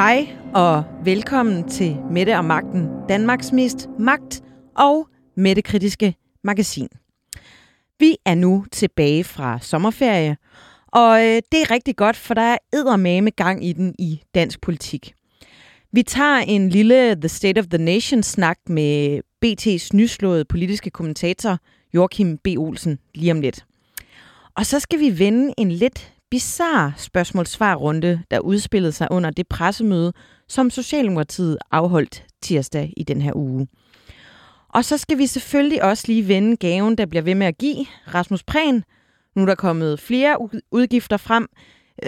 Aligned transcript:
Hej 0.00 0.36
og 0.54 0.84
velkommen 1.04 1.68
til 1.68 1.96
Mette 2.10 2.36
og 2.36 2.44
Magten, 2.44 2.88
Danmarks 3.08 3.52
mest 3.52 3.88
magt- 3.98 4.42
og 4.76 5.08
mættekritiske 5.36 6.14
magasin. 6.44 6.88
Vi 7.98 8.16
er 8.24 8.34
nu 8.34 8.64
tilbage 8.72 9.24
fra 9.24 9.58
sommerferie, 9.58 10.36
og 10.86 11.20
øh, 11.20 11.42
det 11.52 11.62
er 11.62 11.70
rigtig 11.70 11.96
godt, 11.96 12.16
for 12.16 12.34
der 12.34 12.42
er 12.42 12.58
eddermame 12.72 13.30
gang 13.30 13.64
i 13.64 13.72
den 13.72 13.94
i 13.98 14.22
dansk 14.34 14.60
politik. 14.60 15.12
Vi 15.92 16.02
tager 16.02 16.38
en 16.38 16.68
lille 16.68 17.14
The 17.14 17.28
State 17.28 17.58
of 17.58 17.66
the 17.66 17.84
Nation-snak 17.84 18.58
med 18.66 19.20
BT's 19.44 19.88
nyslåede 19.92 20.44
politiske 20.44 20.90
kommentator 20.90 21.58
Joachim 21.94 22.38
B. 22.38 22.46
Olsen 22.58 22.98
lige 23.14 23.32
om 23.32 23.40
lidt. 23.40 23.64
Og 24.56 24.66
så 24.66 24.80
skal 24.80 25.00
vi 25.00 25.18
vende 25.18 25.54
en 25.58 25.72
lidt 25.72 26.12
bizarre 26.30 26.92
spørgsmål-svar-runde, 26.96 28.22
der 28.30 28.38
udspillede 28.38 28.92
sig 28.92 29.08
under 29.10 29.30
det 29.30 29.48
pressemøde, 29.48 30.12
som 30.48 30.70
Socialdemokratiet 30.70 31.58
afholdt 31.70 32.24
tirsdag 32.42 32.92
i 32.96 33.02
den 33.02 33.22
her 33.22 33.32
uge. 33.36 33.68
Og 34.68 34.84
så 34.84 34.98
skal 34.98 35.18
vi 35.18 35.26
selvfølgelig 35.26 35.82
også 35.82 36.04
lige 36.06 36.28
vende 36.28 36.56
gaven, 36.56 36.98
der 36.98 37.06
bliver 37.06 37.22
ved 37.22 37.34
med 37.34 37.46
at 37.46 37.58
give 37.58 37.86
Rasmus 38.14 38.42
Prehn. 38.42 38.84
Nu 39.34 39.42
er 39.42 39.46
der 39.46 39.54
kommet 39.54 40.00
flere 40.00 40.36
udgifter 40.70 41.16
frem, 41.16 41.48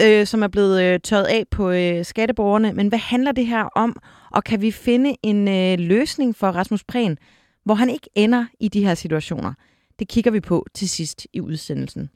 øh, 0.01 0.27
som 0.27 0.43
er 0.43 0.47
blevet 0.47 0.83
øh, 0.83 0.99
tørret 0.99 1.25
af 1.25 1.45
på 1.51 1.69
øh, 1.69 2.05
skatteborgerne. 2.05 2.73
Men 2.73 2.87
hvad 2.87 2.99
handler 2.99 3.31
det 3.31 3.47
her 3.47 3.63
om? 3.63 3.95
Og 4.31 4.43
kan 4.43 4.61
vi 4.61 4.71
finde 4.71 5.15
en 5.23 5.47
øh, 5.47 5.79
løsning 5.79 6.35
for 6.35 6.47
Rasmus 6.47 6.83
Prehn, 6.83 7.17
hvor 7.65 7.73
han 7.73 7.89
ikke 7.89 8.09
ender 8.15 8.45
i 8.59 8.67
de 8.67 8.85
her 8.85 8.95
situationer? 8.95 9.53
Det 9.99 10.07
kigger 10.07 10.31
vi 10.31 10.39
på 10.39 10.65
til 10.73 10.89
sidst 10.89 11.27
i 11.33 11.41
udsendelsen. 11.41 12.09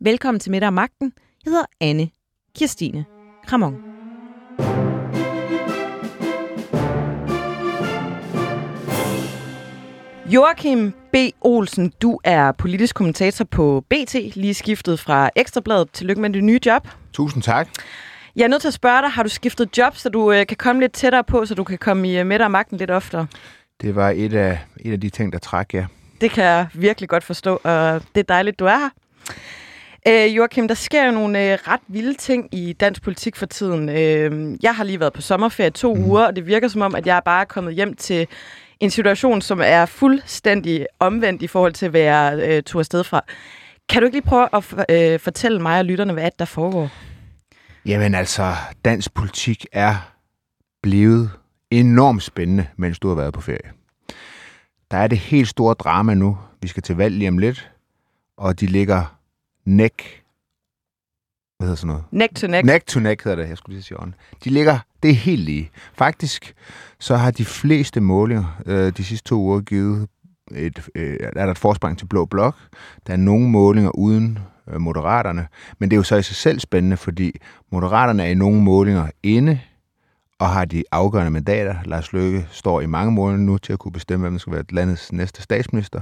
Velkommen 0.00 0.40
til 0.40 0.50
Middag 0.50 0.66
og 0.66 0.72
Magten. 0.72 1.12
Jeg 1.44 1.50
hedder 1.50 1.66
Anne 1.80 2.08
Kirstine 2.56 3.04
Kramon. 3.46 3.74
Joachim 10.26 10.92
B. 11.12 11.16
Olsen, 11.40 11.92
du 12.02 12.20
er 12.24 12.52
politisk 12.52 12.94
kommentator 12.94 13.44
på 13.44 13.84
BT, 13.90 14.14
lige 14.14 14.54
skiftet 14.54 15.00
fra 15.00 15.30
Ekstrabladet. 15.36 15.90
Tillykke 15.92 16.22
med 16.22 16.30
dit 16.30 16.44
nye 16.44 16.60
job. 16.66 16.88
Tusind 17.12 17.42
tak. 17.42 17.68
Jeg 18.36 18.44
er 18.44 18.48
nødt 18.48 18.60
til 18.60 18.68
at 18.68 18.74
spørge 18.74 19.02
dig, 19.02 19.10
har 19.10 19.22
du 19.22 19.28
skiftet 19.28 19.78
job, 19.78 19.96
så 19.96 20.08
du 20.08 20.32
øh, 20.32 20.46
kan 20.46 20.56
komme 20.56 20.80
lidt 20.80 20.92
tættere 20.92 21.24
på, 21.24 21.46
så 21.46 21.54
du 21.54 21.64
kan 21.64 21.78
komme 21.78 22.08
i 22.08 22.18
øh, 22.18 22.26
middag 22.26 22.44
og 22.44 22.50
magten 22.50 22.76
lidt 22.76 22.90
oftere? 22.90 23.26
Det 23.80 23.94
var 23.94 24.10
et 24.10 24.34
af, 24.34 24.58
et 24.80 24.92
af 24.92 25.00
de 25.00 25.10
ting, 25.10 25.32
der 25.32 25.38
træk, 25.38 25.74
ja. 25.74 25.86
Det 26.20 26.30
kan 26.30 26.44
jeg 26.44 26.66
virkelig 26.74 27.08
godt 27.08 27.24
forstå, 27.24 27.60
og 27.64 28.02
det 28.14 28.20
er 28.20 28.24
dejligt, 28.28 28.58
du 28.58 28.64
er 28.64 28.78
her. 28.78 28.88
Øh, 30.08 30.36
Joachim, 30.36 30.68
der 30.68 30.74
sker 30.74 31.06
jo 31.06 31.12
nogle 31.12 31.52
øh, 31.52 31.58
ret 31.68 31.80
vilde 31.88 32.14
ting 32.14 32.48
i 32.54 32.72
dansk 32.72 33.02
politik 33.02 33.36
for 33.36 33.46
tiden. 33.46 33.88
Øh, 33.88 34.56
jeg 34.62 34.74
har 34.74 34.84
lige 34.84 35.00
været 35.00 35.12
på 35.12 35.20
sommerferie 35.20 35.70
to 35.70 35.94
mm. 35.94 36.04
uger, 36.04 36.26
og 36.26 36.36
det 36.36 36.46
virker 36.46 36.68
som 36.68 36.80
om, 36.80 36.94
at 36.94 37.06
jeg 37.06 37.16
er 37.16 37.20
bare 37.20 37.46
kommet 37.46 37.74
hjem 37.74 37.94
til 37.94 38.26
en 38.80 38.90
situation, 38.90 39.40
som 39.40 39.60
er 39.64 39.86
fuldstændig 39.86 40.86
omvendt 41.00 41.42
i 41.42 41.46
forhold 41.46 41.72
til, 41.72 41.88
hvad 41.88 42.00
jeg 42.00 42.40
øh, 42.42 42.62
tog 42.62 42.78
afsted 42.78 43.04
fra. 43.04 43.24
Kan 43.88 44.02
du 44.02 44.06
ikke 44.06 44.16
lige 44.16 44.26
prøve 44.26 44.48
at 44.52 44.64
øh, 44.90 45.20
fortælle 45.20 45.62
mig 45.62 45.78
og 45.78 45.84
lytterne, 45.84 46.12
hvad 46.12 46.30
der 46.38 46.44
foregår? 46.44 46.90
Jamen 47.86 48.14
altså, 48.14 48.52
dansk 48.84 49.14
politik 49.14 49.66
er 49.72 50.14
blevet 50.82 51.30
enormt 51.70 52.22
spændende, 52.22 52.66
mens 52.76 52.98
du 52.98 53.08
har 53.08 53.14
været 53.14 53.34
på 53.34 53.40
ferie. 53.40 53.70
Der 54.90 54.96
er 54.96 55.06
det 55.06 55.18
helt 55.18 55.48
store 55.48 55.74
drama 55.74 56.14
nu. 56.14 56.38
Vi 56.62 56.68
skal 56.68 56.82
til 56.82 56.96
valg 56.96 57.14
lige 57.14 57.28
om 57.28 57.38
lidt, 57.38 57.70
og 58.36 58.60
de 58.60 58.66
ligger 58.66 59.13
neck 59.64 60.24
hvad 61.58 61.66
hedder 61.68 61.76
sådan 61.76 61.88
noget? 61.88 62.04
Neck 62.10 62.34
to 62.34 62.46
neck. 62.46 62.66
Neck 62.66 62.86
to 62.86 63.00
neck 63.00 63.24
hedder 63.24 63.42
det, 63.42 63.48
jeg 63.48 63.58
skulle 63.58 63.74
lige 63.74 63.82
sige 63.82 64.00
on. 64.00 64.14
De 64.44 64.50
ligger, 64.50 64.78
det 65.02 65.10
er 65.10 65.14
helt 65.14 65.42
lige. 65.42 65.70
Faktisk, 65.94 66.54
så 66.98 67.16
har 67.16 67.30
de 67.30 67.44
fleste 67.44 68.00
målinger 68.00 68.62
øh, 68.66 68.92
de 68.96 69.04
sidste 69.04 69.28
to 69.28 69.36
uger 69.36 69.60
givet 69.60 70.08
et, 70.50 70.88
øh, 70.94 71.16
er 71.20 71.44
der 71.44 71.50
et 71.50 71.58
forspring 71.58 71.98
til 71.98 72.06
Blå 72.06 72.24
Blok. 72.24 72.56
Der 73.06 73.12
er 73.12 73.16
nogle 73.16 73.48
målinger 73.48 73.90
uden 73.90 74.38
øh, 74.68 74.80
Moderaterne, 74.80 75.46
men 75.78 75.90
det 75.90 75.96
er 75.96 75.98
jo 75.98 76.02
så 76.02 76.16
i 76.16 76.22
sig 76.22 76.36
selv 76.36 76.60
spændende, 76.60 76.96
fordi 76.96 77.32
Moderaterne 77.72 78.22
er 78.22 78.30
i 78.30 78.34
nogle 78.34 78.62
målinger 78.62 79.10
inde, 79.22 79.60
og 80.38 80.48
har 80.48 80.64
de 80.64 80.84
afgørende 80.92 81.30
mandater. 81.30 81.74
Lars 81.84 82.12
Løkke 82.12 82.46
står 82.50 82.80
i 82.80 82.86
mange 82.86 83.12
måneder 83.12 83.42
nu 83.42 83.58
til 83.58 83.72
at 83.72 83.78
kunne 83.78 83.92
bestemme, 83.92 84.24
hvem 84.24 84.32
der 84.32 84.38
skal 84.38 84.52
være 84.52 84.64
landets 84.70 85.12
næste 85.12 85.42
statsminister. 85.42 86.00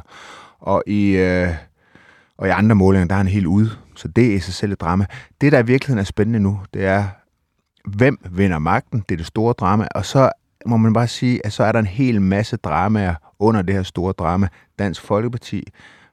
Og 0.59 0.83
i, 0.87 1.11
øh, 1.11 1.49
og 2.43 2.49
i 2.49 2.51
andre 2.51 2.75
målinger, 2.75 3.09
der 3.09 3.15
er 3.15 3.17
han 3.17 3.29
helt 3.29 3.47
ude. 3.47 3.71
Så 3.97 4.09
det 4.09 4.27
er 4.27 4.35
i 4.35 4.39
sig 4.39 4.55
selv 4.55 4.73
et 4.73 4.81
drama. 4.81 5.07
Det, 5.41 5.53
der 5.53 5.59
i 5.59 5.67
virkeligheden 5.67 5.99
er 5.99 6.05
spændende 6.05 6.41
nu, 6.41 6.61
det 6.75 6.85
er, 6.85 7.05
hvem 7.85 8.19
vinder 8.31 8.59
magten? 8.59 9.05
Det 9.09 9.15
er 9.15 9.17
det 9.17 9.27
store 9.27 9.53
drama. 9.53 9.89
Og 9.95 10.05
så 10.05 10.31
må 10.67 10.77
man 10.77 10.93
bare 10.93 11.09
sige, 11.09 11.47
at 11.47 11.53
så 11.53 11.65
er 11.65 11.73
der 11.73 11.79
en 11.79 11.87
hel 11.87 12.23
masse 12.23 12.57
dramaer 12.57 13.15
under 13.39 13.63
det 13.63 13.75
her 13.75 13.83
store 13.83 14.13
drama. 14.13 14.49
Dansk 14.79 15.03
Folkeparti 15.03 15.65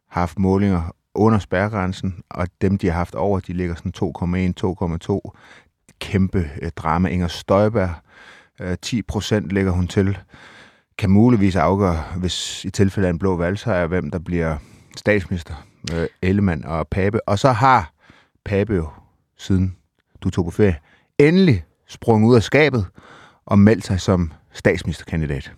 har 0.09 0.21
haft 0.21 0.39
målinger 0.39 0.95
under 1.15 1.39
spærregrænsen, 1.39 2.15
og 2.29 2.47
dem, 2.61 2.77
de 2.77 2.87
har 2.87 2.93
haft 2.93 3.15
over, 3.15 3.39
de 3.39 3.53
ligger 3.53 3.75
sådan 3.75 3.93
2,1, 5.03 5.19
2,2. 5.25 5.31
Kæmpe 5.99 6.49
øh, 6.61 6.71
drama. 6.75 7.09
Inger 7.09 7.27
Støjberg, 7.27 7.89
øh, 8.61 8.77
10 8.81 9.01
procent 9.01 9.49
ligger 9.49 9.71
hun 9.71 9.87
til. 9.87 10.17
Kan 10.97 11.09
muligvis 11.09 11.55
afgøre, 11.55 12.03
hvis 12.17 12.65
i 12.65 12.69
tilfælde 12.69 13.07
af 13.07 13.11
en 13.11 13.19
blå 13.19 13.35
valgsejr, 13.35 13.87
hvem 13.87 14.11
der 14.11 14.19
bliver 14.19 14.57
statsminister. 14.95 15.68
Øh, 15.93 16.07
Ellemann 16.21 16.65
og 16.65 16.87
Pape. 16.87 17.27
Og 17.27 17.39
så 17.39 17.51
har 17.51 17.93
Pape 18.45 18.75
jo, 18.75 18.89
siden 19.37 19.75
du 20.21 20.29
tog 20.29 20.45
på 20.45 20.51
ferie, 20.51 20.75
endelig 21.17 21.65
sprunget 21.87 22.29
ud 22.29 22.35
af 22.35 22.43
skabet 22.43 22.85
og 23.45 23.59
meldt 23.59 23.85
sig 23.85 24.01
som 24.01 24.31
statsministerkandidat. 24.53 25.53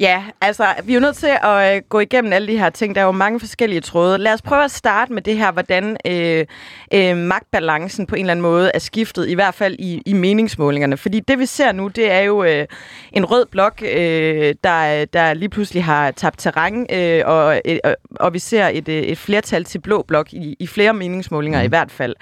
Ja, 0.00 0.24
altså, 0.40 0.66
vi 0.84 0.92
er 0.92 0.94
jo 0.94 1.00
nødt 1.00 1.16
til 1.16 1.30
at 1.42 1.76
øh, 1.76 1.82
gå 1.88 2.00
igennem 2.00 2.32
alle 2.32 2.52
de 2.52 2.58
her 2.58 2.70
ting. 2.70 2.94
Der 2.94 3.00
er 3.00 3.04
jo 3.04 3.12
mange 3.12 3.40
forskellige 3.40 3.80
tråde. 3.80 4.18
Lad 4.18 4.32
os 4.32 4.42
prøve 4.42 4.64
at 4.64 4.70
starte 4.70 5.12
med 5.12 5.22
det 5.22 5.36
her, 5.36 5.52
hvordan 5.52 5.96
øh, 6.06 6.46
øh, 6.94 7.16
magtbalancen 7.16 8.06
på 8.06 8.14
en 8.14 8.20
eller 8.20 8.30
anden 8.30 8.42
måde 8.42 8.70
er 8.74 8.78
skiftet, 8.78 9.28
i 9.28 9.34
hvert 9.34 9.54
fald 9.54 9.76
i, 9.78 10.02
i 10.06 10.12
meningsmålingerne. 10.12 10.96
Fordi 10.96 11.20
det, 11.20 11.38
vi 11.38 11.46
ser 11.46 11.72
nu, 11.72 11.88
det 11.88 12.10
er 12.10 12.20
jo 12.20 12.44
øh, 12.44 12.66
en 13.12 13.24
rød 13.24 13.46
blok, 13.46 13.82
øh, 13.82 14.54
der, 14.64 15.04
der 15.04 15.34
lige 15.34 15.48
pludselig 15.48 15.84
har 15.84 16.10
tabt 16.10 16.38
terræn, 16.38 16.86
øh, 16.92 17.22
og, 17.26 17.60
øh, 17.64 17.78
og 18.20 18.34
vi 18.34 18.38
ser 18.38 18.68
et, 18.68 18.88
øh, 18.88 19.02
et 19.02 19.18
flertal 19.18 19.64
til 19.64 19.78
blå 19.78 20.02
blok 20.02 20.32
i, 20.32 20.56
i 20.58 20.66
flere 20.66 20.94
meningsmålinger 20.94 21.58
mm. 21.58 21.64
i 21.64 21.68
hvert 21.68 21.90
fald. 21.90 22.14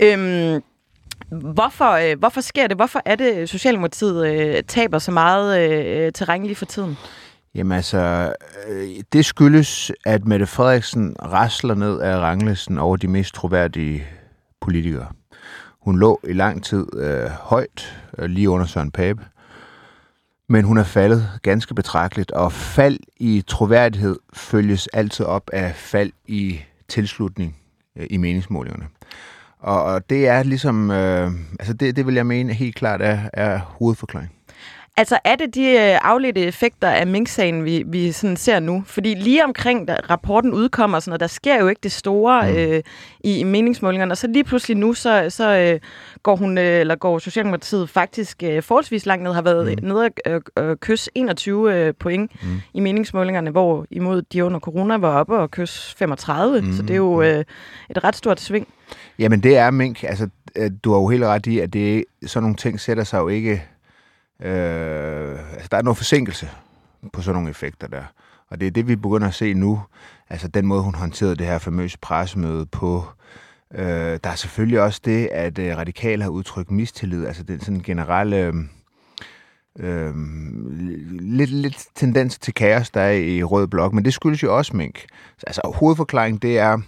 Øh, 0.00 0.60
Hvorfor, 1.30 1.90
øh, 1.90 2.18
hvorfor 2.18 2.40
sker 2.40 2.66
det? 2.66 2.76
Hvorfor 2.76 3.02
er 3.04 3.16
det, 3.16 3.36
øh, 3.36 3.48
Socialdemokratiet 3.48 4.26
øh, 4.26 4.62
taber 4.68 4.98
så 4.98 5.10
meget 5.10 5.70
øh, 5.70 6.12
terræn 6.12 6.42
lige 6.42 6.56
for 6.56 6.64
tiden? 6.64 6.96
Jamen 7.54 7.72
altså, 7.72 8.34
øh, 8.68 8.88
det 9.12 9.24
skyldes, 9.24 9.92
at 10.04 10.24
Mette 10.24 10.46
Frederiksen 10.46 11.16
rasler 11.22 11.74
ned 11.74 12.00
af 12.00 12.16
ranglisten 12.16 12.78
over 12.78 12.96
de 12.96 13.08
mest 13.08 13.34
troværdige 13.34 14.06
politikere. 14.60 15.06
Hun 15.80 15.98
lå 15.98 16.20
i 16.28 16.32
lang 16.32 16.64
tid 16.64 16.86
øh, 16.96 17.26
højt, 17.26 17.96
øh, 18.18 18.30
lige 18.30 18.50
under 18.50 18.66
Søren 18.66 18.90
Pape, 18.90 19.22
men 20.48 20.64
hun 20.64 20.78
er 20.78 20.84
faldet 20.84 21.28
ganske 21.42 21.74
betragteligt, 21.74 22.30
og 22.30 22.52
fald 22.52 22.98
i 23.16 23.44
troværdighed 23.46 24.16
følges 24.32 24.86
altid 24.86 25.26
op 25.26 25.50
af 25.52 25.74
fald 25.74 26.12
i 26.26 26.60
tilslutning 26.88 27.56
øh, 27.96 28.06
i 28.10 28.16
meningsmålingerne. 28.16 28.86
Og, 29.64 29.82
og 29.82 30.10
det 30.10 30.28
er 30.28 30.42
ligesom, 30.42 30.90
øh, 30.90 31.30
altså 31.60 31.74
det, 31.74 31.96
det 31.96 32.06
vil 32.06 32.14
jeg 32.14 32.26
mene 32.26 32.52
helt 32.52 32.74
klart 32.74 33.02
er, 33.02 33.18
er 33.32 33.58
hovedforklaring. 33.58 34.30
Altså 34.96 35.18
er 35.24 35.36
det 35.36 35.54
de 35.54 35.66
øh, 35.70 35.98
afledte 36.02 36.40
effekter 36.40 36.88
af 36.88 37.06
Mink-sagen, 37.06 37.64
vi, 37.64 37.84
vi 37.86 38.12
sådan 38.12 38.36
ser 38.36 38.60
nu? 38.60 38.82
Fordi 38.86 39.14
lige 39.14 39.44
omkring, 39.44 39.88
da 39.88 39.96
rapporten 40.10 40.52
udkommer, 40.52 41.00
sådan, 41.00 41.12
og 41.12 41.20
der 41.20 41.26
sker 41.26 41.60
jo 41.60 41.68
ikke 41.68 41.80
det 41.82 41.92
store 41.92 42.42
mm. 42.50 42.56
øh, 42.56 42.82
i, 43.24 43.38
i 43.38 43.42
meningsmålingerne, 43.42 44.12
og 44.12 44.16
så 44.16 44.26
lige 44.26 44.44
pludselig 44.44 44.76
nu, 44.76 44.94
så, 44.94 45.26
så 45.28 45.58
øh, 45.58 45.80
går 46.22 46.36
hun 46.36 46.58
øh, 46.58 46.80
eller 46.80 46.96
går 46.96 47.18
Socialdemokratiet 47.18 47.88
faktisk 47.90 48.42
øh, 48.42 48.62
forholdsvis 48.62 49.06
langt 49.06 49.24
ned, 49.24 49.32
har 49.32 49.42
været 49.42 49.82
mm. 49.82 49.88
nede 49.88 50.10
og 50.26 50.42
øh, 50.58 50.76
kysse 50.76 51.10
21 51.14 51.74
øh, 51.74 51.94
point 51.94 52.30
mm. 52.42 52.60
i 52.74 52.80
meningsmålingerne, 52.80 53.50
hvor 53.50 53.86
imod 53.90 54.22
de 54.22 54.44
under 54.44 54.60
corona 54.60 54.96
var 54.96 55.18
oppe 55.18 55.38
og 55.38 55.50
kysse 55.50 55.96
35, 55.96 56.60
mm. 56.60 56.72
så 56.72 56.82
det 56.82 56.90
er 56.90 56.96
jo 56.96 57.22
øh, 57.22 57.44
et 57.90 58.04
ret 58.04 58.16
stort 58.16 58.40
sving. 58.40 58.68
Jamen 59.18 59.42
det 59.42 59.56
er 59.56 59.70
Mink, 59.70 60.04
altså 60.04 60.28
øh, 60.56 60.70
du 60.84 60.92
har 60.92 60.98
jo 60.98 61.08
helt 61.08 61.24
ret 61.24 61.46
i, 61.46 61.58
at 61.58 61.72
det, 61.72 62.04
sådan 62.26 62.42
nogle 62.42 62.56
ting 62.56 62.80
sætter 62.80 63.04
sig 63.04 63.18
jo 63.18 63.28
ikke 63.28 63.62
Øh, 64.40 65.52
altså, 65.52 65.68
der 65.70 65.76
er 65.76 65.82
noget 65.82 65.96
forsinkelse 65.96 66.50
på 67.12 67.22
sådan 67.22 67.34
nogle 67.34 67.50
effekter 67.50 67.86
der. 67.86 68.04
Og 68.50 68.60
det 68.60 68.66
er 68.66 68.70
det, 68.70 68.88
vi 68.88 68.96
begynder 68.96 69.28
at 69.28 69.34
se 69.34 69.54
nu. 69.54 69.82
Altså 70.30 70.48
den 70.48 70.66
måde, 70.66 70.82
hun 70.82 70.94
håndterede 70.94 71.36
det 71.36 71.46
her 71.46 71.58
famøse 71.58 71.98
pressemøde 71.98 72.66
på. 72.66 73.04
Øh, 73.74 74.18
der 74.24 74.30
er 74.30 74.34
selvfølgelig 74.34 74.80
også 74.80 75.00
det, 75.04 75.26
at 75.26 75.58
øh, 75.58 75.76
radikale 75.76 76.22
har 76.22 76.30
udtrykt 76.30 76.70
mistillid. 76.70 77.26
Altså 77.26 77.42
den 77.42 77.60
sådan 77.60 77.80
generelle... 77.80 78.36
Øh, 78.36 78.54
øh, 79.78 80.14
lidt, 81.20 81.50
lidt 81.50 81.86
tendens 81.94 82.38
til 82.38 82.54
kaos, 82.54 82.90
der 82.90 83.00
er 83.00 83.12
i 83.12 83.42
Rød 83.42 83.66
Blok, 83.66 83.92
men 83.92 84.04
det 84.04 84.14
skyldes 84.14 84.42
jo 84.42 84.56
også 84.56 84.76
Mink. 84.76 85.04
Altså 85.46 85.60
hovedforklaringen, 85.74 86.38
det 86.38 86.58
er 86.58 86.78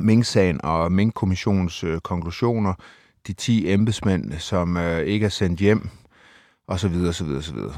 Mink-sagen 0.00 0.60
og 0.64 0.92
Mink-kommissionens 0.92 1.84
øh, 1.84 2.00
konklusioner 2.00 2.74
de 3.26 3.32
10 3.32 3.72
embedsmænd, 3.72 4.32
som 4.38 4.76
øh, 4.76 5.06
ikke 5.06 5.26
er 5.26 5.30
sendt 5.30 5.60
hjem, 5.60 5.88
og 6.68 6.80
så 6.80 6.88
videre, 6.88 7.12
så 7.12 7.24
videre, 7.24 7.42
så 7.42 7.54
videre. 7.54 7.74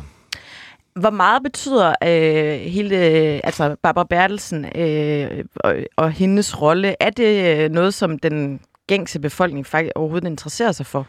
Hvor 0.94 1.10
meget 1.10 1.42
betyder 1.42 1.94
øh, 2.04 2.60
hele, 2.60 2.96
altså 3.44 3.76
Barbara 3.82 4.04
Bertelsen 4.04 4.66
øh, 4.76 5.44
og, 5.56 5.76
og 5.96 6.10
hendes 6.10 6.60
rolle? 6.60 6.96
Er 7.00 7.10
det 7.10 7.58
øh, 7.58 7.70
noget, 7.70 7.94
som 7.94 8.18
den 8.18 8.60
gængse 8.86 9.20
befolkning 9.20 9.66
faktisk 9.66 9.92
overhovedet 9.94 10.28
interesserer 10.28 10.72
sig 10.72 10.86
for? 10.86 11.06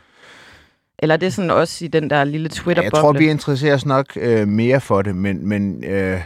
Eller 0.99 1.15
er 1.15 1.17
det 1.17 1.33
sådan 1.33 1.51
også 1.51 1.85
i 1.85 1.87
den 1.87 2.09
der 2.09 2.23
lille 2.23 2.49
twitter 2.49 2.83
-boble? 2.83 2.85
Jeg 2.85 2.91
tror, 2.91 3.13
vi 3.13 3.29
interesserer 3.29 3.75
os 3.75 3.85
nok 3.85 4.05
øh, 4.15 4.47
mere 4.47 4.81
for 4.81 5.01
det, 5.01 5.15
men, 5.15 5.47
men 5.47 5.83
øh, 5.83 6.21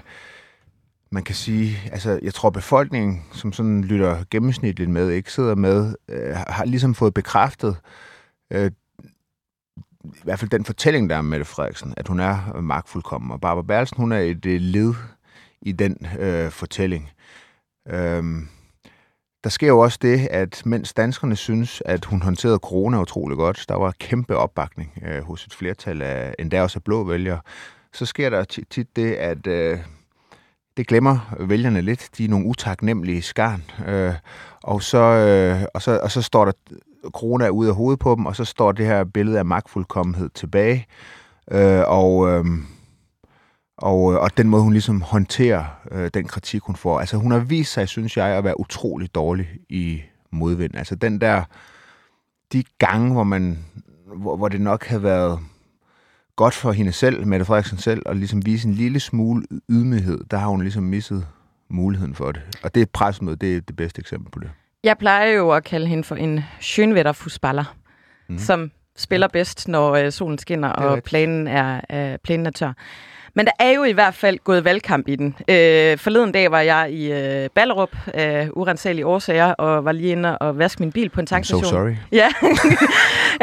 man 1.11 1.23
kan 1.23 1.35
sige, 1.35 1.77
altså 1.91 2.19
jeg 2.23 2.33
tror 2.33 2.49
befolkningen, 2.49 3.23
som 3.33 3.53
sådan 3.53 3.83
lytter 3.83 4.23
gennemsnitligt 4.31 4.89
med, 4.89 5.09
ikke 5.09 5.31
sidder 5.31 5.55
med, 5.55 5.93
øh, 6.09 6.35
har 6.35 6.65
ligesom 6.65 6.95
fået 6.95 7.13
bekræftet 7.13 7.77
øh, 8.51 8.71
i 10.13 10.23
hvert 10.23 10.39
fald 10.39 10.49
den 10.49 10.65
fortælling, 10.65 11.09
der 11.09 11.15
er 11.15 11.19
om 11.19 11.25
Mette 11.25 11.45
Frederiksen, 11.45 11.93
at 11.97 12.07
hun 12.07 12.19
er 12.19 12.61
magtfuldkommen. 12.61 13.31
Og 13.31 13.41
Barbara 13.41 13.65
Berlsen, 13.65 13.97
hun 13.97 14.11
er 14.11 14.19
et 14.19 14.45
øh, 14.45 14.61
led 14.61 14.93
i 15.61 15.71
den 15.71 16.07
øh, 16.19 16.51
fortælling. 16.51 17.09
Øhm, 17.87 18.47
der 19.43 19.49
sker 19.49 19.67
jo 19.67 19.79
også 19.79 19.99
det, 20.01 20.27
at 20.31 20.61
mens 20.65 20.93
danskerne 20.93 21.35
synes, 21.35 21.81
at 21.85 22.05
hun 22.05 22.21
håndterede 22.21 22.57
corona 22.57 23.01
utrolig 23.01 23.37
godt, 23.37 23.65
der 23.69 23.75
var 23.75 23.93
kæmpe 23.99 24.37
opbakning 24.37 25.03
øh, 25.05 25.23
hos 25.23 25.45
et 25.45 25.53
flertal 25.53 26.01
af 26.01 26.35
endda 26.39 26.61
også 26.61 26.79
af 26.79 26.83
blå 26.83 27.03
vælgere, 27.03 27.39
så 27.93 28.05
sker 28.05 28.29
der 28.29 28.43
tit 28.43 28.95
det, 28.95 29.13
at 29.13 29.47
øh, 29.47 29.79
det 30.77 30.87
glemmer 30.87 31.35
vælgerne 31.39 31.81
lidt. 31.81 32.09
De 32.17 32.25
er 32.25 32.29
nogle 32.29 32.45
utaknemmelige 32.45 33.21
skarn. 33.21 33.63
Øh, 33.87 34.13
og, 34.63 34.83
så, 34.83 34.97
øh, 34.97 35.65
og, 35.73 35.81
så, 35.81 35.99
og 36.03 36.11
så 36.11 36.21
står 36.21 36.45
der 36.45 36.51
corona 37.13 37.49
ud 37.49 37.67
af 37.67 37.75
hovedet 37.75 37.99
på 37.99 38.15
dem, 38.15 38.25
og 38.25 38.35
så 38.35 38.45
står 38.45 38.71
det 38.71 38.85
her 38.85 39.03
billede 39.03 39.39
af 39.39 39.45
magtfuldkommenhed 39.45 40.29
tilbage. 40.29 40.85
Øh, 41.51 41.83
og, 41.87 42.29
øhm, 42.29 42.57
øh, 42.57 42.63
og, 43.77 44.01
og 44.03 44.37
den 44.37 44.49
måde, 44.49 44.63
hun 44.63 44.73
ligesom 44.73 45.01
håndterer 45.01 45.65
øh, 45.91 46.09
den 46.13 46.27
kritik, 46.27 46.61
hun 46.61 46.75
får. 46.75 46.99
Altså, 46.99 47.17
hun 47.17 47.31
har 47.31 47.39
vist 47.39 47.73
sig, 47.73 47.87
synes 47.87 48.17
jeg, 48.17 48.27
at 48.27 48.43
være 48.43 48.59
utrolig 48.59 49.15
dårlig 49.15 49.47
i 49.69 50.01
modvind. 50.31 50.75
Altså, 50.75 50.95
den 50.95 51.21
der... 51.21 51.43
De 52.53 52.63
gange, 52.77 53.13
hvor 53.13 53.23
man... 53.23 53.65
Hvor, 54.15 54.37
hvor 54.37 54.47
det 54.47 54.61
nok 54.61 54.85
havde 54.85 55.03
været 55.03 55.39
godt 56.35 56.53
for 56.53 56.71
hende 56.71 56.91
selv, 56.91 57.27
Mette 57.27 57.45
Frederiksen 57.45 57.77
selv, 57.77 58.01
at 58.05 58.17
ligesom 58.17 58.45
vise 58.45 58.67
en 58.67 58.73
lille 58.73 58.99
smule 58.99 59.45
ydmyghed, 59.69 60.19
der 60.31 60.37
har 60.37 60.47
hun 60.47 60.61
ligesom 60.61 60.83
misset 60.83 61.27
muligheden 61.69 62.15
for 62.15 62.31
det. 62.31 62.41
Og 62.63 62.75
det 62.75 62.89
pressemøde, 62.89 63.35
det 63.35 63.57
er 63.57 63.61
det 63.61 63.75
bedste 63.75 63.99
eksempel 63.99 64.31
på 64.31 64.39
det. 64.39 64.49
Jeg 64.85 64.97
plejer 64.97 65.31
jo 65.31 65.51
at 65.51 65.63
kalde 65.63 65.87
hende 65.87 66.03
for 66.03 66.15
en 66.15 66.43
skønvætterfusballer, 66.59 67.75
mm. 68.27 68.37
som 68.37 68.71
spiller 68.97 69.27
bedst, 69.27 69.67
når 69.67 69.95
øh, 69.95 70.11
solen 70.11 70.37
skinner, 70.37 70.69
og 70.69 71.03
planen 71.03 71.47
er, 71.47 71.81
øh, 71.93 72.17
planen 72.23 72.45
er 72.45 72.51
tør. 72.51 72.73
Men 73.33 73.45
der 73.45 73.51
er 73.59 73.71
jo 73.71 73.83
i 73.83 73.91
hvert 73.91 74.13
fald 74.15 74.39
gået 74.43 74.65
valgkamp 74.65 75.07
i 75.07 75.15
den. 75.15 75.35
Øh, 75.49 75.97
forleden 75.97 76.31
dag 76.31 76.51
var 76.51 76.59
jeg 76.61 76.91
i 76.91 77.11
øh, 77.11 77.49
Ballerup 77.55 77.95
af 78.13 78.49
urensagelige 78.53 79.05
årsager, 79.05 79.51
og 79.51 79.85
var 79.85 79.91
lige 79.91 80.11
inde 80.11 80.37
og 80.37 80.57
vaske 80.57 80.79
min 80.79 80.91
bil 80.91 81.09
på 81.09 81.19
en 81.19 81.25
tankstation. 81.25 81.63
I'm 81.63 81.67
so 81.67 81.75
sorry. 81.75 81.95
Ja. 82.11 82.29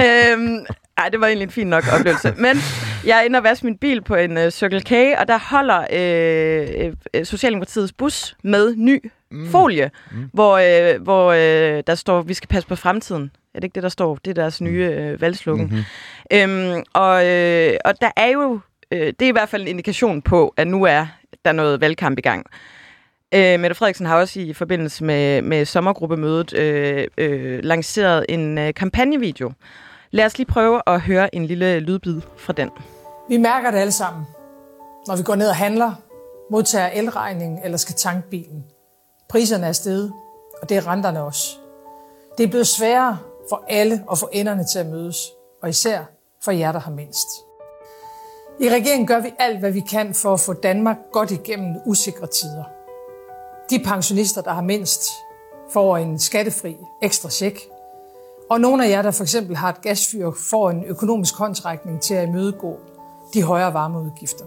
øhm, 0.33 0.67
ej, 0.99 1.09
det 1.09 1.21
var 1.21 1.27
egentlig 1.27 1.44
en 1.44 1.50
fin 1.50 1.67
nok 1.67 1.85
oplevelse. 1.93 2.35
Men 2.47 2.56
jeg 3.06 3.19
er 3.19 3.23
inde 3.23 3.37
og 3.37 3.44
vaske 3.44 3.67
min 3.67 3.79
bil 3.79 4.03
på 4.03 4.15
en 4.15 4.37
uh, 4.37 4.49
Circle 4.49 4.81
K, 4.81 4.93
og 5.19 5.29
der 5.29 5.39
holder 5.39 5.87
øh, 5.93 6.93
øh, 7.15 7.25
Socialdemokratiets 7.25 7.93
bus 7.93 8.37
med 8.43 8.75
ny 8.77 9.11
mm. 9.31 9.50
folie, 9.50 9.91
mm. 10.12 10.31
hvor, 10.33 10.56
øh, 10.56 11.03
hvor 11.03 11.33
øh, 11.33 11.83
der 11.87 11.94
står, 11.94 12.23
vi 12.23 12.35
skal 12.35 12.49
passe 12.49 12.69
på 12.69 12.77
fremtiden. 12.77 13.31
Er 13.55 13.61
det 13.61 13.65
ikke 13.65 13.75
det, 13.75 13.83
der 13.83 13.89
står? 13.89 14.19
Det 14.25 14.31
er 14.31 14.35
deres 14.35 14.61
mm. 14.61 14.67
nye 14.67 14.85
øh, 14.85 15.21
valgslukken. 15.21 15.67
Mm-hmm. 15.67 16.65
Øhm, 16.75 16.83
og, 16.93 17.27
øh, 17.27 17.77
og 17.85 18.00
der 18.00 18.11
er 18.17 18.29
jo, 18.29 18.61
øh, 18.91 19.06
det 19.06 19.23
er 19.23 19.29
i 19.29 19.33
hvert 19.33 19.49
fald 19.49 19.62
en 19.62 19.69
indikation 19.69 20.23
på, 20.23 20.55
at 20.56 20.67
nu 20.67 20.85
er 20.85 21.06
der 21.44 21.53
noget 21.53 21.81
valgkamp 21.81 22.19
i 22.19 22.23
gang. 22.23 22.47
Øh, 23.35 23.61
Mette 23.61 23.75
Frederiksen 23.75 24.06
har 24.06 24.17
også 24.17 24.41
i 24.41 24.53
forbindelse 24.53 25.05
med, 25.05 25.43
med 25.43 25.65
sommergruppemødet 25.65 26.55
øh, 26.55 27.06
øh, 27.19 27.61
lanceret 27.62 28.27
en 28.29 28.59
øh, 28.59 28.75
kampagnevideo. 28.75 29.53
Lad 30.14 30.26
os 30.26 30.38
lige 30.38 30.47
prøve 30.47 30.82
at 30.87 31.00
høre 31.00 31.35
en 31.35 31.47
lille 31.47 31.81
lydbid 31.81 32.20
fra 32.37 32.53
den. 32.53 32.70
Vi 33.29 33.37
mærker 33.37 33.70
det 33.70 33.79
alle 33.79 33.93
sammen, 33.93 34.26
når 35.06 35.17
vi 35.17 35.23
går 35.23 35.35
ned 35.35 35.49
og 35.49 35.56
handler, 35.56 35.93
modtager 36.50 36.87
elregningen 36.87 37.61
eller 37.64 37.79
skal 37.79 37.94
tanke 37.94 38.29
bilen. 38.31 38.64
Priserne 39.29 39.67
er 39.67 39.73
steget, 39.73 40.12
og 40.62 40.69
det 40.69 40.76
er 40.76 40.87
renterne 40.87 41.23
også. 41.23 41.59
Det 42.38 42.44
er 42.44 42.49
blevet 42.49 42.67
sværere 42.67 43.19
for 43.49 43.64
alle 43.69 44.05
at 44.11 44.19
få 44.19 44.29
enderne 44.32 44.64
til 44.73 44.79
at 44.79 44.87
mødes, 44.87 45.17
og 45.62 45.69
især 45.69 46.05
for 46.44 46.50
jer, 46.50 46.73
der 46.73 46.81
har 46.81 46.91
mindst. 46.91 47.29
I 48.61 48.70
regeringen 48.70 49.06
gør 49.06 49.20
vi 49.20 49.35
alt, 49.38 49.58
hvad 49.58 49.73
vi 49.73 49.81
kan 49.81 50.15
for 50.15 50.32
at 50.32 50.41
få 50.41 50.53
Danmark 50.53 50.97
godt 51.12 51.31
igennem 51.31 51.76
usikre 51.87 52.26
tider. 52.26 52.65
De 53.70 53.79
pensionister, 53.85 54.43
der 54.43 54.53
har 54.53 54.62
mindst, 54.62 55.03
får 55.73 55.97
en 55.97 56.19
skattefri 56.19 56.76
ekstra 57.03 57.31
check. 57.31 57.56
Og 58.50 58.61
nogle 58.61 58.87
af 58.87 58.91
jer, 58.91 59.03
der 59.03 59.11
for 59.11 59.23
eksempel 59.23 59.56
har 59.56 59.69
et 59.69 59.81
gasfyr, 59.83 60.31
får 60.50 60.71
en 60.71 60.85
økonomisk 60.85 61.39
håndtrækning 61.39 62.00
til 62.00 62.15
at 62.15 62.29
imødegå 62.29 62.79
de 63.35 63.43
højere 63.43 63.75
varmeudgifter. 63.75 64.44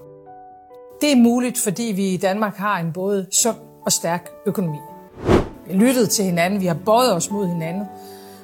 Det 1.02 1.12
er 1.12 1.16
muligt, 1.16 1.58
fordi 1.58 1.84
vi 1.84 2.14
i 2.14 2.18
Danmark 2.18 2.56
har 2.56 2.80
en 2.80 2.94
både 2.94 3.28
sund 3.32 3.56
og 3.86 3.92
stærk 3.92 4.30
økonomi. 4.46 4.78
Vi 5.66 5.72
har 5.72 5.80
lyttet 5.80 6.10
til 6.10 6.26
hinanden, 6.26 6.62
vi 6.62 6.66
har 6.66 6.78
bøjet 6.86 7.14
os 7.14 7.32
mod 7.32 7.48
hinanden, 7.48 7.84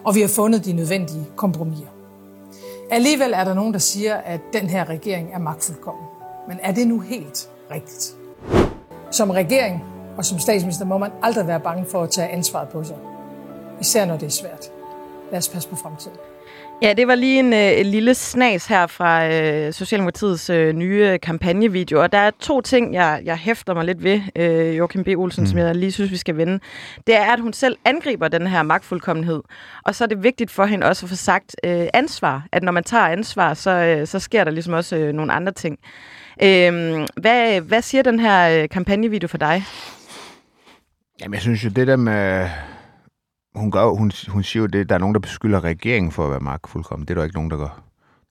og 0.03 0.15
vi 0.15 0.21
har 0.21 0.27
fundet 0.27 0.65
de 0.65 0.73
nødvendige 0.73 1.25
kompromiser. 1.35 1.87
Alligevel 2.91 3.33
er 3.33 3.43
der 3.43 3.53
nogen, 3.53 3.73
der 3.73 3.79
siger, 3.79 4.15
at 4.15 4.39
den 4.53 4.67
her 4.67 4.89
regering 4.89 5.33
er 5.33 5.39
magtfuldkommen. 5.39 6.05
Men 6.47 6.59
er 6.63 6.71
det 6.71 6.87
nu 6.87 6.99
helt 6.99 7.49
rigtigt? 7.71 8.15
Som 9.11 9.29
regering 9.29 9.83
og 10.17 10.25
som 10.25 10.39
statsminister 10.39 10.85
må 10.85 10.97
man 10.97 11.11
aldrig 11.21 11.47
være 11.47 11.59
bange 11.59 11.85
for 11.85 12.03
at 12.03 12.09
tage 12.09 12.29
ansvaret 12.29 12.69
på 12.69 12.83
sig. 12.83 12.97
Især 13.81 14.05
når 14.05 14.17
det 14.17 14.25
er 14.25 14.29
svært. 14.29 14.71
Lad 15.31 15.37
os 15.37 15.49
passe 15.49 15.69
på 15.69 15.75
fremtiden. 15.75 16.17
Ja, 16.81 16.93
det 16.93 17.07
var 17.07 17.15
lige 17.15 17.39
en, 17.39 17.53
øh, 17.53 17.85
lille 17.85 18.13
snas 18.13 18.67
her 18.67 18.87
fra 18.87 19.27
øh, 19.27 19.73
Socialdemokratiets 19.73 20.49
øh, 20.49 20.73
nye 20.73 21.17
kampagnevideo. 21.17 22.01
Og 22.01 22.11
der 22.11 22.17
er 22.17 22.31
to 22.39 22.61
ting, 22.61 22.93
jeg, 22.93 23.21
jeg 23.25 23.37
hæfter 23.37 23.73
mig 23.73 23.85
lidt 23.85 24.03
ved, 24.03 24.21
øh, 24.35 24.77
Joachim 24.77 25.03
B. 25.03 25.07
Olsen, 25.07 25.43
mm. 25.43 25.47
som 25.47 25.57
jeg 25.57 25.75
lige 25.75 25.91
synes, 25.91 26.11
vi 26.11 26.17
skal 26.17 26.37
vende. 26.37 26.59
Det 27.07 27.15
er, 27.15 27.33
at 27.33 27.39
hun 27.39 27.53
selv 27.53 27.77
angriber 27.85 28.27
den 28.27 28.47
her 28.47 28.63
magtfuldkommenhed. 28.63 29.41
Og 29.83 29.95
så 29.95 30.03
er 30.03 30.07
det 30.07 30.23
vigtigt 30.23 30.51
for 30.51 30.65
hende 30.65 30.87
også 30.87 31.05
at 31.05 31.09
få 31.09 31.15
sagt 31.15 31.55
øh, 31.63 31.87
ansvar. 31.93 32.45
At 32.51 32.63
når 32.63 32.71
man 32.71 32.83
tager 32.83 33.07
ansvar, 33.07 33.53
så, 33.53 33.71
øh, 33.71 34.07
så 34.07 34.19
sker 34.19 34.43
der 34.43 34.51
ligesom 34.51 34.73
også 34.73 34.95
øh, 34.95 35.13
nogle 35.13 35.33
andre 35.33 35.51
ting. 35.51 35.79
Øh, 36.43 37.07
hvad, 37.17 37.61
hvad 37.61 37.81
siger 37.81 38.03
den 38.03 38.19
her 38.19 38.63
øh, 38.63 38.69
kampagnevideo 38.69 39.27
for 39.27 39.37
dig? 39.37 39.63
Jamen, 41.21 41.33
jeg 41.33 41.41
synes 41.41 41.65
jo, 41.65 41.69
det 41.69 41.87
der 41.87 41.95
med 41.95 42.49
hun, 43.55 43.71
gør, 43.71 43.85
hun, 43.85 44.11
hun 44.27 44.43
siger 44.43 44.61
jo 44.61 44.67
det, 44.67 44.89
der 44.89 44.95
er 44.95 44.99
nogen, 44.99 45.13
der 45.13 45.19
beskylder 45.19 45.63
regeringen 45.63 46.11
for 46.11 46.25
at 46.25 46.31
være 46.31 46.39
magtfuldkommen. 46.39 47.07
Det 47.07 47.13
er 47.13 47.15
der 47.15 47.23
ikke 47.23 47.35
nogen, 47.35 47.51
der 47.51 47.57
gør. 47.57 47.83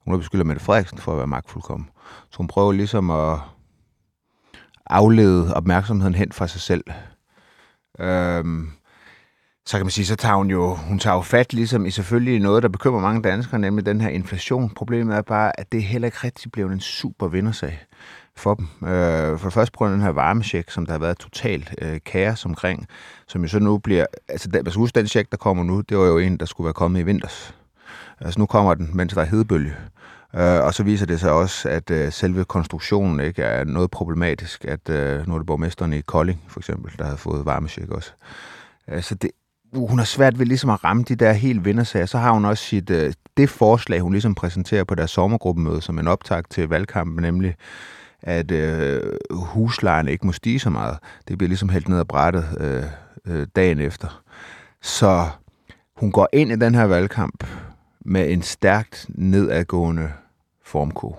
Hun 0.05 0.13
der 0.13 0.17
beskylder 0.17 0.45
Mette 0.45 0.63
Frederiksen 0.63 0.97
for 0.97 1.11
at 1.11 1.17
være 1.17 1.27
magtfuldkommen. 1.27 1.89
Så 2.29 2.37
hun 2.37 2.47
prøver 2.47 2.71
ligesom 2.71 3.09
at 3.09 3.39
aflede 4.85 5.53
opmærksomheden 5.53 6.15
hen 6.15 6.31
fra 6.31 6.47
sig 6.47 6.61
selv. 6.61 6.83
Øhm, 7.99 8.69
så 9.65 9.77
kan 9.77 9.85
man 9.85 9.91
sige, 9.91 10.05
så 10.05 10.15
tager 10.15 10.35
hun 10.35 10.49
jo, 10.49 10.75
hun 10.75 10.99
tager 10.99 11.15
jo 11.15 11.21
fat 11.21 11.53
ligesom 11.53 11.85
i 11.85 11.91
selvfølgelig 11.91 12.39
noget, 12.39 12.63
der 12.63 12.69
bekymrer 12.69 13.01
mange 13.01 13.21
danskere, 13.21 13.59
nemlig 13.59 13.85
den 13.85 14.01
her 14.01 14.09
inflation. 14.09 14.69
Problemet 14.69 15.15
er 15.15 15.21
bare, 15.21 15.59
at 15.59 15.71
det 15.71 15.83
heller 15.83 16.05
ikke 16.05 16.17
rigtig 16.23 16.51
blevet 16.51 16.71
en 16.71 16.79
super 16.79 17.27
vindersag 17.27 17.79
for 18.35 18.53
dem. 18.53 18.87
Øh, 18.89 19.39
for 19.39 19.47
det 19.47 19.53
første 19.53 19.77
på 19.77 19.87
den 19.87 20.01
her 20.01 20.09
varmesjek, 20.09 20.69
som 20.69 20.85
der 20.85 20.93
har 20.93 20.99
været 20.99 21.17
totalt 21.17 21.75
øh, 21.81 21.99
kaos 22.05 22.45
omkring, 22.45 22.87
som 23.27 23.41
jo 23.41 23.47
så 23.47 23.59
nu 23.59 23.77
bliver... 23.77 24.05
Altså, 24.29 24.47
den, 24.47 24.53
skal 24.53 24.59
altså, 24.59 24.79
huske, 24.79 24.99
den 24.99 25.07
check, 25.07 25.31
der 25.31 25.37
kommer 25.37 25.63
nu, 25.63 25.81
det 25.81 25.97
var 25.97 26.05
jo 26.05 26.17
en, 26.17 26.37
der 26.37 26.45
skulle 26.45 26.65
være 26.65 26.73
kommet 26.73 26.99
i 26.99 27.03
vinters. 27.03 27.55
Altså 28.19 28.39
nu 28.39 28.45
kommer 28.45 28.73
den, 28.73 28.89
mens 28.93 29.13
der 29.13 29.21
er 29.21 29.25
hedebølge. 29.25 29.73
Øh, 30.35 30.63
og 30.63 30.73
så 30.73 30.83
viser 30.83 31.05
det 31.05 31.19
sig 31.19 31.31
også, 31.31 31.69
at 31.69 31.91
øh, 31.91 32.11
selve 32.11 32.45
konstruktionen 32.45 33.19
ikke 33.19 33.43
er 33.43 33.63
noget 33.63 33.91
problematisk. 33.91 34.65
At 34.65 34.89
øh, 34.89 35.27
nu 35.27 35.33
er 35.33 35.37
det 35.37 35.47
borgmesteren 35.47 35.93
i 35.93 36.01
Kolding, 36.01 36.43
for 36.47 36.59
eksempel, 36.59 36.91
der 36.99 37.05
har 37.05 37.15
fået 37.15 37.45
varmesjek 37.45 37.89
også. 37.89 38.11
Altså 38.87 39.15
det, 39.15 39.31
uh, 39.73 39.89
hun 39.89 39.97
har 39.97 40.05
svært 40.05 40.39
ved 40.39 40.45
ligesom 40.45 40.69
at 40.69 40.83
ramme 40.83 41.03
de 41.03 41.15
der 41.15 41.31
helt 41.31 41.65
vindersager. 41.65 42.05
Så 42.05 42.17
har 42.17 42.31
hun 42.31 42.45
også 42.45 42.63
sit, 42.63 42.89
øh, 42.89 43.13
det 43.37 43.49
forslag, 43.49 43.99
hun 43.99 44.11
ligesom 44.11 44.35
præsenterer 44.35 44.83
på 44.83 44.95
deres 44.95 45.11
sommergruppemøde 45.11 45.81
som 45.81 45.99
en 45.99 46.07
optag 46.07 46.43
til 46.49 46.67
valgkampen, 46.67 47.21
nemlig 47.21 47.55
at 48.21 48.51
øh, 48.51 49.01
huslejen 49.31 50.07
ikke 50.07 50.25
må 50.25 50.31
stige 50.31 50.59
så 50.59 50.69
meget. 50.69 50.97
Det 51.27 51.37
bliver 51.37 51.47
ligesom 51.47 51.69
helt 51.69 51.89
ned 51.89 51.99
ad 51.99 52.05
brættet 52.05 52.45
øh, 52.59 52.83
øh, 53.25 53.47
dagen 53.55 53.79
efter. 53.79 54.23
Så 54.81 55.29
hun 55.95 56.11
går 56.11 56.29
ind 56.33 56.51
i 56.51 56.55
den 56.55 56.75
her 56.75 56.83
valgkamp 56.83 57.47
med 58.05 58.31
en 58.31 58.41
stærkt 58.41 59.05
nedadgående 59.09 60.11
formko. 60.65 61.15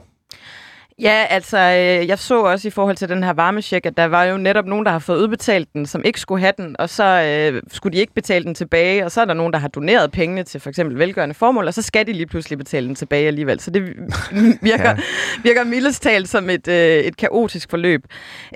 Ja, 1.01 1.27
altså, 1.31 1.59
øh, 1.59 2.09
jeg 2.09 2.19
så 2.19 2.41
også 2.41 2.69
i 2.69 2.71
forhold 2.71 2.97
til 2.97 3.09
den 3.09 3.25
her 3.25 3.33
varmesjek, 3.33 3.87
at 3.87 3.97
der 3.97 4.05
var 4.05 4.25
jo 4.25 4.37
netop 4.37 4.67
nogen, 4.67 4.87
der 4.87 4.93
har 4.93 4.99
fået 4.99 5.19
udbetalt 5.19 5.73
den, 5.73 5.87
som 5.87 6.03
ikke 6.05 6.21
skulle 6.21 6.41
have 6.41 6.53
den, 6.57 6.77
og 6.79 6.91
så 6.91 7.05
øh, 7.05 7.63
skulle 7.73 7.97
de 7.97 8.01
ikke 8.01 8.15
betale 8.15 8.45
den 8.45 8.55
tilbage, 8.55 9.05
og 9.05 9.11
så 9.11 9.21
er 9.21 9.25
der 9.25 9.35
nogen, 9.35 9.53
der 9.53 9.59
har 9.59 9.69
doneret 9.69 10.13
pengene 10.13 10.43
til 10.43 10.61
for 10.61 10.69
eksempel 10.69 10.99
velgørende 10.99 11.35
formål, 11.35 11.67
og 11.67 11.75
så 11.75 11.83
skal 11.83 12.07
de 12.07 12.13
lige 12.13 12.27
pludselig 12.27 12.59
betale 12.59 12.87
den 12.87 12.95
tilbage 12.95 13.27
alligevel. 13.27 13.61
Så 13.61 13.71
det 13.71 13.83
virker, 14.63 14.89
ja. 14.89 14.97
virker 15.43 15.65
mildest 15.65 16.03
talt 16.03 16.29
som 16.29 16.51
et, 16.51 16.69
øh, 16.69 16.97
et 16.99 17.17
kaotisk 17.17 17.71
forløb. 17.71 18.05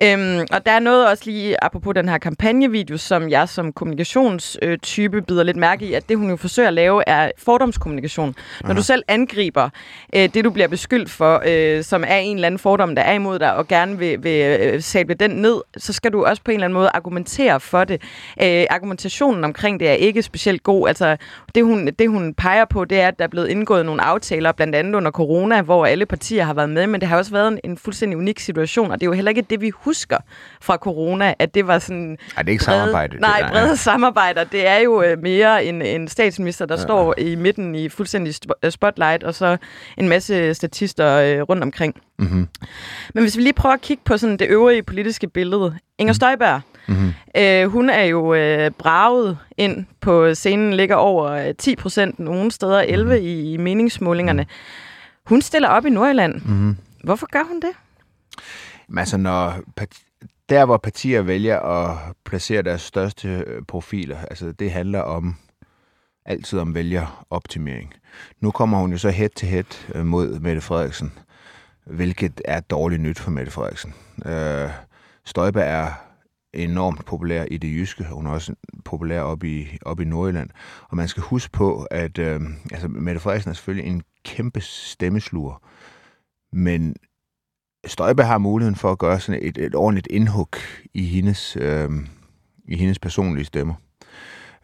Øhm, 0.02 0.46
og 0.52 0.66
der 0.66 0.72
er 0.72 0.80
noget 0.80 1.08
også 1.08 1.22
lige, 1.26 1.64
apropos 1.64 1.94
den 1.94 2.08
her 2.08 2.18
kampagnevideo, 2.18 2.96
som 2.96 3.30
jeg 3.30 3.48
som 3.48 3.72
kommunikationstype 3.72 5.22
bider 5.22 5.42
lidt 5.42 5.56
mærke 5.56 5.84
i, 5.84 5.92
at 5.92 6.08
det 6.08 6.16
hun 6.16 6.30
jo 6.30 6.36
forsøger 6.36 6.68
at 6.68 6.74
lave 6.74 7.08
er 7.08 7.30
fordomskommunikation. 7.38 8.34
Når 8.60 8.70
Aha. 8.70 8.76
du 8.76 8.82
selv 8.82 9.02
angriber 9.08 9.68
øh, 10.14 10.28
det, 10.34 10.44
du 10.44 10.50
bliver 10.50 10.68
beskyldt 10.68 11.10
for, 11.10 11.42
øh, 11.46 11.84
som 11.84 12.04
er 12.06 12.25
en 12.26 12.36
eller 12.36 12.46
anden 12.46 12.58
fordom, 12.58 12.94
der 12.94 13.02
er 13.02 13.12
imod 13.12 13.38
dig, 13.38 13.54
og 13.54 13.68
gerne 13.68 13.98
vil, 13.98 14.24
vil 14.24 14.58
øh, 14.60 14.82
sable 14.82 15.14
den 15.14 15.30
ned, 15.30 15.60
så 15.76 15.92
skal 15.92 16.12
du 16.12 16.24
også 16.24 16.42
på 16.44 16.50
en 16.50 16.54
eller 16.54 16.64
anden 16.64 16.74
måde 16.74 16.90
argumentere 16.94 17.60
for 17.60 17.84
det. 17.84 18.02
Øh, 18.42 18.64
argumentationen 18.70 19.44
omkring 19.44 19.80
det 19.80 19.88
er 19.88 19.92
ikke 19.92 20.22
specielt 20.22 20.62
god. 20.62 20.88
Altså, 20.88 21.16
det 21.54 21.64
hun, 21.64 21.86
det 21.98 22.08
hun 22.08 22.34
peger 22.34 22.64
på, 22.64 22.84
det 22.84 23.00
er, 23.00 23.08
at 23.08 23.18
der 23.18 23.24
er 23.24 23.28
blevet 23.28 23.48
indgået 23.48 23.86
nogle 23.86 24.02
aftaler, 24.02 24.52
blandt 24.52 24.74
andet 24.74 24.94
under 24.94 25.10
corona, 25.10 25.62
hvor 25.62 25.86
alle 25.86 26.06
partier 26.06 26.44
har 26.44 26.54
været 26.54 26.70
med, 26.70 26.86
men 26.86 27.00
det 27.00 27.08
har 27.08 27.16
også 27.16 27.30
været 27.30 27.48
en, 27.48 27.60
en 27.64 27.78
fuldstændig 27.78 28.18
unik 28.18 28.40
situation, 28.40 28.90
og 28.90 29.00
det 29.00 29.06
er 29.06 29.10
jo 29.10 29.12
heller 29.12 29.28
ikke 29.28 29.42
det, 29.42 29.60
vi 29.60 29.70
husker 29.74 30.18
fra 30.60 30.76
corona, 30.76 31.34
at 31.38 31.54
det 31.54 31.66
var 31.66 31.78
sådan... 31.78 32.18
Ej, 32.36 32.42
det 32.42 32.48
er 32.48 32.52
ikke 32.52 32.64
brede, 32.64 32.78
samarbejde. 32.78 33.16
Nej, 33.20 33.40
det, 33.40 33.50
brede 33.50 33.76
samarbejder. 33.76 34.44
Det 34.44 34.66
er 34.66 34.78
jo 34.78 35.02
øh, 35.02 35.22
mere 35.22 35.64
en, 35.64 35.82
en 35.82 36.08
statsminister, 36.08 36.66
der 36.66 36.74
ja. 36.74 36.82
står 36.82 37.14
i 37.18 37.34
midten 37.34 37.74
i 37.74 37.88
fuldstændig 37.88 38.34
spotlight, 38.70 39.24
og 39.24 39.34
så 39.34 39.56
en 39.96 40.08
masse 40.08 40.54
statister 40.54 41.16
øh, 41.16 41.42
rundt 41.42 41.62
omkring. 41.62 41.94
Mm-hmm. 42.18 42.48
Men 43.14 43.22
hvis 43.22 43.36
vi 43.36 43.42
lige 43.42 43.52
prøver 43.52 43.74
at 43.74 43.80
kigge 43.80 44.02
på 44.04 44.16
sådan 44.16 44.36
det 44.36 44.48
øvrige 44.48 44.82
politiske 44.82 45.28
billede. 45.28 45.78
Inger 45.98 46.12
mhm. 46.12 46.14
Støjberg, 46.14 46.60
mm-hmm. 46.88 47.12
øh, 47.36 47.66
hun 47.66 47.90
er 47.90 48.02
jo 48.02 48.34
øh, 48.34 48.70
braget 48.70 49.38
ind 49.56 49.86
på 50.00 50.34
scenen, 50.34 50.74
ligger 50.74 50.96
over 50.96 51.52
10 51.52 51.70
øh, 51.70 51.76
procent, 51.76 52.18
nogle 52.18 52.50
steder 52.50 52.80
11 52.80 53.14
mm-hmm. 53.14 53.26
i, 53.26 53.52
i 53.52 53.56
meningsmålingerne. 53.56 54.42
Mhm. 54.42 54.50
Hun 55.26 55.42
stiller 55.42 55.68
op 55.68 55.86
i 55.86 55.90
Nordjylland. 55.90 56.34
Mm-hmm. 56.34 56.76
Hvorfor 57.04 57.26
gør 57.32 57.42
hun 57.48 57.60
det? 57.60 57.70
Men 58.88 58.98
altså, 58.98 59.16
når 59.16 59.60
der 60.48 60.64
hvor 60.64 60.76
partier 60.76 61.22
vælger 61.22 61.60
at 61.60 61.98
placere 62.24 62.62
deres 62.62 62.82
største 62.82 63.28
øh, 63.28 63.62
profiler, 63.68 64.18
altså 64.30 64.52
det 64.52 64.70
handler 64.70 65.00
om 65.00 65.36
altid 66.26 66.58
om 66.58 66.74
vælgeroptimering. 66.74 67.94
Nu 68.40 68.50
kommer 68.50 68.78
hun 68.78 68.92
jo 68.92 68.98
så 68.98 69.10
head 69.10 69.28
til 69.28 69.48
head 69.48 69.94
øh, 69.94 70.06
mod 70.06 70.40
Mette 70.40 70.60
Frederiksen 70.60 71.12
hvilket 71.86 72.40
er 72.44 72.60
dårligt 72.60 73.02
nyt 73.02 73.18
for 73.18 73.30
Mette 73.30 73.52
Frederiksen. 73.52 73.94
Øh, 74.26 74.70
Støjberg 75.24 75.66
er 75.66 75.92
enormt 76.52 77.04
populær 77.04 77.44
i 77.50 77.56
det 77.56 77.68
jyske, 77.68 78.04
hun 78.04 78.26
er 78.26 78.30
også 78.30 78.54
populær 78.84 79.20
op 79.20 79.44
i, 79.44 79.78
op 79.82 80.00
i 80.00 80.04
Nordjylland. 80.04 80.50
Og 80.88 80.96
man 80.96 81.08
skal 81.08 81.22
huske 81.22 81.52
på, 81.52 81.86
at 81.90 82.18
øh, 82.18 82.40
altså, 82.72 82.88
Mette 82.88 83.20
Frederiksen 83.20 83.50
er 83.50 83.54
selvfølgelig 83.54 83.90
en 83.90 84.02
kæmpe 84.24 84.60
stemmesluger, 84.60 85.62
men 86.52 86.96
Støjberg 87.86 88.26
har 88.26 88.38
muligheden 88.38 88.76
for 88.76 88.92
at 88.92 88.98
gøre 88.98 89.20
sådan 89.20 89.42
et, 89.42 89.58
et 89.58 89.74
ordentligt 89.74 90.06
indhug 90.10 90.48
i 90.94 91.04
hendes, 91.04 91.56
øh, 91.60 91.90
i 92.68 92.76
hendes 92.76 92.98
personlige 92.98 93.44
stemmer. 93.44 93.74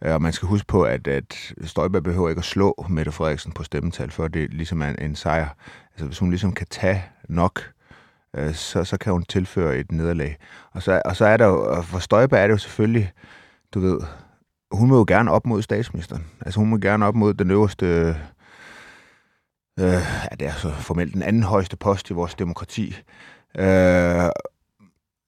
Øh, 0.04 0.14
og 0.14 0.22
man 0.22 0.32
skal 0.32 0.48
huske 0.48 0.66
på, 0.66 0.82
at, 0.82 1.08
at 1.08 1.54
Støjberg 1.64 2.02
behøver 2.02 2.28
ikke 2.28 2.38
at 2.38 2.44
slå 2.44 2.86
Mette 2.88 3.12
Frederiksen 3.12 3.52
på 3.52 3.64
stemmetal, 3.64 4.10
for 4.10 4.28
det 4.28 4.54
ligesom 4.54 4.82
er 4.82 4.88
en, 4.88 5.02
en 5.02 5.16
sejr. 5.16 5.48
Altså 5.92 6.06
hvis 6.06 6.18
hun 6.18 6.30
ligesom 6.30 6.52
kan 6.52 6.66
tage 6.70 7.04
nok, 7.28 7.72
øh, 8.36 8.54
så, 8.54 8.84
så 8.84 8.96
kan 8.96 9.12
hun 9.12 9.24
tilføre 9.24 9.76
et 9.76 9.92
nederlag. 9.92 10.36
Og 10.72 10.82
så, 10.82 11.02
og 11.04 11.16
så 11.16 11.24
er 11.24 11.36
der 11.36 11.46
jo, 11.46 11.82
for 11.82 11.98
Støjberg 11.98 12.42
er 12.42 12.46
det 12.46 12.52
jo 12.52 12.58
selvfølgelig, 12.58 13.12
du 13.74 13.80
ved, 13.80 14.00
hun 14.72 14.90
vil 14.90 14.96
jo 14.96 15.04
gerne 15.08 15.30
op 15.30 15.46
mod 15.46 15.62
statsministeren. 15.62 16.26
Altså 16.40 16.60
hun 16.60 16.72
vil 16.72 16.80
gerne 16.80 17.06
op 17.06 17.14
mod 17.14 17.34
den 17.34 17.50
øverste, 17.50 17.86
øh, 19.80 20.02
ja 20.30 20.36
det 20.40 20.48
er 20.48 20.52
så 20.52 20.70
formelt 20.70 21.14
den 21.14 21.22
anden 21.22 21.42
højeste 21.42 21.76
post 21.76 22.10
i 22.10 22.12
vores 22.12 22.34
demokrati. 22.34 22.96
Øh, 23.58 24.30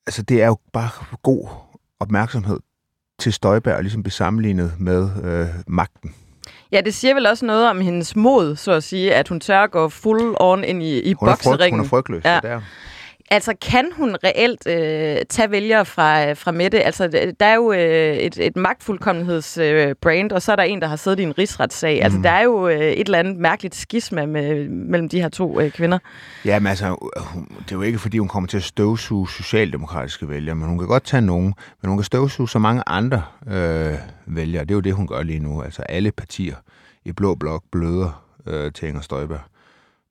altså 0.06 0.22
det 0.28 0.42
er 0.42 0.46
jo 0.46 0.58
bare 0.72 1.16
god 1.22 1.48
opmærksomhed 2.00 2.60
til 3.18 3.32
Støjberg 3.32 3.82
ligesom 3.82 4.02
blive 4.02 4.12
sammenlignet 4.12 4.72
med 4.78 5.08
øh, 5.24 5.46
magten. 5.66 6.14
Ja, 6.72 6.80
det 6.80 6.94
siger 6.94 7.14
vel 7.14 7.26
også 7.26 7.46
noget 7.46 7.70
om 7.70 7.80
hendes 7.80 8.16
mod, 8.16 8.56
så 8.56 8.72
at 8.72 8.84
sige, 8.84 9.14
at 9.14 9.28
hun 9.28 9.40
tør 9.40 9.60
at 9.60 9.70
gå 9.70 9.88
full 9.88 10.34
on 10.40 10.64
ind 10.64 10.82
i, 10.82 11.00
i 11.00 11.12
hun 11.12 11.28
bokseringen. 11.28 11.58
Frygt, 11.58 11.70
hun 11.70 11.80
er 11.80 11.88
frygtløs, 11.88 12.24
ja. 12.24 12.40
der. 12.42 12.60
Altså, 13.34 13.54
kan 13.60 13.90
hun 13.96 14.16
reelt 14.24 14.66
øh, 14.66 15.16
tage 15.30 15.50
vælgere 15.50 15.84
fra, 15.84 16.32
fra 16.32 16.52
Mette? 16.52 16.82
Altså, 16.82 17.32
der 17.40 17.46
er 17.46 17.54
jo 17.54 17.72
øh, 17.72 18.16
et, 18.16 18.38
et 18.38 18.56
magtfuldkommenhedsbrand, 18.56 20.32
øh, 20.32 20.34
og 20.34 20.42
så 20.42 20.52
er 20.52 20.56
der 20.56 20.62
en, 20.62 20.80
der 20.80 20.86
har 20.86 20.96
siddet 20.96 21.20
i 21.20 21.22
en 21.22 21.38
rigsretssag. 21.38 22.02
Altså, 22.02 22.18
mm. 22.18 22.24
Altså, 22.24 22.28
der 22.28 22.36
er 22.36 22.42
jo 22.42 22.68
øh, 22.68 22.80
et 22.80 23.04
eller 23.04 23.18
andet 23.18 23.36
mærkeligt 23.36 23.74
skisma 23.74 24.26
med, 24.26 24.68
mellem 24.68 25.08
de 25.08 25.20
her 25.20 25.28
to 25.28 25.60
øh, 25.60 25.70
kvinder. 25.70 25.98
Ja, 26.44 26.58
men 26.58 26.66
altså, 26.66 27.10
det 27.58 27.72
er 27.72 27.76
jo 27.76 27.82
ikke, 27.82 27.98
fordi 27.98 28.18
hun 28.18 28.28
kommer 28.28 28.46
til 28.46 28.56
at 28.56 28.62
støvsuge 28.62 29.28
socialdemokratiske 29.28 30.28
vælgere, 30.28 30.54
men 30.54 30.68
hun 30.68 30.78
kan 30.78 30.88
godt 30.88 31.04
tage 31.04 31.20
nogen, 31.20 31.54
men 31.82 31.88
hun 31.88 31.98
kan 31.98 32.04
støvsuge 32.04 32.48
så 32.48 32.58
mange 32.58 32.82
andre 32.86 33.22
øh, 33.46 33.94
vælgere. 34.26 34.64
Det 34.64 34.70
er 34.70 34.74
jo 34.74 34.80
det, 34.80 34.94
hun 34.94 35.06
gør 35.06 35.22
lige 35.22 35.38
nu. 35.38 35.62
Altså, 35.62 35.82
alle 35.82 36.12
partier 36.12 36.54
i 37.04 37.12
Blå 37.12 37.34
Blok 37.34 37.62
bløder 37.72 38.24
øh, 38.46 38.72
til 38.72 38.88
Inger 38.88 39.00
Støjberg. 39.00 39.40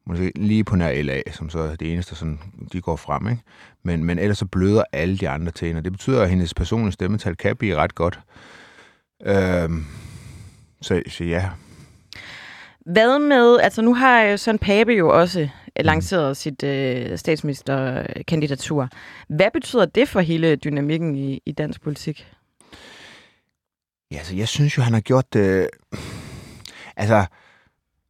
Måske 0.05 0.31
lige 0.35 0.63
på 0.63 0.75
nær 0.75 1.03
LA, 1.03 1.21
som 1.31 1.49
så 1.49 1.59
er 1.59 1.75
det 1.75 1.93
eneste, 1.93 2.15
sådan, 2.15 2.39
de 2.73 2.81
går 2.81 2.95
frem. 2.95 3.27
Ikke? 3.27 3.41
Men, 3.83 4.03
men 4.03 4.19
ellers 4.19 4.37
så 4.37 4.45
bløder 4.45 4.83
alle 4.91 5.17
de 5.17 5.29
andre 5.29 5.51
til 5.51 5.77
og 5.77 5.83
Det 5.83 5.91
betyder, 5.91 6.21
at 6.21 6.29
hendes 6.29 6.53
personlige 6.53 6.91
stemmetal 6.91 7.35
kan 7.35 7.55
blive 7.55 7.75
ret 7.75 7.95
godt. 7.95 8.19
Øhm, 9.25 9.85
så, 10.81 11.01
så 11.07 11.23
ja. 11.23 11.49
Hvad 12.85 13.19
med, 13.19 13.59
altså 13.59 13.81
nu 13.81 13.93
har 13.95 14.35
Søren 14.35 14.59
Pape 14.59 14.91
jo 14.91 15.19
også 15.19 15.47
lanceret 15.79 16.29
mm. 16.29 16.35
sit 16.35 16.63
øh, 16.63 17.17
statsministerkandidatur. 17.17 18.89
Hvad 19.29 19.51
betyder 19.53 19.85
det 19.85 20.09
for 20.09 20.19
hele 20.19 20.55
dynamikken 20.55 21.15
i, 21.15 21.41
i 21.45 21.51
dansk 21.51 21.81
politik? 21.81 22.27
Ja, 24.11 24.17
altså 24.17 24.35
jeg 24.35 24.47
synes 24.47 24.77
jo, 24.77 24.83
han 24.83 24.93
har 24.93 25.01
gjort 25.01 25.33
det... 25.33 25.69
Øh, 25.93 25.99
altså, 26.95 27.25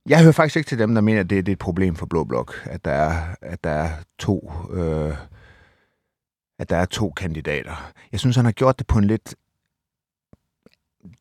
jeg 0.10 0.22
hører 0.22 0.32
faktisk 0.32 0.56
ikke 0.56 0.68
til 0.68 0.80
dem, 0.80 0.94
der 0.94 1.02
mener, 1.02 1.20
at 1.20 1.30
det, 1.30 1.46
det 1.46 1.52
er 1.52 1.56
et 1.56 1.60
problem 1.60 1.96
for 1.96 2.06
Blå 2.06 2.24
Blok, 2.24 2.62
at 2.66 2.86
der 2.86 2.92
er, 2.92 3.36
at 3.42 3.64
der 3.64 3.70
er 3.70 3.92
to... 4.20 4.52
Øh, 4.74 5.16
at 6.60 6.70
der 6.70 6.78
er 6.78 6.86
to 6.86 7.10
kandidater. 7.10 7.92
Jeg 8.12 8.20
synes, 8.20 8.36
han 8.36 8.46
har 8.46 8.52
gjort 8.52 8.80
det 8.80 8.88
på 8.88 9.00
en 9.00 9.04
lidt 9.04 9.36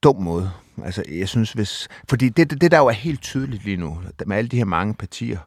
dum 0.03 0.17
måde. 0.23 0.51
Altså, 0.85 1.05
jeg 1.09 1.29
synes, 1.29 1.53
hvis... 1.53 1.89
Fordi 2.09 2.29
det, 2.29 2.51
det, 2.51 2.61
det 2.61 2.71
der 2.71 2.79
jo 2.79 2.87
er 2.87 2.93
helt 2.93 3.23
tydeligt 3.23 3.65
lige 3.65 3.77
nu, 3.77 4.03
med 4.27 4.37
alle 4.37 4.49
de 4.49 4.57
her 4.57 4.65
mange 4.65 4.95
partier, 4.95 5.39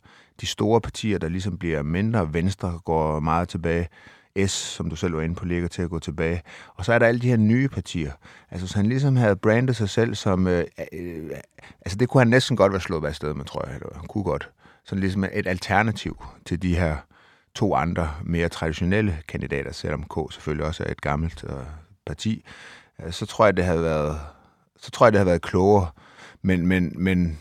de 0.41 0.45
store 0.45 0.81
partier, 0.81 1.17
der 1.17 1.29
ligesom 1.29 1.57
bliver 1.57 1.83
mindre, 1.83 2.33
venstre 2.33 2.79
går 2.85 3.19
meget 3.19 3.49
tilbage, 3.49 3.87
S, 4.47 4.51
som 4.51 4.89
du 4.89 4.95
selv 4.95 5.15
var 5.15 5.21
inde 5.21 5.35
på, 5.35 5.45
ligger 5.45 5.67
til 5.67 5.81
at 5.81 5.89
gå 5.89 5.99
tilbage. 5.99 6.41
Og 6.75 6.85
så 6.85 6.93
er 6.93 6.99
der 6.99 7.05
alle 7.05 7.21
de 7.21 7.29
her 7.29 7.37
nye 7.37 7.67
partier. 7.67 8.11
Altså, 8.51 8.67
så 8.67 8.75
han 8.75 8.85
ligesom 8.85 9.15
havde 9.15 9.35
brandet 9.35 9.75
sig 9.75 9.89
selv 9.89 10.15
som... 10.15 10.47
Øh, 10.47 10.65
øh, 10.93 11.29
altså, 11.81 11.97
det 11.97 12.09
kunne 12.09 12.21
han 12.21 12.27
næsten 12.27 12.57
godt 12.57 12.71
være 12.71 12.81
slået 12.81 13.05
af 13.05 13.15
sted 13.15 13.33
med, 13.33 13.45
tror 13.45 13.65
jeg. 13.65 13.79
Han 13.95 14.07
kunne 14.07 14.23
godt. 14.23 14.49
Sådan 14.83 14.99
ligesom 14.99 15.23
et 15.23 15.47
alternativ 15.47 16.23
til 16.45 16.61
de 16.61 16.75
her 16.75 16.97
to 17.55 17.75
andre 17.75 18.11
mere 18.23 18.49
traditionelle 18.49 19.17
kandidater, 19.27 19.71
selvom 19.71 20.03
K 20.03 20.33
selvfølgelig 20.33 20.65
også 20.65 20.83
er 20.83 20.91
et 20.91 21.01
gammelt 21.01 21.43
øh, 21.49 21.55
parti. 22.05 22.45
Øh, 23.03 23.11
så 23.11 23.25
tror 23.25 23.45
jeg, 23.45 23.57
det 23.57 23.65
havde 23.65 23.83
været, 23.83 24.19
så 24.77 24.91
tror 24.91 25.05
jeg, 25.05 25.13
det 25.13 25.19
havde 25.19 25.29
været 25.29 25.41
klogere. 25.41 25.87
Men, 26.41 26.67
men, 26.67 26.93
men 26.95 27.39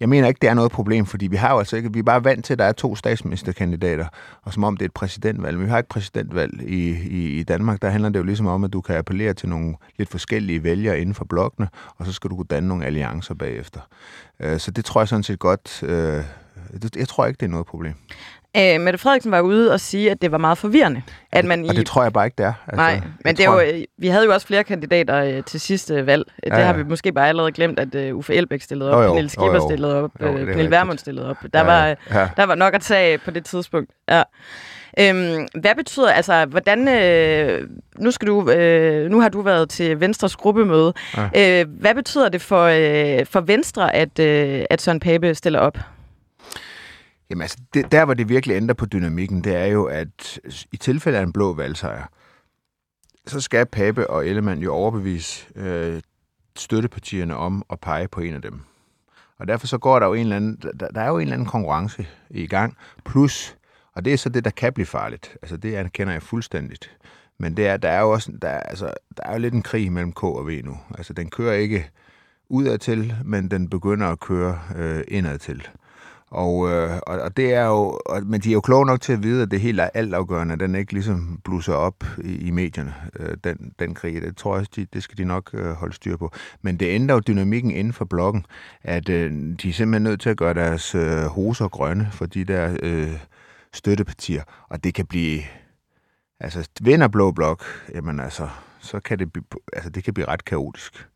jeg 0.00 0.08
mener 0.08 0.28
ikke, 0.28 0.38
det 0.42 0.50
er 0.50 0.54
noget 0.54 0.72
problem, 0.72 1.06
fordi 1.06 1.26
vi 1.26 1.36
har 1.36 1.52
jo 1.52 1.58
altså 1.58 1.76
ikke, 1.76 1.92
vi 1.92 1.98
er 1.98 2.02
bare 2.02 2.24
vant 2.24 2.44
til, 2.44 2.52
at 2.52 2.58
der 2.58 2.64
er 2.64 2.72
to 2.72 2.96
statsministerkandidater, 2.96 4.06
og 4.42 4.52
som 4.52 4.64
om 4.64 4.76
det 4.76 4.84
er 4.84 4.88
et 4.88 4.92
præsidentvalg. 4.92 5.56
Men 5.56 5.66
vi 5.66 5.70
har 5.70 5.78
ikke 5.78 5.88
præsidentvalg 5.88 6.62
i, 6.62 6.90
i, 6.90 7.38
i 7.38 7.42
Danmark. 7.42 7.82
Der 7.82 7.88
handler 7.88 8.08
det 8.08 8.18
jo 8.18 8.24
ligesom 8.24 8.46
om, 8.46 8.64
at 8.64 8.72
du 8.72 8.80
kan 8.80 8.96
appellere 8.96 9.34
til 9.34 9.48
nogle 9.48 9.74
lidt 9.98 10.08
forskellige 10.08 10.62
vælgere 10.64 11.00
inden 11.00 11.14
for 11.14 11.24
blokkene, 11.24 11.68
og 11.96 12.06
så 12.06 12.12
skal 12.12 12.30
du 12.30 12.36
kunne 12.36 12.46
danne 12.50 12.68
nogle 12.68 12.86
alliancer 12.86 13.34
bagefter. 13.34 13.80
Øh, 14.40 14.58
så 14.58 14.70
det 14.70 14.84
tror 14.84 15.00
jeg 15.00 15.08
sådan 15.08 15.22
set 15.22 15.38
godt, 15.38 15.82
øh, 15.82 16.24
jeg 16.96 17.08
tror 17.08 17.26
ikke, 17.26 17.38
det 17.38 17.46
er 17.46 17.50
noget 17.50 17.66
problem. 17.66 17.94
Æ, 18.54 18.78
Mette 18.78 18.98
Frederiksen 18.98 19.32
var 19.32 19.40
ude 19.40 19.72
og 19.72 19.80
sige, 19.80 20.10
at 20.10 20.22
det 20.22 20.32
var 20.32 20.38
meget 20.38 20.58
forvirrende. 20.58 21.02
At 21.32 21.44
man 21.44 21.64
i... 21.64 21.68
Og 21.68 21.74
det 21.74 21.86
tror 21.86 22.02
jeg 22.02 22.12
bare 22.12 22.26
ikke, 22.26 22.34
det 22.38 22.46
er. 22.46 22.52
Altså, 22.66 22.76
Nej, 22.76 23.00
men 23.24 23.36
det 23.36 23.44
er 23.44 23.52
jo, 23.52 23.58
jeg... 23.60 23.86
vi 23.98 24.08
havde 24.08 24.24
jo 24.24 24.32
også 24.32 24.46
flere 24.46 24.64
kandidater 24.64 25.24
øh, 25.24 25.44
til 25.44 25.60
sidste 25.60 26.06
valg. 26.06 26.24
Det 26.44 26.50
ja, 26.50 26.58
ja. 26.58 26.64
har 26.64 26.72
vi 26.72 26.82
måske 26.82 27.12
bare 27.12 27.28
allerede 27.28 27.52
glemt, 27.52 27.78
at 27.78 28.10
uh, 28.10 28.18
Uffe 28.18 28.34
Elbæk 28.34 28.62
stillede 28.62 28.90
op, 28.90 29.04
Pernille 29.04 29.30
Skipper 29.30 29.60
stillede 29.68 30.02
op, 30.02 30.10
uh, 30.20 30.26
Pernille 30.26 30.70
Vermund 30.70 30.98
stillede 30.98 31.30
op. 31.30 31.36
Der, 31.52 31.58
ja, 31.58 31.64
var, 31.64 31.86
ja. 31.86 32.28
der 32.36 32.44
var 32.44 32.54
nok 32.54 32.74
at 32.74 32.80
tage 32.80 33.18
på 33.18 33.30
det 33.30 33.44
tidspunkt. 33.44 33.90
Ja. 34.08 34.22
Øhm, 35.00 35.46
hvad 35.60 35.74
betyder, 35.74 36.10
altså, 36.10 36.44
hvordan, 36.44 36.88
øh, 36.88 37.68
nu, 37.98 38.10
skal 38.10 38.28
du, 38.28 38.50
øh, 38.50 39.10
nu 39.10 39.20
har 39.20 39.28
du 39.28 39.42
været 39.42 39.70
til 39.70 40.00
Venstres 40.00 40.36
gruppemøde. 40.36 40.92
Ja. 41.16 41.60
Øh, 41.60 41.66
hvad 41.80 41.94
betyder 41.94 42.28
det 42.28 42.42
for, 42.42 42.64
øh, 42.64 43.26
for 43.26 43.40
Venstre, 43.40 43.94
at, 43.94 44.18
øh, 44.18 44.64
at 44.70 44.82
Søren 44.82 45.00
Pape 45.00 45.34
stiller 45.34 45.58
op? 45.58 45.78
Jamen 47.30 47.42
altså, 47.42 47.58
det, 47.74 47.92
der 47.92 48.04
hvor 48.04 48.14
det 48.14 48.28
virkelig 48.28 48.56
ændrer 48.56 48.74
på 48.74 48.86
dynamikken, 48.86 49.44
det 49.44 49.56
er 49.56 49.66
jo, 49.66 49.84
at 49.84 50.40
i 50.72 50.76
tilfælde 50.76 51.18
af 51.18 51.22
en 51.22 51.32
blå 51.32 51.54
valgsejr, 51.54 52.06
så 53.26 53.40
skal 53.40 53.66
Pape 53.66 54.10
og 54.10 54.26
Ellemann 54.26 54.62
jo 54.62 54.72
overbevise 54.72 55.46
øh, 55.56 56.00
støttepartierne 56.56 57.36
om 57.36 57.64
at 57.70 57.80
pege 57.80 58.08
på 58.08 58.20
en 58.20 58.34
af 58.34 58.42
dem. 58.42 58.60
Og 59.38 59.48
derfor 59.48 59.66
så 59.66 59.78
går 59.78 59.98
der 59.98 60.06
jo 60.06 60.14
en 60.14 60.20
eller 60.20 60.36
anden, 60.36 60.56
der, 60.80 60.88
der 60.88 61.00
er 61.00 61.08
jo 61.08 61.16
en 61.16 61.22
eller 61.22 61.34
anden 61.34 61.48
konkurrence 61.48 62.06
i 62.30 62.46
gang, 62.46 62.76
plus, 63.04 63.56
og 63.94 64.04
det 64.04 64.12
er 64.12 64.16
så 64.16 64.28
det, 64.28 64.44
der 64.44 64.50
kan 64.50 64.72
blive 64.72 64.86
farligt. 64.86 65.36
Altså 65.42 65.56
det 65.56 65.74
anerkender 65.74 66.12
jeg 66.12 66.22
fuldstændigt. 66.22 66.96
Men 67.38 67.56
det 67.56 67.66
er, 67.66 67.76
der 67.76 67.88
er 67.88 68.00
jo 68.00 68.10
også, 68.10 68.32
der, 68.42 68.48
altså, 68.48 68.94
der 69.16 69.22
er 69.22 69.32
jo 69.32 69.38
lidt 69.38 69.54
en 69.54 69.62
krig 69.62 69.92
mellem 69.92 70.12
K 70.12 70.24
og 70.24 70.46
V 70.46 70.60
nu. 70.64 70.78
Altså 70.98 71.12
den 71.12 71.30
kører 71.30 71.54
ikke 71.54 71.90
udadtil, 72.48 73.14
men 73.24 73.50
den 73.50 73.70
begynder 73.70 74.06
at 74.06 74.20
køre 74.20 74.60
øh, 74.76 75.04
indadtil. 75.08 75.68
Og, 76.30 76.70
øh, 76.70 77.00
og, 77.06 77.20
og 77.20 77.36
det 77.36 77.54
er 77.54 77.64
jo, 77.64 78.00
og, 78.06 78.22
men 78.26 78.40
de 78.40 78.48
er 78.48 78.52
jo 78.52 78.60
kloge 78.60 78.86
nok 78.86 79.00
til 79.00 79.12
at 79.12 79.22
vide, 79.22 79.42
at 79.42 79.50
det 79.50 79.60
helt 79.60 79.80
er 79.80 79.90
altafgørende, 79.94 80.52
at 80.52 80.60
den 80.60 80.74
ikke 80.74 80.92
ligesom 80.92 81.40
blusser 81.44 81.72
op 81.72 82.04
i, 82.24 82.36
i 82.36 82.50
medierne, 82.50 82.94
øh, 83.20 83.36
den, 83.44 83.72
den 83.78 83.94
krig. 83.94 84.22
Det 84.22 84.36
tror 84.36 84.56
jeg, 84.56 84.66
de, 84.76 84.86
det 84.92 85.02
skal 85.02 85.18
de 85.18 85.24
nok 85.24 85.50
øh, 85.54 85.70
holde 85.70 85.94
styr 85.94 86.16
på. 86.16 86.32
Men 86.62 86.76
det 86.76 86.86
ændrer 86.86 87.14
jo 87.14 87.22
dynamikken 87.26 87.70
inden 87.70 87.92
for 87.92 88.04
blokken, 88.04 88.46
at 88.82 89.08
øh, 89.08 89.32
de 89.62 89.68
er 89.68 89.72
simpelthen 89.72 90.02
nødt 90.02 90.20
til 90.20 90.30
at 90.30 90.36
gøre 90.36 90.54
deres 90.54 90.94
øh, 90.94 91.24
hoser 91.24 91.68
grønne 91.68 92.08
for 92.12 92.26
de 92.26 92.44
der 92.44 92.76
øh, 92.82 93.18
støttepartier, 93.72 94.42
og 94.68 94.84
det 94.84 94.94
kan 94.94 95.06
blive, 95.06 95.42
altså 96.40 96.68
vinder 96.80 97.08
blå 97.08 97.30
blok, 97.30 97.64
jamen 97.94 98.20
altså, 98.20 98.48
så 98.80 99.00
kan 99.00 99.18
det, 99.18 99.32
blive, 99.32 99.44
altså, 99.72 99.90
det 99.90 100.04
kan 100.04 100.14
blive 100.14 100.28
ret 100.28 100.44
kaotisk 100.44 101.08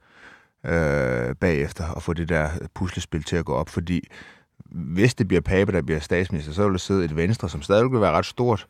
øh, 0.66 1.34
bagefter 1.34 1.96
at 1.96 2.02
få 2.02 2.12
det 2.12 2.28
der 2.28 2.50
puslespil 2.74 3.22
til 3.22 3.36
at 3.36 3.44
gå 3.44 3.54
op, 3.54 3.68
fordi 3.68 4.08
hvis 4.74 5.14
det 5.14 5.28
bliver 5.28 5.40
Pape, 5.40 5.72
der 5.72 5.82
bliver 5.82 6.00
statsminister, 6.00 6.52
så 6.52 6.64
vil 6.64 6.72
der 6.72 6.78
sidde 6.78 7.04
et 7.04 7.16
venstre, 7.16 7.48
som 7.48 7.62
stadig 7.62 7.92
vil 7.92 8.00
være 8.00 8.12
ret 8.12 8.26
stort, 8.26 8.66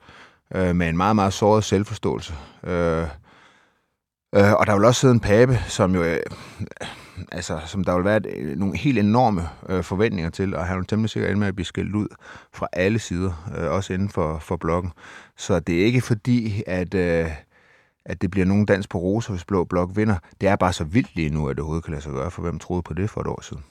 øh, 0.55 0.77
med 0.77 0.89
en 0.89 0.97
meget, 0.97 1.17
meget 1.17 1.33
såret 1.33 1.65
selvforståelse. 1.65 2.35
Øh, 2.65 3.07
øh, 4.35 4.53
og 4.53 4.67
der 4.67 4.75
vil 4.75 4.85
også 4.85 5.01
sidde 5.01 5.15
en 5.15 5.21
Pape, 5.21 5.59
som 5.69 5.95
jo, 5.95 6.03
øh, 6.03 6.21
altså, 7.33 7.61
som 7.67 7.85
der 7.85 7.95
vil 7.97 8.05
være 8.05 8.17
et, 8.17 8.27
øh, 8.27 8.59
nogle 8.59 8.77
helt 8.77 8.99
enorme 8.99 9.49
øh, 9.69 9.83
forventninger 9.83 10.31
til, 10.31 10.57
og 10.57 10.67
han 10.67 10.77
vil 10.77 10.87
temmelig 10.87 11.11
sikkert 11.11 11.31
ende 11.31 11.41
med 11.41 11.49
at 11.49 11.55
blive 11.55 11.67
skældt 11.67 11.95
ud 11.95 12.09
fra 12.53 12.67
alle 12.73 12.99
sider, 12.99 13.53
øh, 13.59 13.71
også 13.71 13.93
inden 13.93 14.09
for, 14.09 14.39
for 14.39 14.57
blokken. 14.57 14.93
Så 15.37 15.61
det 15.61 15.81
er 15.81 15.85
ikke 15.85 16.01
fordi, 16.01 16.63
at... 16.67 16.95
Øh, 16.95 17.31
at 18.05 18.23
det 18.23 18.31
bliver 18.31 18.47
nogen 18.47 18.67
dans 18.67 18.87
på 18.87 18.99
roser, 18.99 19.33
hvis 19.33 19.45
Blå 19.45 19.65
Blok 19.65 19.91
vinder. 19.95 20.17
Det 20.41 20.49
er 20.49 20.57
bare 20.57 20.73
så 20.73 20.85
vildt 20.85 21.17
lige 21.17 21.31
nu, 21.31 21.49
at 21.49 21.57
det 21.57 21.61
overhovedet 21.61 21.85
kan 21.85 21.91
lade 21.91 22.03
sig 22.03 22.13
gøre, 22.13 22.31
for 22.31 22.43
hvem 22.43 22.59
troede 22.59 22.83
på 22.83 22.95
det 22.95 23.11
for 23.11 23.21
et 23.21 23.27
år 23.27 23.43
siden? 23.43 23.63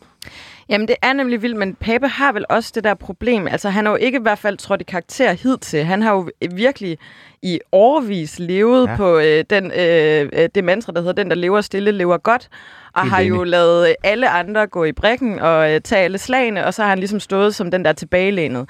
Jamen, 0.69 0.87
det 0.87 0.95
er 1.01 1.13
nemlig 1.13 1.41
vildt, 1.41 1.57
men 1.57 1.75
Pape 1.75 2.07
har 2.07 2.31
vel 2.31 2.45
også 2.49 2.71
det 2.75 2.83
der 2.83 2.93
problem. 2.93 3.47
Altså, 3.47 3.69
han 3.69 3.85
har 3.85 3.91
jo 3.91 3.97
ikke 3.97 4.17
i 4.17 4.21
hvert 4.21 4.39
fald 4.39 4.57
trådt 4.57 4.81
i 4.81 4.83
karakter 4.83 5.33
hidtil. 5.33 5.83
Han 5.83 6.01
har 6.01 6.11
jo 6.13 6.29
virkelig 6.51 6.97
i 7.41 7.59
overvis 7.71 8.39
levet 8.39 8.87
ja. 8.87 8.95
på 8.95 9.17
øh, 9.19 9.43
den, 9.49 9.71
øh, 9.71 10.29
øh, 10.33 10.49
det 10.55 10.63
mantra, 10.63 10.91
der 10.91 10.99
hedder, 10.99 11.13
den, 11.13 11.29
der 11.29 11.35
lever 11.35 11.61
stille, 11.61 11.91
lever 11.91 12.17
godt. 12.17 12.49
Og 12.93 13.07
har 13.07 13.21
jo 13.21 13.43
lavet 13.43 13.95
alle 14.03 14.29
andre 14.29 14.67
gå 14.67 14.83
i 14.83 14.91
brækken 14.91 15.39
og 15.39 15.73
øh, 15.73 15.81
tage 15.81 16.03
alle 16.03 16.17
slagene, 16.17 16.65
og 16.65 16.73
så 16.73 16.81
har 16.81 16.89
han 16.89 16.99
ligesom 16.99 17.19
stået 17.19 17.55
som 17.55 17.71
den 17.71 17.85
der 17.85 17.93
tilbagelænet 17.93 18.69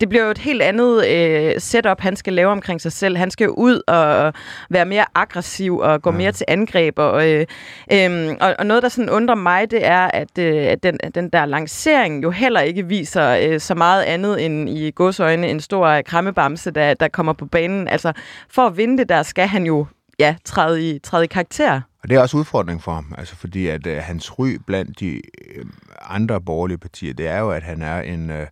det 0.00 0.08
bliver 0.08 0.24
jo 0.24 0.30
et 0.30 0.38
helt 0.38 0.62
andet 0.62 1.06
øh, 1.08 1.60
setup, 1.60 2.00
han 2.00 2.16
skal 2.16 2.32
lave 2.32 2.50
omkring 2.50 2.80
sig 2.80 2.92
selv. 2.92 3.16
Han 3.16 3.30
skal 3.30 3.44
jo 3.44 3.50
ud 3.50 3.80
og 3.86 4.32
være 4.70 4.84
mere 4.84 5.04
aggressiv 5.14 5.78
og 5.78 6.02
gå 6.02 6.10
ja. 6.10 6.16
mere 6.16 6.32
til 6.32 6.44
angreb. 6.48 6.98
Og, 6.98 7.30
øh, 7.30 7.46
øh, 7.92 8.36
og, 8.40 8.54
og 8.58 8.66
noget, 8.66 8.82
der 8.82 8.88
sådan 8.88 9.10
undrer 9.10 9.34
mig, 9.34 9.70
det 9.70 9.86
er, 9.86 10.06
at, 10.06 10.38
øh, 10.38 10.66
at 10.66 10.82
den, 10.82 10.98
den 11.14 11.28
der 11.28 11.44
lancering 11.44 12.22
jo 12.22 12.30
heller 12.30 12.60
ikke 12.60 12.86
viser 12.86 13.38
øh, 13.42 13.60
så 13.60 13.74
meget 13.74 14.02
andet 14.02 14.44
end 14.44 14.68
i 14.68 14.90
godsøjne 14.90 15.48
en 15.48 15.60
stor 15.60 16.02
krammebamse, 16.02 16.70
der, 16.70 16.94
der 16.94 17.08
kommer 17.08 17.32
på 17.32 17.46
banen. 17.46 17.88
Altså, 17.88 18.12
for 18.48 18.66
at 18.66 18.76
vinde 18.76 18.98
det 18.98 19.08
der, 19.08 19.22
skal 19.22 19.48
han 19.48 19.66
jo 19.66 19.86
ja, 20.18 20.36
træde, 20.44 20.90
i, 20.90 20.98
træde 20.98 21.24
i 21.24 21.26
karakter. 21.26 21.80
Og 22.02 22.08
det 22.08 22.16
er 22.16 22.20
også 22.20 22.36
udfordring 22.36 22.82
for 22.82 22.92
ham, 22.92 23.14
altså 23.18 23.36
fordi 23.36 23.66
at 23.66 23.86
øh, 23.86 23.98
hans 24.02 24.38
ry 24.38 24.58
blandt 24.66 25.00
de 25.00 25.08
øh, 25.54 25.64
andre 26.00 26.40
borgerlige 26.40 26.78
partier, 26.78 27.14
det 27.14 27.26
er 27.26 27.38
jo, 27.38 27.50
at 27.50 27.62
han 27.62 27.82
er 27.82 28.00
en, 28.00 28.30
øh, 28.30 28.46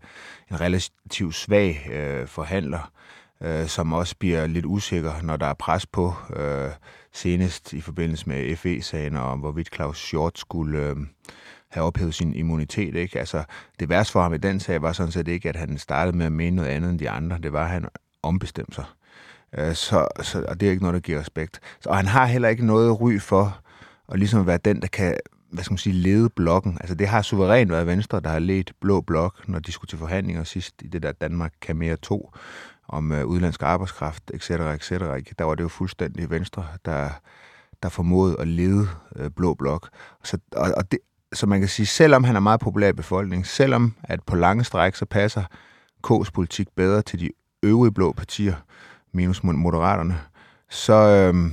en 0.50 0.60
relativt 0.60 1.34
svag 1.34 1.88
øh, 1.92 2.26
forhandler, 2.26 2.92
øh, 3.42 3.66
som 3.66 3.92
også 3.92 4.16
bliver 4.18 4.46
lidt 4.46 4.66
usikker, 4.66 5.12
når 5.22 5.36
der 5.36 5.46
er 5.46 5.54
pres 5.54 5.86
på, 5.86 6.14
øh, 6.36 6.70
senest 7.12 7.72
i 7.72 7.80
forbindelse 7.80 8.28
med 8.28 8.56
FE-sagen 8.56 9.16
om, 9.16 9.38
hvorvidt 9.38 9.74
Claus 9.74 9.98
Short 9.98 10.38
skulle 10.38 10.78
øh, 10.78 10.96
have 11.68 11.86
ophævet 11.86 12.14
sin 12.14 12.34
immunitet. 12.34 12.94
Ikke? 12.94 13.18
Altså, 13.18 13.44
det 13.80 13.88
værste 13.88 14.12
for 14.12 14.22
ham 14.22 14.34
i 14.34 14.38
den 14.38 14.60
sag 14.60 14.82
var 14.82 14.92
sådan 14.92 15.12
set 15.12 15.28
ikke, 15.28 15.48
at 15.48 15.56
han 15.56 15.78
startede 15.78 16.16
med 16.16 16.26
at 16.26 16.32
mene 16.32 16.56
noget 16.56 16.68
andet 16.68 16.90
end 16.90 16.98
de 16.98 17.10
andre. 17.10 17.38
Det 17.38 17.52
var, 17.52 17.64
at 17.64 17.70
han 17.70 17.88
ombestemte 18.22 18.74
sig. 18.74 18.84
Øh, 19.58 19.74
så, 19.74 20.08
så, 20.22 20.44
og 20.48 20.60
det 20.60 20.66
er 20.66 20.70
ikke 20.70 20.82
noget, 20.82 20.94
der 20.94 21.00
giver 21.00 21.20
respekt. 21.20 21.60
Så, 21.80 21.88
og 21.88 21.96
han 21.96 22.06
har 22.06 22.26
heller 22.26 22.48
ikke 22.48 22.66
noget 22.66 23.00
ry 23.00 23.18
for 23.18 23.60
at 24.12 24.18
ligesom 24.18 24.46
være 24.46 24.58
den, 24.64 24.80
der 24.82 24.88
kan 24.88 25.14
hvad 25.50 25.64
skal 25.64 25.72
man 25.72 25.78
sige, 25.78 25.92
lede 25.92 26.28
blokken. 26.28 26.78
Altså 26.80 26.94
det 26.94 27.08
har 27.08 27.22
suverænt 27.22 27.70
været 27.70 27.86
Venstre, 27.86 28.20
der 28.20 28.30
har 28.30 28.38
ledt 28.38 28.72
Blå 28.80 29.00
Blok, 29.00 29.48
når 29.48 29.58
de 29.58 29.72
skulle 29.72 29.88
til 29.88 29.98
forhandlinger 29.98 30.44
sidst 30.44 30.82
i 30.82 30.86
det 30.86 31.02
der 31.02 31.12
Danmark 31.12 31.52
kan 31.60 31.76
mere 31.76 31.96
to 31.96 32.32
om 32.88 33.12
øh, 33.12 33.26
udlandsk 33.26 33.62
arbejdskraft, 33.62 34.30
etc., 34.34 34.50
etc. 34.50 34.88
Der 35.38 35.44
var 35.44 35.54
det 35.54 35.62
jo 35.62 35.68
fuldstændig 35.68 36.30
Venstre, 36.30 36.66
der, 36.84 37.10
der 37.82 37.88
formåede 37.88 38.36
at 38.40 38.48
lede 38.48 38.88
øh, 39.16 39.30
Blå 39.30 39.54
Blok. 39.54 39.88
Så, 40.24 40.38
og, 40.52 40.72
og 40.76 40.92
det, 40.92 40.98
så 41.32 41.46
man 41.46 41.60
kan 41.60 41.68
sige, 41.68 41.86
selvom 41.86 42.24
han 42.24 42.36
er 42.36 42.40
meget 42.40 42.60
populær 42.60 42.88
i 42.88 42.92
befolkningen, 42.92 43.44
selvom 43.44 43.94
at 44.02 44.22
på 44.22 44.36
lange 44.36 44.64
stræk, 44.64 44.94
så 44.94 45.04
passer 45.04 45.42
K's 46.06 46.30
politik 46.34 46.68
bedre 46.76 47.02
til 47.02 47.20
de 47.20 47.30
øvrige 47.62 47.92
blå 47.92 48.12
partier, 48.12 48.54
minus 49.12 49.42
moderaterne, 49.42 50.20
så, 50.70 50.94
øh, 50.94 51.50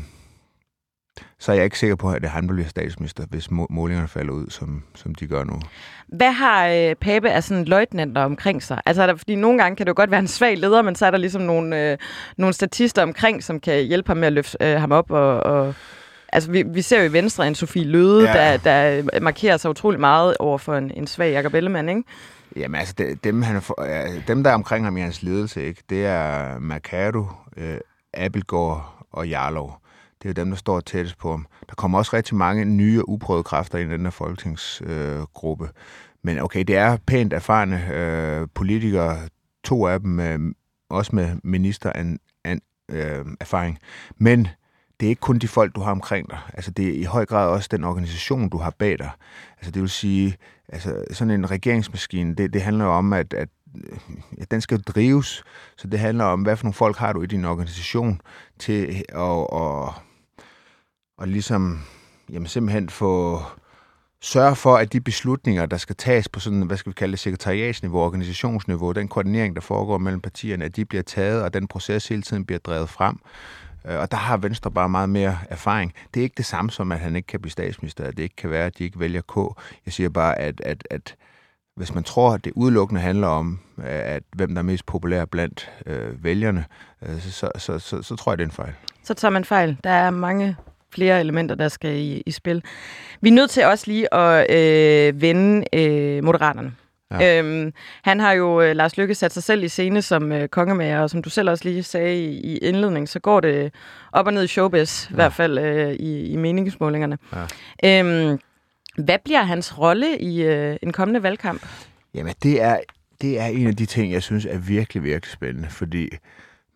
så 1.40 1.52
er 1.52 1.56
jeg 1.56 1.66
ikke 1.66 1.80
sikker 1.80 1.96
på, 1.96 2.12
at 2.12 2.22
det 2.22 2.30
han 2.30 2.48
bliver 2.48 2.68
statsminister, 2.68 3.26
hvis 3.30 3.52
målingerne 3.52 4.08
falder 4.08 4.34
ud, 4.34 4.50
som, 4.50 4.84
som 4.96 5.16
de 5.16 5.28
gør 5.28 5.44
nu. 5.44 5.60
Hvad 6.08 6.32
har 6.32 6.68
øh, 6.68 6.96
Pape 6.96 7.30
af 7.30 7.44
sådan 7.44 7.66
løjtnanter 7.66 8.22
omkring 8.22 8.64
sig? 8.64 8.82
Altså, 8.86 9.02
er 9.02 9.08
der, 9.08 9.16
fordi 9.16 9.36
nogle 9.36 9.58
gange 9.62 9.76
kan 9.76 9.86
det 9.86 9.90
jo 9.90 9.94
godt 9.98 10.12
være 10.12 10.20
en 10.20 10.28
svag 10.28 10.58
leder, 10.58 10.82
men 10.82 10.96
så 10.96 11.06
er 11.06 11.12
der 11.12 11.18
ligesom 11.18 11.42
nogle, 11.42 11.92
øh, 11.92 11.98
nogle 12.38 12.54
statister 12.54 13.04
omkring, 13.04 13.44
som 13.44 13.60
kan 13.60 13.84
hjælpe 13.84 14.10
ham 14.10 14.18
med 14.18 14.28
at 14.28 14.34
løfte 14.34 14.58
øh, 14.62 14.80
ham 14.80 14.92
op. 14.92 15.12
Og, 15.12 15.40
og, 15.40 15.74
altså, 16.34 16.52
vi, 16.52 16.64
vi 16.68 16.82
ser 16.82 17.00
jo 17.00 17.10
i 17.10 17.14
Venstre 17.14 17.48
en 17.48 17.56
Sofie 17.56 17.84
Løde, 17.84 18.32
ja. 18.32 18.58
der, 18.58 18.58
der 18.58 19.20
markerer 19.20 19.58
sig 19.58 19.70
utrolig 19.70 20.00
meget 20.00 20.38
over 20.40 20.58
for 20.58 20.76
en, 20.76 20.92
en 20.92 21.08
svag 21.08 21.32
Jacob 21.32 21.54
Ellemann, 21.54 21.90
ikke? 21.90 22.04
Jamen 22.56 22.80
altså, 22.80 23.16
dem, 23.24 23.42
han, 23.42 23.62
dem 24.28 24.44
der 24.44 24.50
er 24.50 24.54
omkring 24.56 24.86
ham 24.86 24.98
i 24.98 25.02
hans 25.02 25.24
ledelse, 25.24 25.64
ikke, 25.64 25.84
det 25.90 26.06
er 26.06 26.60
Mercado, 26.60 27.26
øh, 27.58 27.78
Abelgaard 28.14 29.06
og 29.12 29.28
Jarlov. 29.28 29.85
Det 30.26 30.32
er 30.38 30.44
dem, 30.44 30.50
der 30.50 30.58
står 30.58 30.80
tættest 30.80 31.18
på 31.18 31.32
ham. 31.32 31.48
Der 31.70 31.76
kommer 31.76 31.98
også 31.98 32.16
rigtig 32.16 32.36
mange 32.36 32.66
nye 32.66 33.02
og 33.02 33.10
uprøvede 33.10 33.44
kræfter 33.44 33.80
ind 33.80 33.92
i 33.92 33.94
den 33.94 34.02
her 34.02 34.10
folketingsgruppe. 34.10 35.66
Øh, 35.66 35.72
Men 36.22 36.40
okay, 36.40 36.64
det 36.64 36.76
er 36.76 36.98
pænt 37.08 37.34
erfarne 37.34 37.94
øh, 37.94 38.48
politikere, 38.54 39.18
to 39.64 39.88
af 39.88 40.00
dem 40.00 40.20
øh, 40.20 40.40
også 40.90 41.16
med 41.16 41.36
minister 41.44 41.92
an, 41.96 42.20
an, 42.44 42.62
øh, 42.92 43.26
erfaring. 43.40 43.80
Men 44.18 44.48
det 45.00 45.06
er 45.06 45.10
ikke 45.10 45.20
kun 45.20 45.40
de 45.40 45.48
folk, 45.48 45.76
du 45.76 45.82
har 45.82 45.92
omkring 45.92 46.30
dig. 46.30 46.40
Altså, 46.54 46.72
det 46.72 46.88
er 46.88 46.94
i 46.94 47.04
høj 47.04 47.26
grad 47.26 47.50
også 47.50 47.70
den 47.72 47.84
organisation, 47.84 48.50
du 48.50 48.58
har 48.58 48.74
bag 48.80 49.00
dig. 49.00 49.10
Altså, 49.58 49.72
det 49.72 49.82
vil 49.82 49.90
sige, 49.90 50.38
altså, 50.70 51.04
sådan 51.12 51.32
en 51.34 51.52
regeringsmaskine, 51.52 52.36
det, 52.36 52.54
det 52.54 52.62
handler 52.62 52.86
jo 52.86 52.92
om, 52.92 53.14
at, 53.14 53.34
at 53.34 53.50
ja, 54.38 54.44
den 54.52 54.62
skal 54.62 54.82
drives. 54.82 55.44
Så 55.78 55.88
det 55.88 56.00
handler 56.00 56.26
om, 56.26 56.42
hvad 56.42 56.58
for 56.58 56.64
nogle 56.64 56.74
folk 56.74 56.98
har 56.98 57.14
du 57.14 57.22
i 57.22 57.26
din 57.26 57.46
organisation 57.46 58.22
til 58.60 59.04
at, 59.10 59.48
at, 59.54 59.94
og 61.18 61.28
ligesom, 61.28 61.82
jamen 62.30 62.48
simpelthen 62.48 62.90
få 62.90 63.42
sørge 64.22 64.56
for, 64.56 64.76
at 64.76 64.94
de 64.94 65.02
beslutninger, 65.02 65.66
der 65.66 65.78
skal 65.78 65.96
tages 65.96 66.30
på 66.30 66.40
sådan, 66.40 66.62
hvad 66.62 66.78
skal 66.78 66.90
vi 66.90 66.94
kalde 66.94 67.12
det, 67.12 67.20
sekretariatsniveau, 67.20 68.02
organisationsniveau, 68.02 68.92
den 68.92 69.08
koordinering, 69.08 69.56
der 69.56 69.62
foregår 69.62 69.98
mellem 69.98 70.22
partierne, 70.22 70.66
at 70.66 70.76
de 70.76 70.86
bliver 70.86 71.04
taget, 71.04 71.44
og 71.44 71.54
den 71.54 71.68
proces 71.68 72.08
hele 72.08 72.22
tiden 72.22 72.46
bliver 72.46 72.60
drevet 72.60 72.90
frem. 72.90 73.20
Øh, 73.86 74.00
og 74.00 74.12
der 74.12 74.18
har 74.18 74.38
Venstre 74.38 74.72
bare 74.72 74.90
meget 74.90 75.10
mere 75.10 75.38
erfaring. 75.50 75.94
Det 76.14 76.20
er 76.20 76.24
ikke 76.24 76.38
det 76.38 76.46
samme 76.46 76.72
som, 76.72 76.92
at 76.92 77.00
han 77.00 77.16
ikke 77.16 77.28
kan 77.28 77.42
blive 77.42 77.52
statsminister, 77.52 78.04
at 78.04 78.18
det 78.18 78.24
ikke 78.24 78.36
kan 78.36 78.50
være, 78.50 78.66
at 78.66 78.78
de 78.78 78.84
ikke 78.84 79.00
vælger 79.00 79.22
K. 79.22 79.36
Jeg 79.86 79.94
siger 79.94 80.10
bare, 80.10 80.40
at, 80.40 80.62
at, 80.62 80.88
at 80.90 81.16
hvis 81.76 81.94
man 81.94 82.04
tror, 82.04 82.34
at 82.34 82.46
det 82.46 82.54
udelukkende 82.56 83.02
handler 83.02 83.28
om, 83.28 83.60
øh, 83.78 83.86
at 83.88 84.24
hvem 84.36 84.50
der 84.50 84.58
er 84.62 84.64
mest 84.64 84.86
populær 84.86 85.26
blandt 85.26 85.72
øh, 85.86 86.24
vælgerne, 86.24 86.66
øh, 87.02 87.20
så, 87.20 87.52
så, 87.58 87.80
så, 87.80 88.02
så 88.02 88.16
tror 88.16 88.32
jeg, 88.32 88.38
det 88.38 88.44
er 88.44 88.48
en 88.48 88.52
fejl. 88.52 88.74
Så 89.04 89.14
tager 89.14 89.32
man 89.32 89.46
fejl. 89.46 89.78
Der 89.84 89.90
er 89.90 90.10
mange 90.10 90.56
flere 90.96 91.20
elementer, 91.20 91.56
der 91.56 91.68
skal 91.68 91.96
i, 91.96 92.24
i 92.26 92.32
spil. 92.32 92.64
Vi 93.22 93.30
er 93.30 93.34
nødt 93.34 93.50
til 93.50 93.66
også 93.66 93.84
lige 93.88 94.14
at 94.14 94.56
øh, 94.56 95.22
vende 95.22 95.66
øh, 95.74 96.24
Moderaterne. 96.24 96.72
Ja. 97.12 97.40
Øhm, 97.40 97.74
han 98.04 98.20
har 98.20 98.32
jo, 98.32 98.62
øh, 98.62 98.76
Lars 98.76 98.98
Lykke, 98.98 99.16
sat 99.16 99.32
sig 99.32 99.44
selv 99.44 99.64
i 99.64 99.68
scene 99.68 100.02
som 100.02 100.32
øh, 100.32 100.48
kongemager, 100.48 101.00
og 101.00 101.10
som 101.10 101.22
du 101.22 101.30
selv 101.30 101.50
også 101.50 101.64
lige 101.64 101.84
sagde 101.84 102.24
i, 102.24 102.40
i 102.40 102.58
indledning, 102.58 103.10
så 103.10 103.20
går 103.20 103.40
det 103.40 103.74
op 104.12 104.28
og 104.28 104.34
ned 104.34 104.44
i 104.44 104.48
showbiz, 104.48 105.10
ja. 105.10 105.14
i 105.14 105.16
hvert 105.16 105.34
fald 105.34 105.58
øh, 105.58 105.94
i, 105.94 106.32
i 106.32 106.36
meningsmålingerne. 106.36 107.18
Ja. 107.84 108.00
Øhm, 108.00 108.40
hvad 108.98 109.18
bliver 109.26 109.44
hans 109.44 109.80
rolle 109.80 110.18
i 110.20 110.44
øh, 110.44 110.78
en 110.82 110.92
kommende 110.94 111.24
valgkamp? 111.24 111.68
Jamen, 112.14 112.34
det 112.44 112.62
er, 112.62 112.80
det 113.22 113.40
er 113.40 113.46
en 113.46 113.68
af 113.68 113.76
de 113.76 113.86
ting, 113.86 114.14
jeg 114.14 114.24
synes 114.24 114.46
er 114.46 114.58
virkelig, 114.58 115.04
virkelig 115.04 115.32
spændende, 115.32 115.70
fordi 115.70 116.10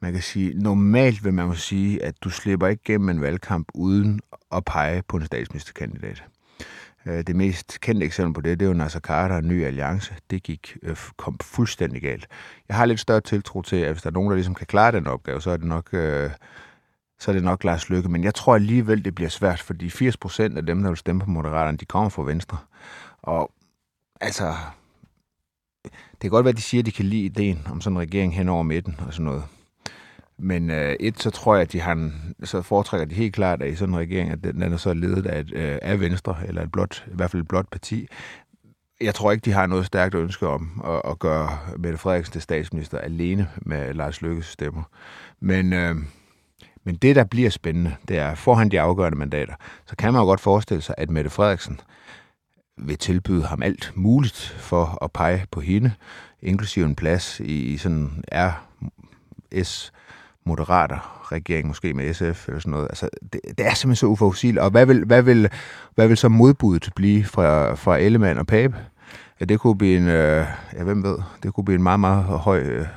man 0.02 0.14
kan 0.14 0.22
sige, 0.22 0.54
normalt 0.54 1.24
vil 1.24 1.34
man 1.34 1.48
jo 1.48 1.54
sige, 1.54 2.04
at 2.04 2.16
du 2.22 2.30
slipper 2.30 2.68
ikke 2.68 2.84
gennem 2.84 3.10
en 3.10 3.22
valgkamp 3.22 3.68
uden 3.74 4.20
at 4.52 4.66
pege 4.66 5.04
på 5.08 5.18
en 5.18 5.26
statsministerkandidat. 5.26 6.24
Øh, 7.06 7.24
det 7.28 7.36
mest 7.36 7.78
kendte 7.82 8.06
eksempel 8.06 8.34
på 8.34 8.42
det, 8.42 8.60
det 8.60 8.66
er 8.66 8.70
jo 8.70 8.76
Nasser 8.76 9.00
Carter 9.00 9.36
og 9.36 9.44
Ny 9.44 9.66
Alliance. 9.66 10.16
Det 10.30 10.44
gik, 10.44 10.78
øh, 10.84 10.98
kom 11.18 11.38
fuldstændig 11.42 12.02
galt. 12.02 12.28
Jeg 12.68 12.78
har 12.78 12.86
lidt 12.86 13.00
større 13.00 13.22
tiltro 13.22 13.62
til, 13.62 13.76
at 13.76 13.92
hvis 13.92 14.02
der 14.02 14.10
er 14.10 14.14
nogen, 14.14 14.30
der 14.30 14.36
ligesom 14.36 14.56
kan 14.56 14.68
klare 14.68 14.92
den 14.92 15.08
opgave, 15.08 15.42
så 15.42 15.52
er 15.52 15.58
det 15.58 15.66
nok, 15.66 15.94
øh, 15.94 16.30
så 17.20 17.32
er 17.32 17.34
det 17.34 17.44
nok 17.44 17.64
Lars 17.64 17.90
Lykke. 17.90 18.10
Men 18.10 18.24
jeg 18.24 18.36
tror 18.36 18.56
alligevel, 18.56 19.06
det 19.06 19.16
bliver 19.16 19.30
svært, 19.30 19.62
fordi 19.62 19.90
80 19.90 20.18
procent 20.18 20.58
af 20.58 20.66
dem, 20.66 20.84
der 20.84 20.90
vil 20.90 20.98
stemme 20.98 21.22
på 21.22 21.30
Moderaterne, 21.30 21.78
de 21.78 21.86
kommer 21.86 22.10
fra 22.10 22.24
Venstre. 22.24 22.58
Og 23.22 23.52
altså, 24.22 24.56
det 25.84 26.22
kan 26.22 26.30
godt 26.30 26.46
være, 26.46 26.52
at 26.52 26.58
de 26.58 26.62
siger, 26.62 26.82
at 26.82 26.86
de 26.86 26.92
kan 26.92 27.06
lide 27.06 27.26
ideen 27.26 27.68
om 27.72 27.82
sådan 27.82 27.98
en 27.98 28.02
regering 28.02 28.36
hen 28.36 28.50
over 28.50 28.64
midten 28.64 28.96
og 29.08 29.14
sådan 29.14 29.26
noget. 29.26 29.44
Men 30.40 30.70
øh, 30.70 30.96
et, 31.00 31.20
så 31.20 31.30
tror 31.30 31.56
jeg, 31.56 31.62
at 31.62 31.72
de 31.72 31.82
har 31.82 31.92
en, 31.92 32.36
så 32.44 32.62
foretrækker 32.62 33.06
de 33.06 33.16
helt 33.16 33.34
klart, 33.34 33.62
at 33.62 33.70
i 33.70 33.76
sådan 33.76 33.94
en 33.94 34.00
regering, 34.00 34.32
at 34.32 34.44
den, 34.44 34.62
den 34.62 34.74
er 34.74 34.78
så 34.78 34.94
ledet 34.94 35.26
af, 35.26 35.40
et, 35.40 35.54
øh, 35.54 35.78
af 35.82 36.00
Venstre, 36.00 36.38
eller 36.48 36.62
et 36.62 36.72
blot, 36.72 37.04
i 37.08 37.16
hvert 37.16 37.32
fald 37.32 37.42
et 37.42 37.48
blot 37.48 37.70
parti. 37.72 38.08
Jeg 39.02 39.16
tror 39.16 39.32
ikke, 39.32 39.46
de 39.46 39.52
har 39.52 39.68
noget 39.68 39.86
stærkt 39.86 40.16
ønske 40.16 40.48
om 40.48 40.82
at, 40.86 41.12
at 41.12 41.20
gøre 41.20 41.58
Mette 41.78 41.98
Frederiksen 41.98 42.32
til 42.32 42.42
statsminister 42.42 42.98
alene 42.98 43.50
med 43.62 43.94
Lars 43.94 44.22
Lykkes 44.22 44.46
stemmer. 44.46 44.84
Men, 45.40 45.74
øh, 45.74 45.96
men 46.84 46.96
det, 46.96 47.16
der 47.16 47.24
bliver 47.24 47.50
spændende, 47.50 47.96
det 48.08 48.18
er, 48.18 48.36
får 48.36 48.56
han 48.56 48.70
de 48.70 48.82
afgørende 48.82 49.18
mandater, 49.18 49.54
så 49.86 49.96
kan 49.96 50.14
man 50.14 50.22
jo 50.22 50.26
godt 50.26 50.40
forestille 50.40 50.82
sig, 50.82 50.96
at 50.98 51.10
Mette 51.10 51.30
Frederiksen 51.30 51.80
vil 52.78 52.98
tilbyde 52.98 53.44
ham 53.44 53.64
alt 53.64 53.92
muligt 53.96 54.56
for 54.58 55.04
at 55.04 55.12
pege 55.12 55.46
på 55.52 55.60
hende, 55.60 55.92
inklusive 56.42 56.86
en 56.86 56.96
plads 56.96 57.40
i, 57.40 57.74
i 57.74 57.78
sådan 57.78 58.24
RS 58.32 59.92
moderater 60.50 61.28
regering, 61.32 61.68
måske 61.68 61.94
med 61.94 62.14
SF 62.14 62.48
eller 62.48 62.60
sådan 62.60 62.72
noget. 62.72 62.88
Altså, 62.90 63.10
det, 63.34 63.42
det 63.58 63.66
er 63.66 63.74
simpelthen 63.74 63.96
så 63.96 64.06
uforudsigeligt. 64.06 64.64
Og 64.64 64.72
hvad 64.72 64.86
vil, 64.86 65.06
hvad 65.06 65.22
vil, 65.22 65.50
hvad 65.96 66.08
vil 66.08 66.18
så 66.18 66.30
modbuddet 66.30 66.90
blive 66.96 67.24
fra, 67.24 67.74
fra 67.76 67.98
Ellemann 67.98 68.40
og 68.40 68.48
Pape? 68.48 68.76
Ja, 69.40 69.46
det 69.46 69.60
kunne 69.60 69.78
blive 69.78 69.98
en, 69.98 70.08
øh, 70.08 70.46
ja, 70.74 70.84
hvem 70.84 71.04
ved, 71.04 71.18
det 71.44 71.54
kunne 71.54 71.66
blive 71.66 71.76
en 71.76 71.84
meget, 71.84 72.00
meget 72.00 72.24
høj 72.24 72.60
øh, 72.60 72.88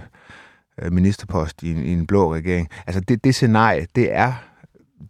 øh 0.82 0.92
ministerpost 0.92 1.62
i 1.62 1.70
en, 1.70 1.82
i 1.82 1.92
en 1.92 2.06
blå 2.06 2.34
regering. 2.34 2.68
Altså, 2.86 3.00
det, 3.00 3.24
det 3.24 3.34
scenarie, 3.34 3.86
det 3.96 4.14
er 4.14 4.32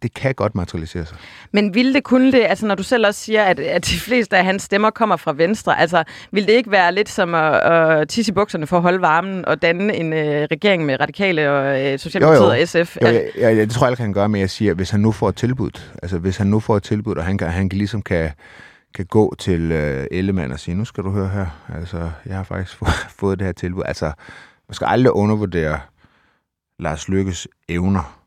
det 0.01 0.13
kan 0.13 0.35
godt 0.35 0.55
materialisere 0.55 1.05
sig. 1.05 1.17
Men 1.51 1.73
ville 1.73 1.93
det 1.93 2.03
kunne 2.03 2.31
det, 2.31 2.43
altså 2.43 2.65
når 2.65 2.75
du 2.75 2.83
selv 2.83 3.07
også 3.07 3.21
siger, 3.21 3.43
at, 3.43 3.59
at 3.59 3.85
de 3.85 3.99
fleste 3.99 4.37
af 4.37 4.45
hans 4.45 4.63
stemmer 4.63 4.89
kommer 4.89 5.17
fra 5.17 5.33
Venstre, 5.33 5.79
altså 5.79 6.03
vil 6.31 6.47
det 6.47 6.53
ikke 6.53 6.71
være 6.71 6.93
lidt 6.93 7.09
som 7.09 7.35
at, 7.35 7.53
at 7.53 8.09
tisse 8.09 8.31
i 8.31 8.33
bukserne 8.33 8.67
for 8.67 8.77
at 8.77 8.81
holde 8.83 9.01
varmen 9.01 9.45
og 9.45 9.61
danne 9.61 9.95
en 9.95 10.13
øh, 10.13 10.47
regering 10.51 10.85
med 10.85 10.99
radikale 10.99 11.51
og 11.51 11.81
øh, 11.81 11.99
Socialdemokratiet 11.99 12.61
og 12.61 12.67
SF? 12.67 12.97
Jo, 13.01 13.07
ja, 13.07 13.21
ja, 13.37 13.55
det 13.55 13.71
tror 13.71 13.87
jeg, 13.87 13.97
kan 13.97 14.13
gøre, 14.13 14.29
men 14.29 14.41
jeg 14.41 14.49
siger, 14.49 14.73
hvis 14.73 14.89
han 14.89 14.99
nu 14.99 15.11
får 15.11 15.29
et 15.29 15.35
tilbud, 15.35 15.81
altså 16.03 16.17
hvis 16.17 16.37
han 16.37 16.47
nu 16.47 16.59
får 16.59 16.77
et 16.77 16.83
tilbud, 16.83 17.15
og 17.15 17.25
han, 17.25 17.37
kan, 17.37 17.47
han 17.47 17.69
kan 17.69 17.77
ligesom 17.77 18.01
kan, 18.01 18.29
kan 18.95 19.05
gå 19.05 19.35
til 19.39 19.71
øh, 19.71 20.07
Ellemann 20.11 20.51
og 20.51 20.59
sige, 20.59 20.75
nu 20.75 20.85
skal 20.85 21.03
du 21.03 21.11
høre 21.11 21.29
her, 21.29 21.45
altså 21.75 22.09
jeg 22.25 22.35
har 22.35 22.43
faktisk 22.43 22.77
fået 23.19 23.37
det 23.39 23.45
her 23.45 23.53
tilbud. 23.53 23.83
Altså, 23.85 24.05
man 24.67 24.75
skal 24.75 24.87
aldrig 24.89 25.13
undervurdere 25.13 25.79
Lars 26.79 27.09
Lykkes 27.09 27.47
evner 27.69 28.22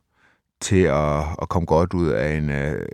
til 0.60 0.82
at, 0.82 1.18
at 1.42 1.48
komme 1.48 1.66
godt 1.66 1.94
ud 1.94 2.08
af 2.08 2.36
en 2.36 2.50
uh, 2.50 2.86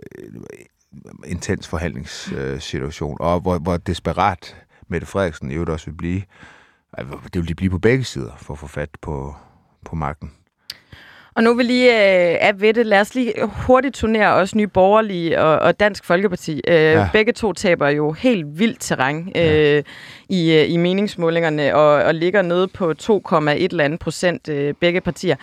intens 1.25 1.67
forhandlingssituation, 1.67 3.17
og 3.19 3.39
hvor, 3.39 3.57
hvor 3.57 3.77
desperat 3.77 4.55
Mette 4.87 5.07
Frederiksen 5.07 5.51
i 5.51 5.53
øvrigt 5.53 5.69
også 5.69 5.85
vil 5.85 5.97
blive. 5.97 6.21
Altså, 6.93 7.17
det 7.33 7.41
vil 7.41 7.47
de 7.47 7.55
blive 7.55 7.69
på 7.69 7.79
begge 7.79 8.03
sider 8.03 8.31
for 8.37 8.53
at 8.53 8.59
få 8.59 8.67
fat 8.67 8.89
på, 9.01 9.35
på 9.85 9.95
magten. 9.95 10.31
Og 11.35 11.43
nu 11.43 11.53
vil 11.53 11.65
lige 11.65 11.91
øh, 11.91 12.37
af 12.41 12.61
ved 12.61 12.73
det. 12.73 12.85
Lad 12.85 13.01
os 13.01 13.15
lige 13.15 13.33
hurtigt 13.45 13.95
turnere 13.95 14.33
os 14.33 14.55
Nye 14.55 14.67
Borgerlige 14.67 15.41
og, 15.41 15.59
og 15.59 15.79
Dansk 15.79 16.05
Folkeparti. 16.05 16.61
Øh, 16.67 16.75
ja. 16.75 17.09
Begge 17.13 17.31
to 17.31 17.53
taber 17.53 17.89
jo 17.89 18.11
helt 18.11 18.59
vildt 18.59 18.81
terræn 18.81 19.31
øh, 19.35 19.43
ja. 19.45 19.81
i, 20.29 20.59
øh, 20.59 20.71
i 20.71 20.77
meningsmålingerne 20.77 21.75
og, 21.75 22.03
og 22.03 22.15
ligger 22.15 22.41
nede 22.41 22.67
på 22.67 22.93
2,1 23.01 23.49
eller 23.49 23.83
andet 23.83 23.99
procent 23.99 24.49
øh, 24.49 24.73
begge 24.73 25.01
partier. 25.01 25.35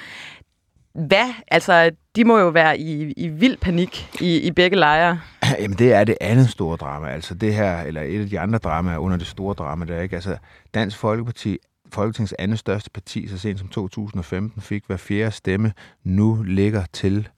Hvad? 0.94 1.34
Altså, 1.48 1.90
de 2.16 2.24
må 2.24 2.38
jo 2.38 2.48
være 2.48 2.78
i, 2.78 3.12
i 3.12 3.28
vild 3.28 3.56
panik 3.56 4.20
i, 4.20 4.40
i 4.40 4.50
begge 4.50 4.76
lejre. 4.76 5.20
Jamen, 5.60 5.78
det 5.78 5.92
er 5.92 6.04
det 6.04 6.16
andet 6.20 6.50
store 6.50 6.76
drama. 6.76 7.08
Altså, 7.08 7.34
det 7.34 7.54
her, 7.54 7.80
eller 7.80 8.02
et 8.02 8.20
af 8.20 8.28
de 8.28 8.40
andre 8.40 8.58
dramaer 8.58 8.98
under 8.98 9.16
det 9.16 9.26
store 9.26 9.54
drama, 9.54 9.84
der 9.84 10.00
ikke? 10.00 10.16
Altså, 10.16 10.36
Dansk 10.74 10.98
Folkeparti, 10.98 11.58
Folketingets 11.92 12.34
andet 12.38 12.58
største 12.58 12.90
parti, 12.90 13.28
så 13.28 13.38
sent 13.38 13.58
som 13.58 13.68
2015, 13.68 14.62
fik 14.62 14.82
hver 14.86 14.96
fjerde 14.96 15.30
stemme, 15.30 15.72
nu 16.04 16.42
ligger 16.42 16.84
til 16.92 17.28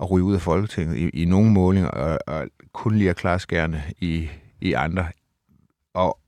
at 0.00 0.10
ryge 0.10 0.24
ud 0.24 0.34
af 0.34 0.40
Folketinget 0.40 0.96
i, 0.96 1.08
i 1.08 1.24
nogle 1.24 1.50
målinger, 1.50 1.90
og, 1.90 2.18
og 2.26 2.46
kun 2.72 2.94
lige 2.94 3.10
at 3.10 3.16
klare 3.16 3.38
skærne 3.38 3.82
i, 4.00 4.28
i 4.60 4.72
andre. 4.72 5.06
Og 5.94 6.18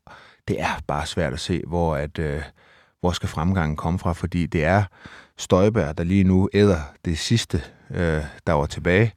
det 0.48 0.60
er 0.60 0.80
bare 0.86 1.06
svært 1.06 1.32
at 1.32 1.40
se, 1.40 1.62
hvor, 1.66 1.96
at, 1.96 2.18
øh, 2.18 2.42
hvor 3.00 3.10
skal 3.10 3.28
fremgangen 3.28 3.76
komme 3.76 3.98
fra, 3.98 4.12
fordi 4.12 4.46
det 4.46 4.64
er 4.64 4.84
Støjberg, 5.38 5.98
der 5.98 6.04
lige 6.04 6.24
nu 6.24 6.48
æder 6.54 6.80
det 7.04 7.18
sidste, 7.18 7.62
øh, 7.90 8.22
der 8.46 8.52
var 8.52 8.66
tilbage. 8.66 9.12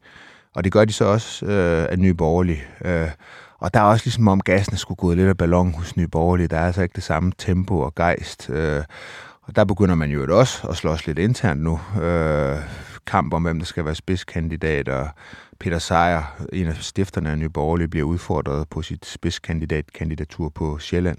Og 0.56 0.64
det 0.64 0.72
gør 0.72 0.86
de 0.86 0.94
så 0.94 1.06
også 1.06 1.46
øh, 1.46 1.88
af 1.90 2.00
Nye 2.00 2.14
Borgerlige. 2.14 2.64
Øh, 2.86 3.10
og 3.60 3.74
der 3.74 3.80
er 3.80 3.84
også 3.84 4.06
ligesom 4.06 4.28
om 4.28 4.42
gassen 4.42 4.78
skulle 4.78 4.98
gå 4.98 5.14
lidt 5.14 5.28
af 5.28 5.38
ballon 5.38 5.74
hos 5.74 5.98
Nye 5.98 6.08
Borgerlige. 6.08 6.48
Der 6.48 6.58
er 6.58 6.66
altså 6.66 6.82
ikke 6.82 6.96
det 6.96 7.04
samme 7.04 7.32
tempo 7.38 7.80
og 7.80 7.96
gejst. 7.96 8.50
Øh, 8.50 8.84
og 9.42 9.56
der 9.56 9.66
begynder 9.66 9.96
man 9.96 10.12
jo 10.12 10.38
også 10.38 10.68
at 10.68 10.78
slås 10.78 11.08
lidt 11.08 11.20
internt 11.20 11.62
nu. 11.62 11.80
Øh, 12.02 12.58
kamp 13.06 13.34
om, 13.34 13.44
hvem 13.44 13.60
der 13.60 13.66
skal 13.66 13.86
være 13.86 13.96
spidskandidat, 13.96 14.90
og 14.90 15.10
Peter 15.60 15.80
Sejer, 15.80 16.46
en 16.54 16.68
af 16.68 16.76
stifterne 16.76 17.30
af 17.30 17.38
Nye 17.38 17.50
Borgerlige, 17.50 17.88
bliver 17.88 18.06
udfordret 18.06 18.70
på 18.70 18.82
sit 18.82 19.06
spidskandidatkandidatur 19.06 20.50
på 20.50 20.80
Sjælland 20.80 21.18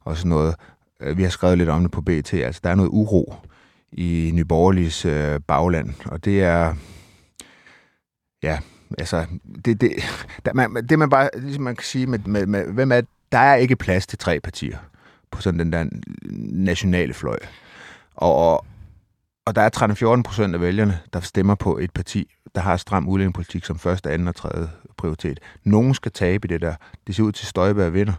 og 0.00 0.16
sådan 0.16 0.28
noget. 0.28 0.54
Øh, 1.00 1.18
vi 1.18 1.22
har 1.22 1.30
skrevet 1.30 1.58
lidt 1.58 1.68
om 1.68 1.82
det 1.82 1.90
på 1.90 2.00
BT. 2.00 2.34
Altså, 2.34 2.60
der 2.64 2.70
er 2.70 2.74
noget 2.74 2.90
uro 2.92 3.34
i 3.94 4.30
Nyborgerligs 4.34 5.04
øh, 5.04 5.40
bagland, 5.46 5.94
og 6.04 6.24
det 6.24 6.42
er, 6.42 6.74
ja, 8.42 8.58
altså, 8.98 9.26
det, 9.64 9.80
det, 9.80 9.92
der, 10.44 10.52
man, 10.52 10.86
det 10.88 10.98
man 10.98 11.10
bare, 11.10 11.30
ligesom 11.36 11.64
man 11.64 11.76
kan 11.76 11.84
sige 11.84 12.06
med, 12.06 12.18
med, 12.18 12.46
med, 12.46 12.72
hvem 12.72 12.92
er, 12.92 13.00
der 13.32 13.38
er 13.38 13.54
ikke 13.54 13.76
plads 13.76 14.06
til 14.06 14.18
tre 14.18 14.40
partier 14.40 14.78
på 15.30 15.42
sådan 15.42 15.60
den 15.60 15.72
der 15.72 15.84
nationale 16.52 17.14
fløj. 17.14 17.38
Og, 18.14 18.34
og, 18.34 18.64
og 19.46 19.56
der 19.56 19.62
er 19.62 20.16
13-14 20.18 20.22
procent 20.22 20.54
af 20.54 20.60
vælgerne, 20.60 21.00
der 21.12 21.20
stemmer 21.20 21.54
på 21.54 21.78
et 21.78 21.90
parti, 21.90 22.30
der 22.54 22.60
har 22.60 22.76
stram 22.76 23.08
udlændingepolitik 23.08 23.64
som 23.64 23.78
første, 23.78 24.10
anden 24.10 24.28
og 24.28 24.36
tredje 24.36 24.68
prioritet. 24.96 25.40
Nogen 25.64 25.94
skal 25.94 26.12
tabe 26.12 26.46
i 26.46 26.48
det 26.48 26.60
der. 26.60 26.74
Det 27.06 27.14
ser 27.14 27.22
ud 27.22 27.32
til 27.32 27.46
Støjberg 27.46 27.94
vinder. 27.94 28.12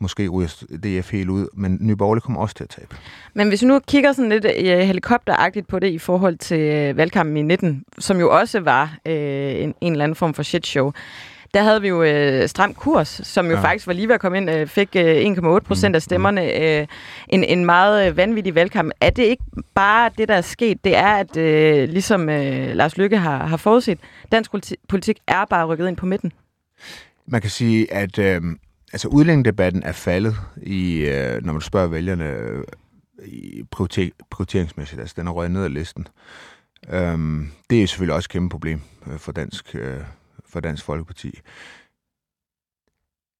Måske 0.00 0.28
ryger 0.28 0.48
DF 0.82 1.12
helt 1.12 1.28
ud, 1.28 1.48
men 1.54 1.78
Nye 1.80 1.96
Borgerlige 1.96 2.22
kommer 2.22 2.40
også 2.40 2.54
til 2.54 2.64
at 2.64 2.70
tabe. 2.70 2.96
Men 3.34 3.48
hvis 3.48 3.62
vi 3.62 3.66
nu 3.66 3.78
kigger 3.78 4.12
sådan 4.12 4.28
lidt 4.28 4.44
uh, 4.44 4.78
helikopteragtigt 4.86 5.68
på 5.68 5.78
det 5.78 5.88
i 5.88 5.98
forhold 5.98 6.36
til 6.36 6.90
uh, 6.90 6.96
valgkampen 6.96 7.36
i 7.36 7.42
19, 7.42 7.84
som 7.98 8.20
jo 8.20 8.38
også 8.38 8.60
var 8.60 8.98
uh, 9.06 9.12
en, 9.12 9.74
en 9.80 9.92
eller 9.92 10.04
anden 10.04 10.16
form 10.16 10.34
for 10.34 10.42
shit 10.42 10.66
show, 10.66 10.92
der 11.54 11.62
havde 11.62 11.80
vi 11.80 11.88
jo 11.88 12.02
øh, 12.02 12.48
stram 12.48 12.74
kurs, 12.74 13.20
som 13.24 13.46
jo 13.46 13.52
ja. 13.52 13.60
faktisk 13.60 13.86
var 13.86 13.92
lige 13.92 14.08
ved 14.08 14.14
at 14.14 14.20
komme 14.20 14.38
ind, 14.38 14.50
øh, 14.50 14.66
fik 14.66 14.88
øh, 14.96 15.16
1,8 15.16 15.58
procent 15.58 15.92
mm. 15.92 15.94
af 15.94 16.02
stemmerne. 16.02 16.62
Øh, 16.62 16.86
en, 17.28 17.44
en 17.44 17.64
meget 17.64 18.16
vanvittig 18.16 18.54
valgkamp. 18.54 18.92
Er 19.00 19.10
det 19.10 19.22
ikke 19.22 19.42
bare 19.74 20.10
det, 20.18 20.28
der 20.28 20.34
er 20.34 20.40
sket? 20.40 20.84
Det 20.84 20.96
er, 20.96 21.06
at 21.14 21.36
øh, 21.36 21.88
ligesom 21.88 22.28
øh, 22.28 22.74
Lars 22.74 22.96
Lykke 22.98 23.18
har, 23.18 23.46
har 23.46 23.56
forudset, 23.56 23.98
dansk 24.32 24.50
politik 24.88 25.18
er 25.26 25.44
bare 25.44 25.66
rykket 25.66 25.88
ind 25.88 25.96
på 25.96 26.06
midten. 26.06 26.32
Man 27.26 27.40
kan 27.40 27.50
sige, 27.50 27.92
at 27.92 28.18
øh, 28.18 28.42
altså 28.92 29.08
udlændingedebatten 29.08 29.82
er 29.82 29.92
faldet 29.92 30.36
i, 30.62 30.96
øh, 30.96 31.44
når 31.44 31.52
man 31.52 31.62
spørger 31.62 31.88
vælgerne 31.88 32.24
øh, 32.30 32.64
i 33.24 33.62
prioriter- 33.62 34.26
prioriteringsmæssigt. 34.30 35.00
Altså 35.00 35.14
den 35.18 35.26
er 35.26 35.32
røget 35.32 35.50
ned 35.50 35.64
ad 35.64 35.68
listen. 35.68 36.08
Øhm, 36.88 37.50
det 37.70 37.82
er 37.82 37.86
selvfølgelig 37.86 38.14
også 38.14 38.26
et 38.26 38.30
kæmpe 38.30 38.52
problem 38.52 38.80
øh, 39.06 39.18
for 39.18 39.32
dansk, 39.32 39.74
øh, 39.74 40.00
for 40.46 40.60
dansk 40.60 40.84
Folkeparti. 40.84 41.40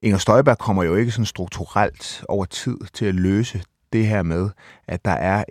Inger 0.03 0.19
Støjberg 0.19 0.59
kommer 0.59 0.83
jo 0.83 0.95
ikke 0.95 1.13
sådan 1.13 1.27
strukturelt 1.27 2.25
over 2.29 2.45
tid 2.45 2.79
til 2.93 3.07
at 3.07 3.15
løse 3.15 3.63
det 3.93 4.07
her 4.07 4.23
med, 4.23 4.51
at 4.87 5.05
der 5.05 5.11
er 5.11 5.45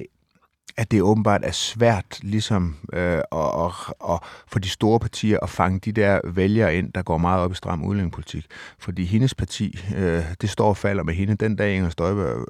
at 0.77 0.91
det 0.91 1.01
åbenbart 1.01 1.41
er 1.43 1.51
svært 1.51 2.19
ligesom 2.21 2.75
øh, 2.93 3.21
og, 3.31 3.51
og, 3.51 3.73
og 3.99 4.21
for 4.47 4.59
de 4.59 4.69
store 4.69 4.99
partier 4.99 5.39
at 5.39 5.49
fange 5.49 5.79
de 5.79 5.91
der 5.91 6.19
vælgere 6.23 6.75
ind, 6.75 6.93
der 6.93 7.01
går 7.01 7.17
meget 7.17 7.41
op 7.41 7.51
i 7.51 7.55
stram 7.55 7.83
udlændingepolitik. 7.83 8.45
Fordi 8.79 9.05
hendes 9.05 9.33
parti, 9.33 9.79
øh, 9.95 10.23
det 10.41 10.49
står 10.49 10.69
og 10.69 10.77
falder 10.77 11.03
med 11.03 11.13
hende. 11.13 11.35
Den 11.35 11.55
dag 11.55 11.75
Inger 11.75 11.89
Støjberg 11.89 12.45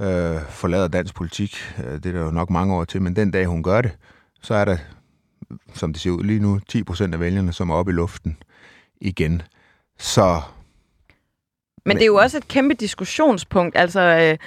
øh, 0.00 0.42
forlader 0.48 0.88
dansk 0.88 1.14
politik, 1.14 1.56
øh, 1.78 1.92
det 1.92 2.06
er 2.06 2.12
der 2.12 2.20
jo 2.20 2.30
nok 2.30 2.50
mange 2.50 2.74
år 2.74 2.84
til, 2.84 3.02
men 3.02 3.16
den 3.16 3.30
dag 3.30 3.46
hun 3.46 3.62
gør 3.62 3.80
det, 3.80 3.96
så 4.42 4.54
er 4.54 4.64
der, 4.64 4.76
som 5.74 5.92
det 5.92 6.02
ser 6.02 6.10
ud 6.10 6.24
lige 6.24 6.40
nu, 6.40 6.58
10 6.68 6.82
procent 6.84 7.14
af 7.14 7.20
vælgerne, 7.20 7.52
som 7.52 7.70
er 7.70 7.74
oppe 7.74 7.92
i 7.92 7.94
luften 7.94 8.36
igen. 9.00 9.42
Så 9.98 10.40
men 11.84 11.96
det 11.96 12.02
er 12.02 12.06
jo 12.06 12.16
også 12.16 12.36
et 12.36 12.48
kæmpe 12.48 12.74
diskussionspunkt. 12.74 13.76
Altså, 13.78 14.00
øh, 14.00 14.38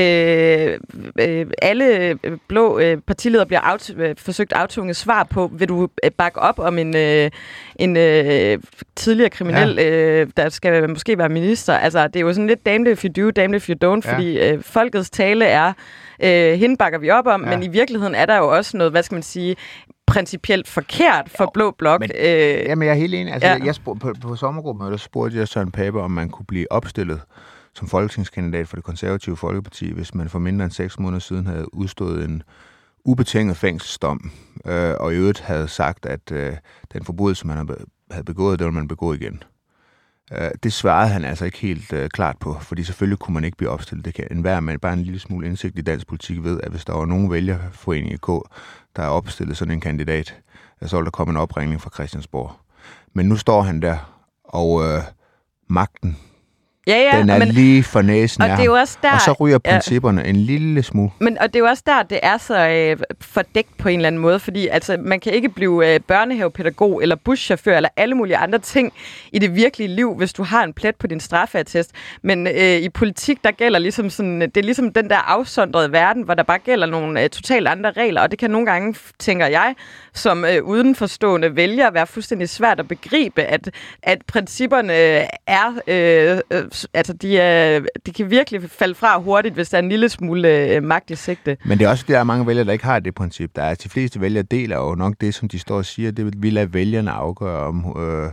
øh, 0.00 0.78
øh, 1.20 1.46
alle 1.62 2.18
blå 2.48 2.78
øh, 2.78 2.98
partiledere 3.06 3.46
bliver 3.46 3.60
out, 3.64 3.90
øh, 3.96 4.14
forsøgt 4.18 4.52
aftunget 4.52 4.96
svar 4.96 5.24
på, 5.24 5.50
vil 5.52 5.68
du 5.68 5.88
øh, 6.04 6.10
bakke 6.10 6.38
op 6.38 6.58
om 6.58 6.78
en, 6.78 6.96
øh, 6.96 7.30
en 7.76 7.96
øh, 7.96 8.58
tidligere 8.96 9.30
kriminel, 9.30 9.74
ja. 9.74 9.90
øh, 9.90 10.26
der 10.36 10.48
skal 10.48 10.90
måske 10.90 11.18
være 11.18 11.28
minister? 11.28 11.74
Altså, 11.74 12.06
det 12.06 12.16
er 12.16 12.20
jo 12.20 12.32
sådan 12.32 12.46
lidt 12.46 12.66
damned 12.66 12.92
if 12.92 13.04
you 13.04 13.24
do, 13.24 13.30
damned 13.30 13.56
if 13.56 13.68
you 13.68 13.74
don't, 13.84 14.08
ja. 14.08 14.12
fordi 14.12 14.38
øh, 14.38 14.62
folkets 14.62 15.10
tale 15.10 15.44
er, 15.44 15.72
øh, 16.22 16.52
hende 16.52 16.76
bakker 16.76 16.98
vi 16.98 17.10
op 17.10 17.26
om, 17.26 17.44
ja. 17.44 17.50
men 17.50 17.62
i 17.62 17.68
virkeligheden 17.68 18.14
er 18.14 18.26
der 18.26 18.36
jo 18.36 18.56
også 18.56 18.76
noget, 18.76 18.92
hvad 18.92 19.02
skal 19.02 19.14
man 19.14 19.22
sige, 19.22 19.56
principielt 20.10 20.68
forkert 20.68 21.30
for 21.36 21.44
jo, 21.44 21.50
Blå 21.54 21.70
Blok. 21.70 22.00
Men, 22.00 22.10
øh, 22.18 22.28
jamen, 22.66 22.86
jeg 22.86 22.92
er 22.92 22.98
helt 22.98 23.14
enig. 23.14 23.32
Altså, 23.32 23.48
ja. 23.48 23.64
jeg 23.64 23.74
spurgte, 23.74 24.00
på, 24.00 24.14
på 24.22 24.36
sommergruppen 24.36 24.90
der 24.90 24.96
spurgte 24.96 25.38
jeg 25.38 25.48
Søren 25.48 25.70
Pape, 25.70 26.00
om 26.00 26.10
man 26.10 26.28
kunne 26.28 26.46
blive 26.46 26.72
opstillet 26.72 27.20
som 27.74 27.88
folketingskandidat 27.88 28.68
for 28.68 28.76
det 28.76 28.84
konservative 28.84 29.36
Folkeparti, 29.36 29.92
hvis 29.92 30.14
man 30.14 30.28
for 30.28 30.38
mindre 30.38 30.64
end 30.64 30.72
seks 30.72 30.98
måneder 30.98 31.20
siden 31.20 31.46
havde 31.46 31.74
udstået 31.74 32.24
en 32.24 32.42
ubetinget 33.04 33.56
fængselsdom, 33.56 34.30
øh, 34.66 34.94
og 35.00 35.12
i 35.12 35.16
øvrigt 35.16 35.40
havde 35.40 35.68
sagt, 35.68 36.06
at 36.06 36.32
øh, 36.32 36.52
den 36.92 37.04
forbrydelse, 37.04 37.46
man 37.46 37.68
havde 38.10 38.24
begået, 38.24 38.58
det 38.58 38.64
ville 38.64 38.74
man 38.74 38.88
begå 38.88 39.12
igen. 39.12 39.42
Øh, 40.32 40.50
det 40.62 40.72
svarede 40.72 41.08
han 41.08 41.24
altså 41.24 41.44
ikke 41.44 41.58
helt 41.58 41.92
øh, 41.92 42.08
klart 42.08 42.38
på, 42.38 42.56
fordi 42.60 42.84
selvfølgelig 42.84 43.18
kunne 43.18 43.34
man 43.34 43.44
ikke 43.44 43.56
blive 43.56 43.70
opstillet. 43.70 44.04
Det 44.04 44.14
kan 44.14 44.26
enhver 44.30 44.60
men 44.60 44.78
bare 44.78 44.92
en 44.92 45.02
lille 45.02 45.20
smule 45.20 45.46
indsigt 45.46 45.78
i 45.78 45.82
dansk 45.82 46.06
politik 46.06 46.42
ved, 46.42 46.60
at 46.62 46.70
hvis 46.70 46.84
der 46.84 46.92
var 46.92 47.04
nogen 47.04 47.30
vælgerforening 47.30 48.12
i 48.12 48.16
K, 48.16 48.28
der 48.96 49.02
er 49.02 49.08
opstillet 49.08 49.56
sådan 49.56 49.74
en 49.74 49.80
kandidat, 49.80 50.36
øh, 50.82 50.88
så 50.88 50.96
ville 50.96 51.04
der 51.04 51.10
komme 51.10 51.30
en 51.30 51.36
opringning 51.36 51.80
fra 51.80 51.90
Christiansborg. 51.94 52.52
Men 53.12 53.26
nu 53.26 53.36
står 53.36 53.62
han 53.62 53.82
der, 53.82 54.22
og 54.44 54.84
øh, 54.84 55.02
magten 55.68 56.16
Ja, 56.86 56.96
ja, 57.12 57.18
den 57.18 57.30
er 57.30 57.38
men, 57.38 57.48
lige 57.48 57.82
for 57.82 58.02
næsen 58.02 58.42
og 58.42 58.48
af 58.48 58.56
det 58.56 58.62
er 58.62 58.66
jo 58.66 58.74
også 58.74 58.98
der, 59.02 59.12
Og 59.12 59.20
så 59.20 59.32
ryger 59.32 59.58
principperne 59.58 60.20
ja. 60.20 60.28
en 60.28 60.36
lille 60.36 60.82
smule. 60.82 61.10
Men, 61.18 61.38
og 61.38 61.46
det 61.46 61.56
er 61.56 61.58
jo 61.58 61.66
også 61.66 61.82
der, 61.86 62.02
det 62.02 62.20
er 62.22 62.38
så 62.38 62.68
øh, 62.68 62.96
fordækt 63.20 63.78
på 63.78 63.88
en 63.88 63.96
eller 63.98 64.06
anden 64.06 64.22
måde, 64.22 64.38
fordi 64.38 64.68
altså, 64.68 64.96
man 65.00 65.20
kan 65.20 65.32
ikke 65.32 65.48
blive 65.48 65.94
øh, 65.94 66.00
børnehavepædagog 66.00 67.02
eller 67.02 67.16
buschauffør 67.16 67.76
eller 67.76 67.88
alle 67.96 68.14
mulige 68.14 68.36
andre 68.36 68.58
ting 68.58 68.92
i 69.32 69.38
det 69.38 69.54
virkelige 69.54 69.88
liv, 69.88 70.14
hvis 70.14 70.32
du 70.32 70.42
har 70.42 70.64
en 70.64 70.72
plet 70.72 70.96
på 70.96 71.06
din 71.06 71.20
straffeattest. 71.20 71.90
Men 72.22 72.46
øh, 72.46 72.76
i 72.76 72.88
politik, 72.88 73.44
der 73.44 73.50
gælder 73.50 73.78
ligesom 73.78 74.10
sådan, 74.10 74.40
det 74.40 74.56
er 74.56 74.62
ligesom 74.62 74.92
den 74.92 75.10
der 75.10 75.18
afsondrede 75.18 75.92
verden, 75.92 76.22
hvor 76.22 76.34
der 76.34 76.42
bare 76.42 76.58
gælder 76.58 76.86
nogle 76.86 77.22
øh, 77.22 77.30
totalt 77.30 77.68
andre 77.68 77.90
regler, 77.90 78.20
og 78.20 78.30
det 78.30 78.38
kan 78.38 78.50
nogle 78.50 78.66
gange, 78.66 78.94
tænker 79.18 79.46
jeg, 79.46 79.74
som 80.14 80.44
øh, 80.44 80.64
udenforstående 80.64 81.56
vælger 81.56 81.90
være 81.90 82.06
fuldstændig 82.06 82.48
svært 82.48 82.80
at 82.80 82.88
begribe, 82.88 83.42
at, 83.42 83.70
at 84.02 84.18
principperne 84.26 84.92
er 85.46 85.80
øh, 85.86 86.38
øh 86.50 86.69
altså, 86.94 87.12
de, 87.12 87.38
er, 87.38 87.80
de 88.06 88.12
kan 88.12 88.30
virkelig 88.30 88.70
falde 88.70 88.94
fra 88.94 89.18
hurtigt, 89.18 89.54
hvis 89.54 89.68
der 89.68 89.78
er 89.78 89.82
en 89.82 89.88
lille 89.88 90.08
smule 90.08 90.74
øh, 90.74 90.82
magt 90.82 91.10
i 91.10 91.14
sigte. 91.14 91.56
Men 91.64 91.78
det 91.78 91.84
er 91.84 91.90
også, 91.90 92.04
der 92.08 92.18
er 92.18 92.24
mange 92.24 92.46
vælgere, 92.46 92.66
der 92.66 92.72
ikke 92.72 92.84
har 92.84 92.98
det 92.98 93.14
princip. 93.14 93.50
Der 93.56 93.62
er, 93.62 93.74
de 93.74 93.88
fleste 93.88 94.20
vælgere 94.20 94.42
deler 94.42 94.76
jo 94.76 94.94
nok 94.94 95.14
det, 95.20 95.34
som 95.34 95.48
de 95.48 95.58
står 95.58 95.76
og 95.76 95.84
siger, 95.84 96.10
det 96.10 96.42
vil 96.42 96.52
lade 96.52 96.74
vælgerne 96.74 97.10
afgøre 97.10 97.66
om... 97.66 97.96
Øh, 97.98 98.30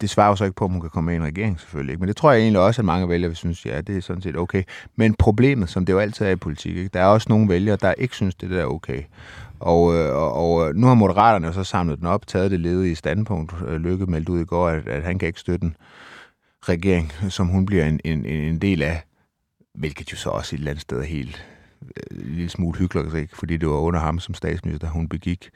det 0.00 0.10
svarer 0.10 0.28
jo 0.28 0.36
så 0.36 0.44
ikke 0.44 0.56
på, 0.56 0.64
om 0.64 0.70
hun 0.70 0.80
kan 0.80 0.90
komme 0.90 1.06
med 1.06 1.14
i 1.14 1.16
en 1.16 1.24
regering, 1.24 1.60
selvfølgelig. 1.60 1.92
Ikke? 1.92 2.00
Men 2.00 2.08
det 2.08 2.16
tror 2.16 2.32
jeg 2.32 2.40
egentlig 2.40 2.60
også, 2.60 2.80
at 2.80 2.84
mange 2.84 3.08
vælgere 3.08 3.28
vil 3.28 3.36
synes, 3.36 3.66
ja, 3.66 3.80
det 3.80 3.96
er 3.96 4.00
sådan 4.00 4.22
set 4.22 4.36
okay. 4.36 4.62
Men 4.96 5.14
problemet, 5.14 5.70
som 5.70 5.86
det 5.86 5.92
jo 5.92 5.98
altid 5.98 6.26
er 6.26 6.30
i 6.30 6.36
politik, 6.36 6.76
ikke? 6.76 6.90
der 6.94 7.00
er 7.00 7.06
også 7.06 7.26
nogle 7.28 7.48
vælgere, 7.48 7.76
der 7.80 7.94
ikke 7.98 8.14
synes, 8.14 8.34
det 8.34 8.50
der 8.50 8.60
er 8.60 8.66
okay. 8.66 9.02
Og, 9.60 9.94
øh, 9.94 10.16
og, 10.16 10.32
og 10.32 10.68
øh, 10.68 10.74
nu 10.74 10.86
har 10.86 10.94
Moderaterne 10.94 11.52
så 11.52 11.64
samlet 11.64 11.98
den 11.98 12.06
op, 12.06 12.26
taget 12.26 12.50
det 12.50 12.60
ledige 12.60 12.96
standpunkt. 12.96 13.54
Øh, 13.68 13.76
Lykke 13.76 14.06
meldte 14.06 14.32
ud 14.32 14.40
i 14.40 14.44
går, 14.44 14.68
at, 14.68 14.88
at 14.88 15.02
han 15.02 15.18
kan 15.18 15.26
ikke 15.26 15.40
støtte 15.40 15.60
den 15.60 15.76
regering, 16.68 17.12
som 17.28 17.46
hun 17.46 17.66
bliver 17.66 17.84
en, 17.84 18.00
en, 18.04 18.26
en 18.26 18.58
del 18.58 18.82
af, 18.82 19.02
hvilket 19.74 20.12
jo 20.12 20.16
så 20.16 20.30
også 20.30 20.56
et 20.56 20.58
eller 20.58 20.70
andet 20.70 20.82
sted 20.82 20.98
er 20.98 21.04
helt 21.04 21.46
øh, 21.82 22.18
en 22.18 22.34
lille 22.34 22.50
smule 22.50 22.78
hyggelig, 22.78 23.28
fordi 23.32 23.56
det 23.56 23.68
var 23.68 23.74
under 23.74 24.00
ham 24.00 24.18
som 24.18 24.34
statsminister, 24.34 24.88
hun 24.88 25.08
begik 25.08 25.50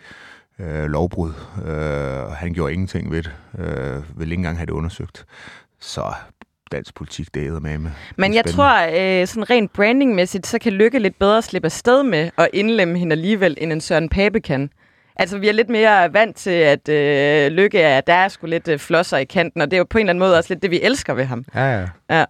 øh, 0.58 0.84
lovbrud. 0.84 1.32
Øh, 1.64 2.32
han 2.32 2.54
gjorde 2.54 2.72
ingenting 2.72 3.10
ved 3.10 3.22
det, 3.22 3.32
øh, 3.58 4.18
vil 4.18 4.30
ikke 4.30 4.40
engang 4.40 4.56
have 4.56 4.66
det 4.66 4.72
undersøgt. 4.72 5.26
Så 5.80 6.14
dansk 6.72 6.94
politik, 6.94 7.34
det 7.34 7.46
er 7.46 7.60
med. 7.60 7.78
med. 7.78 7.90
Men 8.16 8.34
jeg 8.34 8.44
tror, 8.44 9.20
øh, 9.20 9.26
sådan 9.26 9.50
rent 9.50 9.72
brandingmæssigt, 9.72 10.46
så 10.46 10.58
kan 10.58 10.72
Lykke 10.72 10.98
lidt 10.98 11.18
bedre 11.18 11.42
slippe 11.42 11.66
afsted 11.66 12.02
med 12.02 12.30
at 12.36 12.48
indlemme 12.52 12.98
hende 12.98 13.12
alligevel, 13.12 13.56
end 13.60 13.72
en 13.72 13.80
Søren 13.80 14.08
Pape 14.08 14.40
kan. 14.40 14.70
Altså, 15.18 15.38
vi 15.38 15.48
er 15.48 15.52
lidt 15.52 15.68
mere 15.68 16.12
vant 16.12 16.37
til, 16.37 16.50
at 16.50 16.88
øh, 16.88 17.52
Lykke 17.52 17.81
er, 17.81 18.00
der 18.00 18.14
er 18.14 18.28
sgu 18.28 18.46
lidt 18.46 18.68
øh, 18.68 18.78
flosser 18.78 19.16
i 19.16 19.24
kanten, 19.24 19.61
og 19.61 19.70
det 19.70 19.76
er 19.76 19.78
jo 19.78 19.87
på 19.90 19.98
en 19.98 20.02
eller 20.02 20.11
anden 20.11 20.18
måde 20.18 20.38
også 20.38 20.54
lidt 20.54 20.62
det, 20.62 20.70
vi 20.70 20.81
elsker 20.83 21.14
ved 21.14 21.24
ham. 21.24 21.44
Ja, 21.54 21.81
ja. 21.81 21.88
ja. 22.11 22.24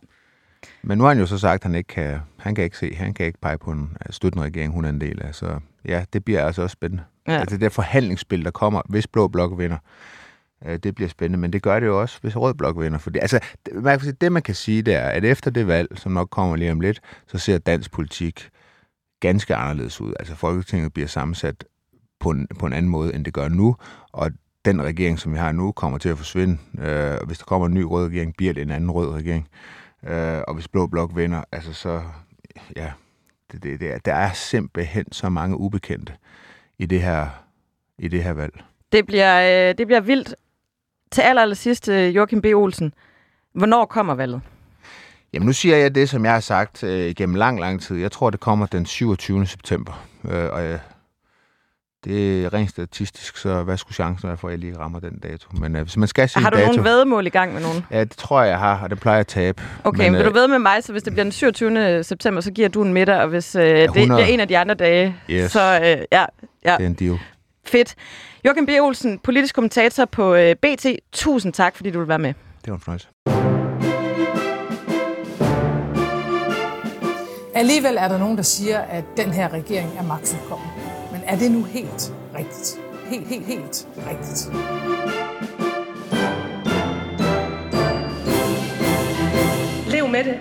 Men 0.82 0.98
nu 0.98 1.04
har 1.04 1.08
han 1.08 1.18
jo 1.18 1.26
så 1.26 1.38
sagt, 1.38 1.60
at 1.60 1.64
han 1.64 1.74
ikke 1.74 1.88
kan, 1.88 2.18
han 2.38 2.54
kan 2.54 2.64
ikke 2.64 2.78
se, 2.78 2.94
han 2.94 3.14
kan 3.14 3.26
ikke 3.26 3.40
pege 3.40 3.58
på 3.58 3.70
en 3.70 3.96
støttende 4.10 4.44
regering, 4.44 4.72
hun 4.72 4.84
er 4.84 4.88
en 4.88 5.00
del 5.00 5.22
af. 5.22 5.34
Så 5.34 5.60
ja, 5.84 6.04
det 6.12 6.24
bliver 6.24 6.46
altså 6.46 6.62
også 6.62 6.72
spændende. 6.72 7.02
Ja. 7.28 7.38
Altså 7.38 7.56
det 7.56 7.60
der 7.60 7.68
forhandlingsspil, 7.68 8.44
der 8.44 8.50
kommer, 8.50 8.82
hvis 8.88 9.06
Blå 9.06 9.28
Blok 9.28 9.58
vinder, 9.58 9.78
øh, 10.66 10.76
det 10.76 10.94
bliver 10.94 11.08
spændende. 11.08 11.38
Men 11.38 11.52
det 11.52 11.62
gør 11.62 11.80
det 11.80 11.86
jo 11.86 12.00
også, 12.00 12.18
hvis 12.20 12.36
Rød 12.36 12.54
Blok 12.54 12.80
vinder. 12.80 12.98
Fordi, 12.98 13.18
altså, 13.18 13.40
det, 13.66 13.82
man 13.82 13.98
kan 13.98 14.04
sige, 14.04 14.12
det 14.20 14.32
man 14.32 14.42
kan 14.42 14.54
sige, 14.54 14.82
det 14.82 14.94
er, 14.94 15.08
at 15.08 15.24
efter 15.24 15.50
det 15.50 15.66
valg, 15.66 15.88
som 15.98 16.12
nok 16.12 16.28
kommer 16.30 16.56
lige 16.56 16.72
om 16.72 16.80
lidt, 16.80 17.00
så 17.26 17.38
ser 17.38 17.58
dansk 17.58 17.90
politik 17.90 18.48
ganske 19.20 19.54
anderledes 19.54 20.00
ud. 20.00 20.12
Altså 20.18 20.34
Folketinget 20.34 20.92
bliver 20.92 21.08
sammensat 21.08 21.64
på 22.20 22.30
en, 22.30 22.46
på 22.58 22.66
en 22.66 22.72
anden 22.72 22.90
måde, 22.90 23.14
end 23.14 23.24
det 23.24 23.34
gør 23.34 23.48
nu. 23.48 23.76
Og 24.12 24.30
den 24.64 24.82
regering, 24.82 25.18
som 25.18 25.32
vi 25.32 25.38
har 25.38 25.52
nu, 25.52 25.72
kommer 25.72 25.98
til 25.98 26.08
at 26.08 26.18
forsvinde. 26.18 26.58
Øh, 26.78 27.16
hvis 27.26 27.38
der 27.38 27.44
kommer 27.44 27.66
en 27.66 27.74
ny 27.74 27.82
rød 27.82 28.06
regering, 28.06 28.34
bliver 28.36 28.52
det 28.52 28.62
en 28.62 28.70
anden 28.70 28.90
rød 28.90 29.14
regering. 29.14 29.48
Øh, 30.06 30.40
og 30.48 30.54
hvis 30.54 30.68
Blå 30.68 30.86
Blok 30.86 31.10
vinder, 31.16 31.44
altså 31.52 31.72
så, 31.72 32.02
ja, 32.76 32.92
det, 33.52 33.62
det, 33.62 33.80
det 33.80 33.92
er, 33.92 33.98
der 33.98 34.14
er 34.14 34.32
simpelthen 34.32 35.12
så 35.12 35.28
mange 35.28 35.56
ubekendte 35.56 36.12
i 36.78 36.86
det 36.86 37.02
her, 37.02 37.26
i 37.98 38.08
det 38.08 38.22
her 38.22 38.32
valg. 38.32 38.62
Det 38.92 39.06
bliver, 39.06 39.68
øh, 39.68 39.74
det 39.78 39.86
bliver 39.86 40.00
vildt. 40.00 40.34
Til 41.10 41.20
aller, 41.20 41.42
aller 41.42 41.54
sidst, 41.54 41.88
øh, 41.88 42.16
Joachim 42.16 42.42
B. 42.42 42.44
Olsen. 42.44 42.94
Hvornår 43.52 43.84
kommer 43.84 44.14
valget? 44.14 44.40
Jamen 45.32 45.46
nu 45.46 45.52
siger 45.52 45.76
jeg 45.76 45.94
det, 45.94 46.08
som 46.08 46.24
jeg 46.24 46.32
har 46.32 46.40
sagt 46.40 46.84
øh, 46.84 47.14
gennem 47.14 47.34
lang, 47.34 47.60
lang 47.60 47.80
tid. 47.80 47.96
Jeg 47.96 48.12
tror, 48.12 48.30
det 48.30 48.40
kommer 48.40 48.66
den 48.66 48.86
27. 48.86 49.46
september. 49.46 50.06
Øh, 50.24 50.52
og 50.52 50.64
jeg, 50.64 50.80
det 52.04 52.44
er 52.44 52.54
rent 52.54 52.70
statistisk, 52.70 53.36
så 53.36 53.62
hvad 53.62 53.76
skulle 53.76 53.94
chancen 53.94 54.28
være 54.28 54.36
for, 54.36 54.48
at 54.48 54.52
jeg 54.52 54.58
lige 54.58 54.78
rammer 54.78 55.00
den 55.00 55.18
dato? 55.18 55.48
Men 55.60 55.76
øh, 55.76 55.82
hvis 55.82 55.96
man 55.96 56.08
skal 56.08 56.28
sige 56.28 56.42
Har 56.42 56.50
du 56.50 56.56
dato, 56.56 56.66
nogle 56.66 56.90
vedmål 56.90 57.26
i 57.26 57.30
gang 57.30 57.52
med 57.52 57.62
nogen? 57.62 57.84
Ja, 57.90 58.00
det 58.00 58.16
tror 58.16 58.42
jeg, 58.42 58.50
jeg 58.50 58.58
har, 58.58 58.80
og 58.82 58.90
det 58.90 59.00
plejer 59.00 59.16
jeg 59.16 59.20
at 59.20 59.26
tabe. 59.26 59.62
Okay, 59.84 60.02
men, 60.02 60.12
men 60.12 60.18
vil 60.18 60.26
øh, 60.26 60.34
du 60.34 60.38
ved 60.38 60.48
med 60.48 60.58
mig, 60.58 60.84
så 60.84 60.92
hvis 60.92 61.02
det 61.02 61.12
bliver 61.12 61.24
den 61.24 61.32
27. 61.32 62.04
september, 62.04 62.40
så 62.40 62.50
giver 62.50 62.68
du 62.68 62.82
en 62.82 62.92
middag, 62.92 63.20
og 63.20 63.28
hvis 63.28 63.54
øh, 63.54 63.62
ja, 63.62 63.84
100... 63.84 64.00
det 64.00 64.06
bliver 64.08 64.26
en 64.26 64.40
af 64.40 64.48
de 64.48 64.58
andre 64.58 64.74
dage, 64.74 65.16
yes. 65.30 65.52
så 65.52 65.80
øh, 65.82 65.86
ja, 65.86 66.24
ja. 66.64 66.76
Det 66.76 66.82
er 66.82 66.86
en 66.86 66.94
deal. 66.94 67.18
Fedt. 67.66 67.94
Joachim 68.44 68.66
B. 68.66 68.70
Olsen, 68.80 69.18
politisk 69.18 69.54
kommentator 69.54 70.04
på 70.04 70.34
øh, 70.34 70.54
BT. 70.54 70.86
Tusind 71.12 71.52
tak, 71.52 71.76
fordi 71.76 71.90
du 71.90 71.98
vil 71.98 72.08
være 72.08 72.18
med. 72.18 72.34
Det 72.64 72.70
var 72.70 72.74
en 72.74 72.80
fornøjelse. 72.80 73.08
Alligevel 77.54 77.96
er 77.96 78.08
der 78.08 78.18
nogen, 78.18 78.36
der 78.36 78.42
siger, 78.42 78.78
at 78.78 79.04
den 79.16 79.32
her 79.32 79.52
regering 79.52 79.90
er 79.98 80.02
magtfuldkommen. 80.02 80.77
Er 81.28 81.36
det 81.36 81.52
nu 81.52 81.64
helt 81.64 82.14
rigtigt? 82.34 82.80
Helt, 83.10 83.26
helt, 83.26 83.46
helt 83.46 83.88
rigtigt. 83.96 84.48
Lev 89.92 90.08
med 90.08 90.24
det. 90.24 90.38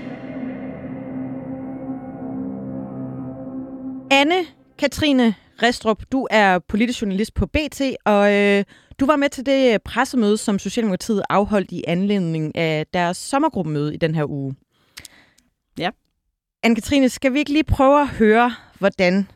Anne 4.12 4.46
Katrine 4.78 5.36
Restrup, 5.64 6.04
du 6.12 6.28
er 6.32 6.60
politisk 6.60 7.02
journalist 7.02 7.34
på 7.34 7.46
BT, 7.46 7.82
og 8.06 8.34
øh, 8.34 8.64
du 9.00 9.06
var 9.06 9.16
med 9.16 9.30
til 9.30 9.46
det 9.46 9.84
pressemøde, 9.84 10.38
som 10.38 10.60
Socialdemokratiet 10.60 11.24
afholdt 11.30 11.72
i 11.72 11.84
anledning 11.88 12.56
af 12.56 12.88
deres 12.94 13.18
sommergruppemøde 13.18 13.94
i 13.94 13.98
den 13.98 14.16
her 14.16 14.26
uge. 14.30 14.56
Ja. 15.80 15.90
Anne-Katrine, 16.68 17.08
skal 17.08 17.34
vi 17.34 17.40
ikke 17.40 17.52
lige 17.52 17.64
prøve 17.64 18.02
at 18.02 18.08
høre, 18.08 18.54
hvordan 18.80 19.28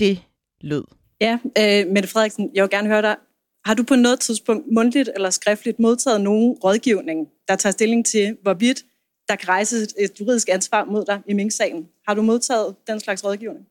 det 0.00 0.22
lød? 0.60 0.84
Ja, 1.20 1.38
øh, 1.58 1.92
Mette 1.92 2.08
Frederiksen, 2.08 2.50
jeg 2.54 2.62
vil 2.62 2.70
gerne 2.70 2.88
høre 2.88 3.02
dig. 3.02 3.16
Har 3.64 3.74
du 3.74 3.82
på 3.82 3.96
noget 3.96 4.20
tidspunkt 4.20 4.66
mundtligt 4.72 5.10
eller 5.14 5.30
skriftligt 5.30 5.78
modtaget 5.78 6.20
nogen 6.20 6.52
rådgivning, 6.52 7.28
der 7.48 7.56
tager 7.56 7.72
stilling 7.72 8.06
til, 8.06 8.36
hvorvidt 8.42 8.84
der 9.28 9.36
kan 9.36 9.48
rejses 9.48 9.94
et 9.98 10.20
juridisk 10.20 10.48
ansvar 10.48 10.84
mod 10.84 11.04
dig 11.04 11.22
i 11.28 11.32
Mink-sagen? 11.32 11.88
Har 12.08 12.14
du 12.14 12.22
modtaget 12.22 12.76
den 12.86 13.00
slags 13.00 13.24
rådgivning? 13.24 13.66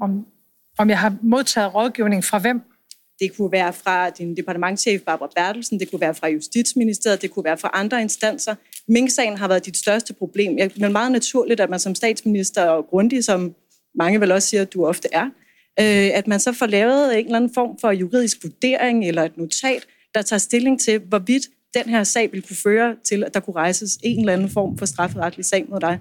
Om, 0.00 0.26
om 0.78 0.90
jeg 0.90 0.98
har 0.98 1.16
modtaget 1.22 1.74
rådgivning 1.74 2.24
fra 2.24 2.38
hvem? 2.38 2.60
Det 3.20 3.36
kunne 3.36 3.52
være 3.52 3.72
fra 3.72 4.10
din 4.10 4.36
departementchef 4.36 5.02
Barbara 5.02 5.30
Bertelsen, 5.36 5.80
det 5.80 5.90
kunne 5.90 6.00
være 6.00 6.14
fra 6.14 6.28
Justitsministeriet, 6.28 7.22
det 7.22 7.30
kunne 7.30 7.44
være 7.44 7.58
fra 7.58 7.70
andre 7.72 8.02
instanser. 8.02 8.54
Mink-sagen 8.88 9.36
har 9.36 9.48
været 9.48 9.66
dit 9.66 9.76
største 9.76 10.14
problem. 10.14 10.56
Det 10.56 10.82
er 10.82 10.88
meget 10.88 11.12
naturligt, 11.12 11.60
at 11.60 11.70
man 11.70 11.80
som 11.80 11.94
statsminister 11.94 12.64
og 12.64 12.86
grundig, 12.86 13.24
som 13.24 13.54
mange 13.98 14.20
vil 14.20 14.32
også 14.32 14.48
sige, 14.48 14.60
at 14.60 14.72
du 14.72 14.86
ofte 14.86 15.08
er, 15.12 15.24
øh, 15.80 16.10
at 16.18 16.26
man 16.26 16.40
så 16.40 16.52
får 16.52 16.66
lavet 16.66 17.18
en 17.18 17.24
eller 17.24 17.36
anden 17.36 17.54
form 17.54 17.78
for 17.80 17.90
juridisk 17.90 18.38
vurdering 18.42 19.08
eller 19.08 19.22
et 19.22 19.36
notat, 19.36 19.86
der 20.14 20.22
tager 20.22 20.38
stilling 20.38 20.80
til, 20.80 20.98
hvorvidt 20.98 21.48
den 21.74 21.84
her 21.84 22.04
sag 22.04 22.32
vil 22.32 22.42
kunne 22.42 22.56
føre 22.56 22.96
til, 23.04 23.24
at 23.24 23.34
der 23.34 23.40
kunne 23.40 23.56
rejses 23.56 23.98
en 24.02 24.20
eller 24.20 24.32
anden 24.32 24.50
form 24.50 24.78
for 24.78 24.86
strafferetlig 24.86 25.44
sag 25.44 25.64
mod 25.68 25.80
dig. 25.80 25.98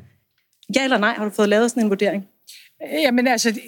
Ja 0.76 0.84
eller 0.84 0.98
nej, 0.98 1.14
har 1.14 1.24
du 1.26 1.32
fået 1.32 1.50
lavet 1.50 1.72
sådan 1.72 1.84
en 1.84 1.90
vurdering? 1.90 2.28
Øh, 2.84 3.02
jamen 3.02 3.28
altså, 3.28 3.52
det, 3.52 3.62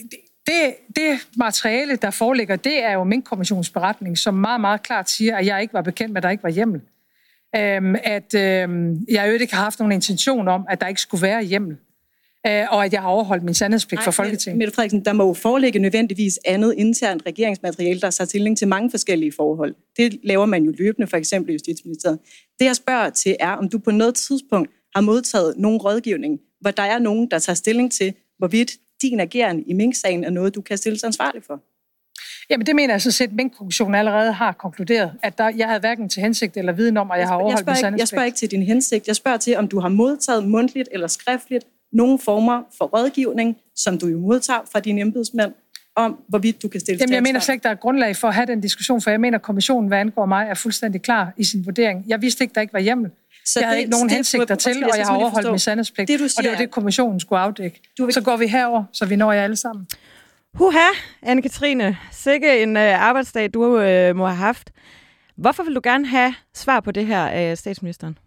det, 0.48 0.76
det 0.96 1.28
materiale, 1.38 1.96
der 1.96 2.12
foreligger, 2.12 2.56
det 2.56 2.84
er 2.84 2.94
jo 2.94 3.04
min 3.04 3.22
kommissionsberetning, 3.22 4.18
som 4.18 4.34
meget, 4.34 4.62
meget 4.62 4.84
klart 4.84 5.10
siger, 5.10 5.38
at 5.38 5.46
jeg 5.46 5.62
ikke 5.62 5.74
var 5.74 5.82
bekendt 5.82 6.14
med, 6.14 6.18
at 6.18 6.24
der 6.24 6.30
ikke 6.30 6.44
var 6.44 6.50
hjemmel. 6.50 6.82
Øhm, 7.56 7.96
at 8.04 8.34
øhm, 8.34 9.06
jeg 9.12 9.28
jo 9.28 9.34
ikke 9.34 9.56
har 9.56 9.64
haft 9.64 9.80
nogen 9.80 9.92
intention 9.92 10.48
om, 10.48 10.66
at 10.70 10.82
der 10.82 10.88
ikke 10.88 11.02
skulle 11.02 11.22
være 11.22 11.44
hjemmel. 11.44 11.78
Øh, 12.48 12.66
og 12.70 12.86
at 12.86 12.94
jeg 12.94 13.02
har 13.02 13.10
overholdt 13.10 13.44
min 13.44 13.54
sandhedspligt 13.54 14.04
for 14.04 14.12
Folketinget. 14.12 14.58
Mette 14.58 14.74
Frederiksen, 14.74 15.06
der 15.06 15.14
må 15.14 15.28
jo 15.28 15.34
foreligge 15.34 15.80
nødvendigvis 15.80 16.40
andet 16.46 16.74
internt 16.78 17.24
regeringsmateriale, 17.26 18.02
der 18.02 18.10
tager 18.10 18.28
stilling 18.28 18.58
til 18.58 18.68
mange 18.68 18.92
forskellige 18.92 19.32
forhold. 19.32 19.76
Det 19.98 20.20
laver 20.24 20.46
man 20.46 20.64
jo 20.64 20.74
løbende, 20.78 21.08
for 21.08 21.18
eksempel 21.18 21.50
i 21.50 21.54
Justitsministeriet. 21.54 22.20
Det 22.60 22.66
jeg 22.66 22.76
spørger 22.76 23.10
til 23.10 23.36
er, 23.40 23.52
om 23.52 23.70
du 23.70 23.80
på 23.80 23.92
noget 23.92 24.16
tidspunkt 24.16 24.72
har 24.96 25.02
modtaget 25.02 25.58
nogen 25.58 25.78
rådgivning, 25.78 26.40
hvor 26.62 26.72
der 26.72 26.84
er 26.84 27.00
nogen, 27.00 27.32
der 27.32 27.40
tager 27.40 27.56
stilling 27.56 27.92
til, 27.92 28.14
hvorvidt 28.38 28.72
din 29.02 29.20
ageren 29.20 29.64
i 29.68 29.74
Mink-sagen 29.74 30.24
er 30.24 30.30
noget, 30.30 30.56
du 30.56 30.62
kan 30.62 30.78
stilles 30.78 31.04
ansvarlig 31.04 31.44
for. 31.44 31.64
Jamen 32.50 32.66
det 32.66 32.76
mener 32.76 32.94
jeg 32.94 33.02
så 33.02 33.12
set, 33.12 33.28
at 33.28 33.34
Mink-kommissionen 33.34 33.96
allerede 33.96 34.32
har 34.32 34.52
konkluderet, 34.52 35.12
at 35.24 35.38
der, 35.38 35.50
jeg 35.50 35.68
havde 35.68 35.80
hverken 35.80 36.10
til 36.10 36.22
hensigt 36.22 36.58
eller 36.58 36.74
viden 36.74 36.98
om, 36.98 37.12
at 37.12 37.20
jeg 37.20 37.28
har 37.28 37.36
overholdt 37.36 37.68
jeg 37.68 37.76
min 37.76 37.94
ikke, 37.94 38.02
Jeg 38.02 38.08
spørger 38.08 38.26
ikke 38.26 38.38
til 38.38 38.52
din 38.52 38.64
hensigt. 38.64 39.08
Jeg 39.08 39.16
spørger 39.16 39.38
til, 39.38 39.58
om 39.58 39.68
du 39.68 39.80
har 39.80 39.90
modtaget 39.90 40.48
mundtligt 40.48 40.90
eller 40.92 41.08
skriftligt 41.08 41.66
nogle 41.92 42.20
former 42.20 42.64
for 42.78 42.86
rådgivning, 42.86 43.58
som 43.76 43.98
du 43.98 44.08
jo 44.08 44.20
modtager 44.20 44.60
fra 44.72 44.80
dine 44.80 45.02
embedsmænd, 45.02 45.54
om 45.96 46.20
hvorvidt 46.28 46.62
du 46.64 46.68
kan 46.68 46.80
stille 46.80 47.00
Jamen, 47.02 47.14
jeg 47.14 47.24
mener 47.24 47.40
slet 47.40 47.56
ikke, 47.56 47.64
der 47.64 47.70
er 47.70 47.76
grundlag 47.76 48.16
for 48.16 48.28
at 48.28 48.34
have 48.34 48.46
den 48.46 48.62
diskussion, 48.62 49.02
for 49.02 49.10
jeg 49.10 49.20
mener, 49.20 49.38
at 49.38 49.42
kommissionen, 49.42 49.88
hvad 49.88 49.98
angår 49.98 50.26
mig, 50.26 50.48
er 50.50 50.54
fuldstændig 50.54 51.02
klar 51.02 51.34
i 51.38 51.44
sin 51.44 51.66
vurdering. 51.66 52.04
Jeg 52.08 52.22
vidste 52.22 52.44
ikke, 52.44 52.54
der 52.56 52.62
ikke 52.62 52.74
var 52.74 52.80
hjemmel. 52.80 53.12
Så 53.46 53.60
jeg 53.60 53.68
havde 53.68 53.76
det, 53.76 53.80
ikke 53.80 53.92
nogen 53.92 54.10
det, 54.10 54.16
hensigter 54.16 54.46
det, 54.46 54.60
til, 54.60 54.84
og 54.84 54.98
jeg 54.98 55.06
har 55.06 55.16
overholdt 55.16 55.50
min 55.50 55.60
sandhedspligt. 55.60 56.08
Det, 56.08 56.20
du 56.20 56.28
siger, 56.28 56.40
og 56.40 56.44
det 56.44 56.52
var 56.52 56.58
det, 56.58 56.72
kommissionen 56.72 57.20
skulle 57.20 57.40
afdække. 57.40 57.82
Du 57.98 58.06
vil... 58.06 58.14
Så 58.14 58.22
går 58.22 58.38
vi 58.38 58.48
herover, 58.48 58.84
så 58.94 59.06
vi 59.06 59.16
når 59.16 59.32
jer 59.32 59.44
alle 59.44 59.56
sammen. 59.56 59.88
Huha, 60.54 60.88
Anne-Katrine. 61.26 61.96
Sikke 62.12 62.64
en 62.64 62.78
øh, 62.78 63.02
arbejdsdag, 63.02 63.54
du 63.54 63.80
øh, 63.80 64.16
må 64.16 64.26
have 64.26 64.38
haft. 64.38 64.72
Hvorfor 65.38 65.64
vil 65.64 65.76
du 65.76 65.82
gerne 65.84 66.08
have 66.08 66.36
svar 66.54 66.80
på 66.80 66.92
det 66.92 67.06
her 67.06 67.28
af 67.28 67.58
statsministeren? 67.58 68.18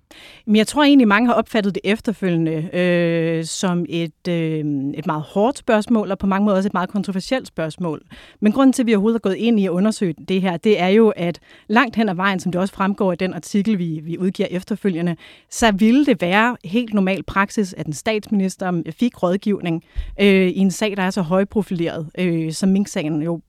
Men 0.47 0.57
jeg 0.57 0.67
tror 0.67 0.83
egentlig, 0.83 1.09
mange 1.09 1.27
har 1.27 1.35
opfattet 1.35 1.75
det 1.75 1.81
efterfølgende 1.85 2.77
øh, 2.77 3.45
som 3.45 3.87
et, 3.89 4.29
øh, 4.29 4.65
et 4.95 5.07
meget 5.07 5.23
hårdt 5.23 5.59
spørgsmål, 5.59 6.11
og 6.11 6.19
på 6.19 6.27
mange 6.27 6.45
måder 6.45 6.57
også 6.57 6.69
et 6.69 6.75
meget 6.75 6.89
kontroversielt 6.89 7.47
spørgsmål. 7.47 8.03
Men 8.41 8.53
grunden 8.53 8.73
til, 8.73 8.83
at 8.83 8.87
vi 8.87 8.95
overhovedet 8.95 9.19
er 9.19 9.29
gået 9.29 9.37
ind 9.37 9.61
i 9.61 9.67
at 9.67 9.71
undersøge 9.71 10.15
det 10.29 10.43
her, 10.43 10.57
det 10.57 10.81
er 10.81 10.89
jo, 10.89 11.09
at 11.17 11.41
langt 11.69 11.97
hen 11.97 12.09
ad 12.09 12.15
vejen, 12.15 12.41
som 12.41 12.53
det 12.53 12.61
også 12.61 12.75
fremgår 12.75 13.13
i 13.13 13.17
den 13.17 13.35
artikel, 13.35 13.79
vi, 13.79 14.01
vi 14.03 14.19
udgiver 14.19 14.49
efterfølgende, 14.51 15.17
så 15.51 15.73
ville 15.73 16.07
det 16.07 16.23
være 16.23 16.57
helt 16.65 16.95
normal 16.95 17.23
praksis, 17.23 17.75
at 17.75 17.87
en 17.87 17.93
statsminister 17.93 18.83
fik 18.99 19.23
rådgivning 19.23 19.85
øh, 20.21 20.49
i 20.49 20.59
en 20.59 20.71
sag, 20.71 20.97
der 20.97 21.03
er 21.03 21.11
så 21.11 21.23
højprofileret, 21.23 22.11
øh, 22.19 22.53
som 22.53 22.69
Mink-sagen 22.69 23.23
jo 23.23 23.41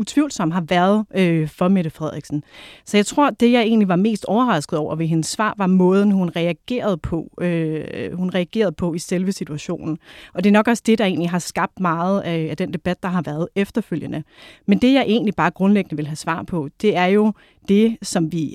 utvivlsomt 0.00 0.52
har 0.52 0.64
været 0.68 1.04
øh, 1.14 1.48
for 1.48 1.68
Mette 1.68 1.90
Frederiksen. 1.90 2.44
Så 2.84 2.96
jeg 2.96 3.06
tror, 3.06 3.30
det 3.30 3.52
jeg 3.52 3.62
egentlig 3.62 3.88
var 3.88 3.96
mest 3.96 4.24
overrasket 4.24 4.78
over 4.78 4.96
ved 4.96 5.06
hendes 5.06 5.26
svar, 5.26 5.54
var 5.58 5.66
måden, 5.66 6.10
hun 6.10 6.30
reagerede 6.36 6.96
på. 6.96 7.30
Øh, 7.40 8.12
hun 8.12 8.30
reagerede 8.34 8.72
på 8.72 8.94
i 8.94 8.98
selve 8.98 9.32
situationen. 9.32 9.98
Og 10.34 10.44
det 10.44 10.50
er 10.50 10.52
nok 10.52 10.68
også 10.68 10.82
det, 10.86 10.98
der 10.98 11.04
egentlig 11.04 11.30
har 11.30 11.38
skabt 11.38 11.80
meget 11.80 12.20
af, 12.20 12.46
af 12.50 12.56
den 12.56 12.72
debat, 12.72 13.02
der 13.02 13.08
har 13.08 13.22
været 13.22 13.48
efterfølgende. 13.54 14.22
Men 14.66 14.78
det, 14.78 14.92
jeg 14.94 15.04
egentlig 15.06 15.34
bare 15.34 15.50
grundlæggende 15.50 15.96
vil 15.96 16.06
have 16.06 16.16
svar 16.16 16.42
på, 16.42 16.68
det 16.82 16.96
er 16.96 17.06
jo 17.06 17.32
det, 17.68 17.96
som 18.02 18.32
vi 18.32 18.54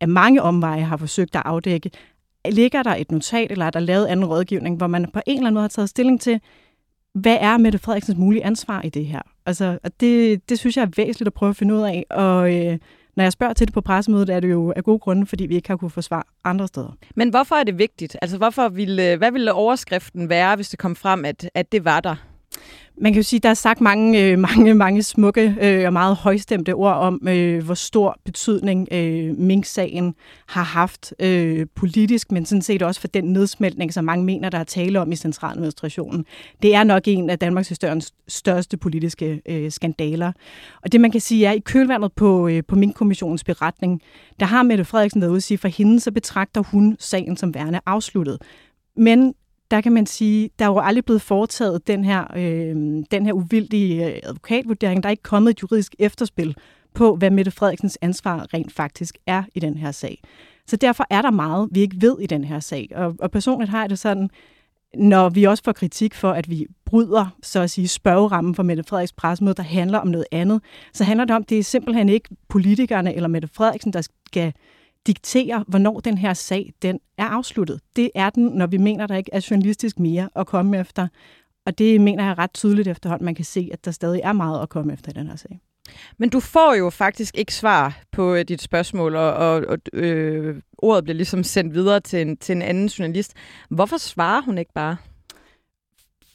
af 0.00 0.08
mange 0.08 0.42
omveje 0.42 0.82
har 0.82 0.96
forsøgt 0.96 1.36
at 1.36 1.42
afdække. 1.44 1.90
Ligger 2.50 2.82
der 2.82 2.94
et 2.94 3.10
notat, 3.10 3.52
eller 3.52 3.66
er 3.66 3.70
der 3.70 3.80
lavet 3.80 4.06
anden 4.06 4.26
rådgivning, 4.26 4.76
hvor 4.76 4.86
man 4.86 5.10
på 5.12 5.20
en 5.26 5.36
eller 5.36 5.46
anden 5.46 5.54
måde 5.54 5.62
har 5.62 5.68
taget 5.68 5.88
stilling 5.88 6.20
til, 6.20 6.40
hvad 7.14 7.38
er 7.40 7.56
Mette 7.56 7.78
Frederiksens 7.78 8.18
mulige 8.18 8.44
ansvar 8.44 8.82
i 8.82 8.88
det 8.88 9.06
her? 9.06 9.22
Altså, 9.46 9.78
det, 10.00 10.48
det 10.48 10.58
synes 10.58 10.76
jeg 10.76 10.82
er 10.82 10.90
væsentligt 10.96 11.26
at 11.26 11.34
prøve 11.34 11.50
at 11.50 11.56
finde 11.56 11.74
ud 11.74 11.80
af, 11.80 12.04
og 12.10 12.54
øh, 12.56 12.78
når 13.16 13.24
jeg 13.24 13.32
spørger 13.32 13.52
til 13.52 13.66
det 13.66 13.74
på 13.74 13.80
pressemødet, 13.80 14.30
er 14.30 14.40
det 14.40 14.50
jo 14.50 14.72
af 14.76 14.84
gode 14.84 14.98
grunde, 14.98 15.26
fordi 15.26 15.46
vi 15.46 15.54
ikke 15.54 15.68
har 15.68 15.76
kunne 15.76 15.90
få 15.90 16.02
svar 16.02 16.26
andre 16.44 16.68
steder. 16.68 16.96
Men 17.14 17.28
hvorfor 17.28 17.54
er 17.54 17.64
det 17.64 17.78
vigtigt? 17.78 18.16
Altså, 18.22 18.36
hvorfor 18.36 18.68
ville, 18.68 19.12
øh, 19.12 19.18
hvad 19.18 19.32
ville 19.32 19.52
overskriften 19.52 20.28
være, 20.28 20.56
hvis 20.56 20.68
det 20.68 20.78
kom 20.78 20.96
frem, 20.96 21.24
at, 21.24 21.50
at 21.54 21.72
det 21.72 21.84
var 21.84 22.00
der? 22.00 22.16
Man 23.00 23.12
kan 23.12 23.22
jo 23.22 23.22
sige, 23.22 23.38
at 23.38 23.42
der 23.42 23.48
er 23.48 23.54
sagt 23.54 23.80
mange, 23.80 24.24
øh, 24.24 24.38
mange, 24.48 24.74
mange 24.74 25.02
smukke 25.02 25.56
øh, 25.60 25.86
og 25.86 25.92
meget 25.92 26.16
højstemte 26.16 26.74
ord 26.74 26.94
om, 26.94 27.28
øh, 27.28 27.64
hvor 27.64 27.74
stor 27.74 28.18
betydning 28.24 28.88
øh, 28.92 29.38
Mink-sagen 29.38 30.14
har 30.46 30.62
haft 30.62 31.14
øh, 31.20 31.66
politisk, 31.74 32.32
men 32.32 32.46
sådan 32.46 32.62
set 32.62 32.82
også 32.82 33.00
for 33.00 33.08
den 33.08 33.24
nedsmeltning, 33.24 33.94
som 33.94 34.04
mange 34.04 34.24
mener, 34.24 34.48
der 34.50 34.58
er 34.58 34.64
tale 34.64 35.00
om 35.00 35.12
i 35.12 35.16
centraladministrationen. 35.16 36.24
Det 36.62 36.74
er 36.74 36.84
nok 36.84 37.02
en 37.06 37.30
af 37.30 37.38
Danmarks 37.38 37.68
historiens 37.68 38.14
største 38.28 38.76
politiske 38.76 39.42
øh, 39.48 39.70
skandaler. 39.70 40.32
Og 40.82 40.92
det 40.92 41.00
man 41.00 41.10
kan 41.10 41.20
sige 41.20 41.46
er, 41.46 41.50
at 41.50 41.56
i 41.56 41.60
kølvandet 41.60 42.12
på, 42.12 42.48
øh, 42.48 42.62
på 42.68 42.76
Mink-kommissionens 42.76 43.44
beretning, 43.44 44.00
der 44.40 44.46
har 44.46 44.62
Mette 44.62 44.84
Frederiksen 44.84 45.20
været 45.20 45.30
ude 45.30 45.36
at 45.36 45.42
sige, 45.42 45.58
for 45.58 45.68
hende 45.68 46.00
så 46.00 46.12
betragter 46.12 46.60
hun 46.60 46.96
sagen 46.98 47.36
som 47.36 47.54
værende 47.54 47.80
afsluttet. 47.86 48.38
Men 48.96 49.34
der 49.70 49.80
kan 49.80 49.92
man 49.92 50.06
sige, 50.06 50.50
der 50.58 50.64
er 50.64 50.68
jo 50.68 50.78
aldrig 50.78 51.04
blevet 51.04 51.22
foretaget 51.22 51.86
den 51.86 52.04
her, 52.04 52.24
øh, 52.36 53.04
den 53.10 53.26
her 53.26 53.32
uvildige 53.32 54.06
øh, 54.06 54.20
advokatvurdering. 54.22 55.02
Der 55.02 55.08
er 55.08 55.10
ikke 55.10 55.22
kommet 55.22 55.50
et 55.50 55.62
juridisk 55.62 55.94
efterspil 55.98 56.56
på, 56.94 57.16
hvad 57.16 57.30
Mette 57.30 57.50
Frederiksens 57.50 57.98
ansvar 58.00 58.46
rent 58.54 58.72
faktisk 58.72 59.18
er 59.26 59.42
i 59.54 59.60
den 59.60 59.76
her 59.76 59.92
sag. 59.92 60.22
Så 60.66 60.76
derfor 60.76 61.06
er 61.10 61.22
der 61.22 61.30
meget, 61.30 61.68
vi 61.72 61.80
ikke 61.80 61.96
ved 62.00 62.16
i 62.20 62.26
den 62.26 62.44
her 62.44 62.60
sag. 62.60 62.88
Og, 62.94 63.14
og 63.18 63.30
personligt 63.30 63.70
har 63.70 63.80
jeg 63.80 63.90
det 63.90 63.98
sådan, 63.98 64.30
når 64.94 65.28
vi 65.28 65.44
også 65.44 65.64
får 65.64 65.72
kritik 65.72 66.14
for, 66.14 66.30
at 66.30 66.50
vi 66.50 66.66
bryder, 66.84 67.26
så 67.42 67.60
at 67.60 67.70
sige, 67.70 67.88
spørgerammen 67.88 68.54
for 68.54 68.62
Mette 68.62 68.82
Frederiks 68.82 69.12
pressemøde, 69.12 69.54
der 69.54 69.62
handler 69.62 69.98
om 69.98 70.08
noget 70.08 70.26
andet, 70.32 70.60
så 70.92 71.04
handler 71.04 71.24
det 71.24 71.36
om, 71.36 71.42
at 71.42 71.50
det 71.50 71.58
er 71.58 71.62
simpelthen 71.62 72.08
ikke 72.08 72.28
politikerne 72.48 73.14
eller 73.14 73.28
Mette 73.28 73.48
Frederiksen, 73.48 73.92
der 73.92 74.02
skal 74.26 74.52
diktere, 75.08 75.64
hvornår 75.68 76.00
den 76.00 76.18
her 76.18 76.34
sag 76.34 76.72
den 76.82 77.00
er 77.18 77.24
afsluttet. 77.24 77.80
Det 77.96 78.10
er 78.14 78.30
den, 78.30 78.44
når 78.44 78.66
vi 78.66 78.76
mener, 78.76 79.06
der 79.06 79.16
ikke 79.16 79.30
er 79.32 79.46
journalistisk 79.50 79.98
mere 79.98 80.28
at 80.36 80.46
komme 80.46 80.78
efter. 80.78 81.08
Og 81.66 81.78
det 81.78 82.00
mener 82.00 82.24
jeg 82.24 82.38
ret 82.38 82.52
tydeligt 82.54 82.88
efterhånden, 82.88 83.24
man 83.24 83.34
kan 83.34 83.44
se, 83.44 83.70
at 83.72 83.84
der 83.84 83.90
stadig 83.90 84.20
er 84.24 84.32
meget 84.32 84.62
at 84.62 84.68
komme 84.68 84.92
efter 84.92 85.10
i 85.10 85.14
den 85.14 85.26
her 85.26 85.36
sag. 85.36 85.60
Men 86.18 86.28
du 86.28 86.40
får 86.40 86.74
jo 86.74 86.90
faktisk 86.90 87.38
ikke 87.38 87.54
svar 87.54 88.00
på 88.12 88.34
øh, 88.34 88.44
dit 88.48 88.62
spørgsmål, 88.62 89.16
og, 89.16 89.32
og, 89.34 89.64
og 89.68 89.78
øh, 89.92 90.56
ordet 90.78 91.04
bliver 91.04 91.16
ligesom 91.16 91.44
sendt 91.44 91.74
videre 91.74 92.00
til 92.00 92.20
en, 92.20 92.36
til 92.36 92.52
en 92.52 92.62
anden 92.62 92.86
journalist. 92.86 93.32
Hvorfor 93.70 93.96
svarer 93.96 94.42
hun 94.42 94.58
ikke 94.58 94.72
bare? 94.74 94.96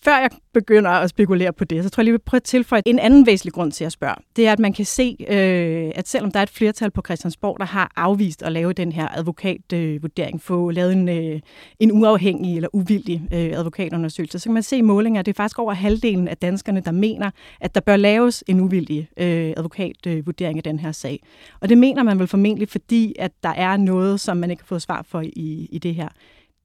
Før 0.03 0.17
jeg 0.17 0.29
begynder 0.53 0.91
at 0.91 1.09
spekulere 1.09 1.53
på 1.53 1.65
det, 1.65 1.83
så 1.83 1.89
tror 1.89 2.01
jeg 2.01 2.05
lige, 2.05 2.13
vil 2.13 2.19
prøve 2.19 2.39
at 2.39 2.43
tilføje 2.43 2.81
en 2.85 2.99
anden 2.99 3.25
væsentlig 3.25 3.53
grund 3.53 3.71
til 3.71 3.85
at 3.85 3.91
spørge. 3.91 4.15
Det 4.35 4.47
er, 4.47 4.51
at 4.51 4.59
man 4.59 4.73
kan 4.73 4.85
se, 4.85 5.15
øh, 5.29 5.91
at 5.95 6.07
selvom 6.07 6.31
der 6.31 6.39
er 6.39 6.43
et 6.43 6.49
flertal 6.49 6.91
på 6.91 7.01
Christiansborg, 7.05 7.59
der 7.59 7.65
har 7.65 7.91
afvist 7.95 8.43
at 8.43 8.51
lave 8.51 8.73
den 8.73 8.91
her 8.91 9.07
advokatvurdering, 9.17 10.41
få 10.41 10.71
lavet 10.71 10.93
en, 10.93 11.09
øh, 11.09 11.39
en 11.79 11.91
uafhængig 11.91 12.55
eller 12.55 12.69
uvildig 12.73 13.21
øh, 13.33 13.39
advokatundersøgelse, 13.39 14.39
så 14.39 14.43
kan 14.43 14.53
man 14.53 14.63
se 14.63 14.77
i 14.77 14.81
målinger, 14.81 15.19
at 15.19 15.25
det 15.25 15.33
er 15.33 15.37
faktisk 15.37 15.59
over 15.59 15.73
halvdelen 15.73 16.27
af 16.27 16.37
danskerne, 16.37 16.79
der 16.79 16.91
mener, 16.91 17.31
at 17.61 17.75
der 17.75 17.81
bør 17.81 17.95
laves 17.95 18.43
en 18.47 18.59
uvildig 18.59 19.09
øh, 19.17 19.53
advokatvurdering 19.57 20.57
af 20.57 20.63
den 20.63 20.79
her 20.79 20.91
sag. 20.91 21.19
Og 21.59 21.69
det 21.69 21.77
mener 21.77 22.03
man 22.03 22.19
vel 22.19 22.27
formentlig, 22.27 22.69
fordi 22.69 23.15
at 23.19 23.31
der 23.43 23.49
er 23.49 23.77
noget, 23.77 24.19
som 24.19 24.37
man 24.37 24.51
ikke 24.51 24.63
har 24.63 24.67
fået 24.67 24.81
svar 24.81 25.05
for 25.07 25.21
i, 25.21 25.67
i 25.71 25.77
det 25.77 25.95
her. 25.95 26.07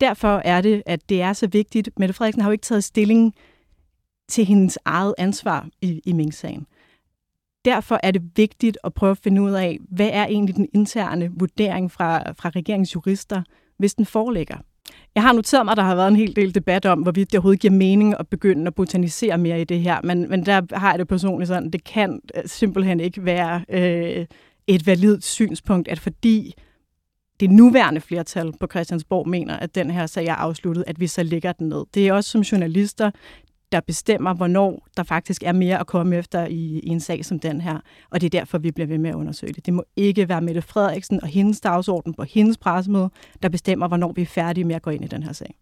Derfor 0.00 0.42
er 0.44 0.60
det, 0.60 0.82
at 0.86 1.08
det 1.08 1.22
er 1.22 1.32
så 1.32 1.46
vigtigt. 1.46 1.90
Mette 1.98 2.14
Frederiksen 2.14 2.42
har 2.42 2.48
jo 2.48 2.52
ikke 2.52 2.62
taget 2.62 2.84
stilling 2.84 3.34
til 4.28 4.44
hendes 4.44 4.78
eget 4.84 5.14
ansvar 5.18 5.68
i, 5.82 6.00
i 6.04 6.12
Mink-sagen. 6.12 6.66
Derfor 7.64 8.00
er 8.02 8.10
det 8.10 8.22
vigtigt 8.36 8.78
at 8.84 8.94
prøve 8.94 9.10
at 9.10 9.18
finde 9.18 9.42
ud 9.42 9.52
af, 9.52 9.78
hvad 9.90 10.10
er 10.12 10.26
egentlig 10.26 10.56
den 10.56 10.68
interne 10.74 11.30
vurdering 11.36 11.92
fra, 11.92 12.32
fra 12.32 12.48
regeringsjurister, 12.48 13.42
hvis 13.78 13.94
den 13.94 14.06
foreligger. 14.06 14.56
Jeg 15.14 15.22
har 15.22 15.32
noteret 15.32 15.64
mig, 15.64 15.72
at 15.72 15.76
der 15.76 15.82
har 15.82 15.94
været 15.94 16.08
en 16.08 16.16
hel 16.16 16.36
del 16.36 16.54
debat 16.54 16.86
om, 16.86 17.00
hvorvidt 17.00 17.32
det 17.32 17.38
overhovedet 17.38 17.60
giver 17.60 17.74
mening 17.74 18.14
at 18.20 18.28
begynde 18.28 18.66
at 18.66 18.74
botanisere 18.74 19.38
mere 19.38 19.60
i 19.60 19.64
det 19.64 19.80
her, 19.80 20.00
men, 20.04 20.30
men 20.30 20.46
der 20.46 20.76
har 20.76 20.90
jeg 20.90 20.98
det 20.98 21.08
personligt 21.08 21.48
sådan, 21.48 21.70
det 21.70 21.84
kan 21.84 22.20
øh, 22.36 22.42
simpelthen 22.46 23.00
ikke 23.00 23.24
være 23.24 23.64
øh, 23.68 24.26
et 24.66 24.86
validt 24.86 25.24
synspunkt, 25.24 25.88
at 25.88 26.00
fordi 26.00 26.54
det 27.40 27.50
nuværende 27.50 28.00
flertal 28.00 28.52
på 28.60 28.66
Christiansborg 28.70 29.28
mener, 29.28 29.56
at 29.56 29.74
den 29.74 29.90
her 29.90 30.06
sag 30.06 30.26
er 30.26 30.34
afsluttet, 30.34 30.84
at 30.86 31.00
vi 31.00 31.06
så 31.06 31.22
lægger 31.22 31.52
den 31.52 31.68
ned. 31.68 31.84
Det 31.94 32.08
er 32.08 32.12
også 32.12 32.30
som 32.30 32.40
journalister, 32.40 33.10
der 33.72 33.80
bestemmer, 33.80 34.34
hvornår 34.34 34.88
der 34.96 35.02
faktisk 35.02 35.42
er 35.42 35.52
mere 35.52 35.80
at 35.80 35.86
komme 35.86 36.16
efter 36.16 36.46
i, 36.46 36.80
i 36.82 36.88
en 36.88 37.00
sag 37.00 37.24
som 37.24 37.38
den 37.38 37.60
her. 37.60 37.78
Og 38.10 38.20
det 38.20 38.26
er 38.26 38.40
derfor, 38.40 38.58
vi 38.58 38.70
bliver 38.70 38.86
ved 38.86 38.98
med 38.98 39.10
at 39.10 39.16
undersøge 39.16 39.52
det. 39.52 39.66
Det 39.66 39.74
må 39.74 39.84
ikke 39.96 40.28
være 40.28 40.40
Mette 40.40 40.62
Frederiksen 40.62 41.22
og 41.22 41.28
hendes 41.28 41.60
dagsorden 41.60 42.14
på 42.14 42.22
hendes 42.22 42.58
pressemøde, 42.58 43.10
der 43.42 43.48
bestemmer, 43.48 43.88
hvornår 43.88 44.12
vi 44.12 44.22
er 44.22 44.26
færdige 44.26 44.64
med 44.64 44.74
at 44.74 44.82
gå 44.82 44.90
ind 44.90 45.04
i 45.04 45.08
den 45.08 45.22
her 45.22 45.32
sag. 45.32 45.54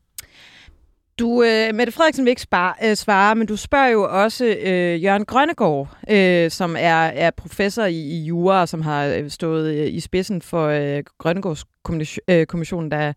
Du, 1.18 1.42
øh, 1.42 1.74
Mette 1.74 1.92
Frederiksen 1.92 2.24
vil 2.24 2.30
ikke 2.30 2.42
spare, 2.42 2.74
øh, 2.84 2.96
svare, 2.96 3.34
men 3.34 3.46
du 3.46 3.56
spørger 3.56 3.88
jo 3.88 4.22
også 4.22 4.44
øh, 4.44 5.04
Jørgen 5.04 5.24
Grønnegård, 5.24 5.88
øh, 6.10 6.50
som 6.50 6.76
er, 6.78 7.06
er 7.06 7.30
professor 7.30 7.84
i, 7.84 7.94
i 7.94 8.24
jura, 8.24 8.60
og 8.60 8.68
som 8.68 8.82
har 8.82 9.06
øh, 9.06 9.30
stået 9.30 9.74
øh, 9.74 9.94
i 9.94 10.00
spidsen 10.00 10.42
for 10.42 10.66
øh, 10.66 11.04
Grønnegårds 11.18 11.64
øh, 12.28 12.46
kommission, 12.46 12.90
der, 12.90 13.12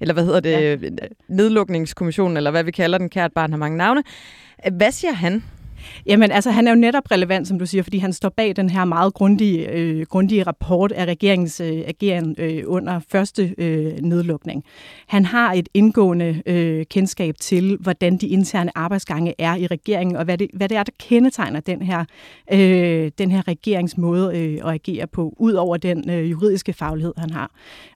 eller 0.00 0.14
hvad 0.14 0.24
hedder 0.24 0.40
det, 0.40 0.82
ja. 0.82 0.88
nedlukningskommissionen, 1.28 2.36
eller 2.36 2.50
hvad 2.50 2.64
vi 2.64 2.70
kalder 2.70 2.98
den, 2.98 3.08
kært 3.08 3.32
barn 3.32 3.50
har 3.50 3.58
mange 3.58 3.76
navne. 3.76 4.02
Hvad 4.72 4.92
siger 4.92 5.12
han? 5.12 5.44
Jamen, 6.06 6.30
altså, 6.30 6.50
han 6.50 6.66
er 6.66 6.70
jo 6.70 6.76
netop 6.76 7.10
relevant, 7.10 7.48
som 7.48 7.58
du 7.58 7.66
siger, 7.66 7.82
fordi 7.82 7.98
han 7.98 8.12
står 8.12 8.28
bag 8.28 8.56
den 8.56 8.70
her 8.70 8.84
meget 8.84 9.14
grundige, 9.14 9.70
øh, 9.70 10.06
grundige 10.06 10.42
rapport 10.42 10.92
af 10.92 11.04
regeringens 11.04 11.60
øh, 11.60 11.82
ageren 11.86 12.34
øh, 12.38 12.62
under 12.66 13.00
første 13.08 13.54
øh, 13.58 13.98
nedlukning. 14.00 14.64
Han 15.06 15.24
har 15.24 15.52
et 15.52 15.68
indgående 15.74 16.42
øh, 16.46 16.86
kendskab 16.86 17.34
til, 17.40 17.76
hvordan 17.80 18.16
de 18.16 18.28
interne 18.28 18.78
arbejdsgange 18.78 19.34
er 19.38 19.56
i 19.56 19.66
regeringen, 19.66 20.16
og 20.16 20.24
hvad 20.24 20.38
det, 20.38 20.50
hvad 20.54 20.68
det 20.68 20.76
er, 20.76 20.82
der 20.82 20.92
kendetegner 20.98 21.60
den 21.60 21.82
her, 21.82 22.04
øh, 22.52 23.10
den 23.18 23.30
her 23.30 23.48
regeringsmåde 23.48 24.38
øh, 24.38 24.58
at 24.64 24.72
agere 24.72 25.06
på, 25.06 25.34
ud 25.38 25.52
over 25.52 25.76
den 25.76 26.10
øh, 26.10 26.30
juridiske 26.30 26.72
faglighed, 26.72 27.12
han 27.16 27.30
har. 27.30 27.50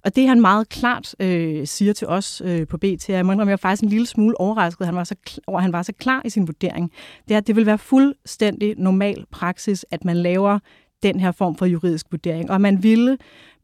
Og 0.04 0.16
det 0.16 0.28
han 0.28 0.40
meget 0.40 0.68
klart 0.68 1.14
øh, 1.20 1.66
siger 1.66 1.92
til 1.92 2.06
os 2.06 2.42
øh, 2.44 2.66
på 2.66 2.76
BT, 2.76 3.08
jeg 3.08 3.26
må 3.26 3.32
indrømme, 3.32 3.50
jeg 3.50 3.58
var 3.62 3.68
faktisk 3.68 3.82
en 3.82 3.88
lille 3.88 4.06
smule 4.06 4.40
overrasket, 4.40 4.86
han 4.86 4.96
var 4.96 5.04
så, 5.04 5.14
over, 5.46 5.60
han 5.60 5.72
var 5.72 5.82
så 5.82 5.92
klar 5.92 6.22
i 6.24 6.30
sin 6.30 6.46
vurdering, 6.46 6.92
det 7.28 7.34
er, 7.34 7.38
at 7.38 7.46
det 7.46 7.56
vil 7.56 7.66
være 7.66 7.73
fuldstændig 7.76 8.74
normal 8.78 9.24
praksis, 9.30 9.86
at 9.90 10.04
man 10.04 10.16
laver 10.16 10.58
den 11.02 11.20
her 11.20 11.32
form 11.32 11.56
for 11.56 11.66
juridisk 11.66 12.06
vurdering. 12.10 12.50
Og 12.50 12.60
man 12.60 12.82
ville 12.82 13.18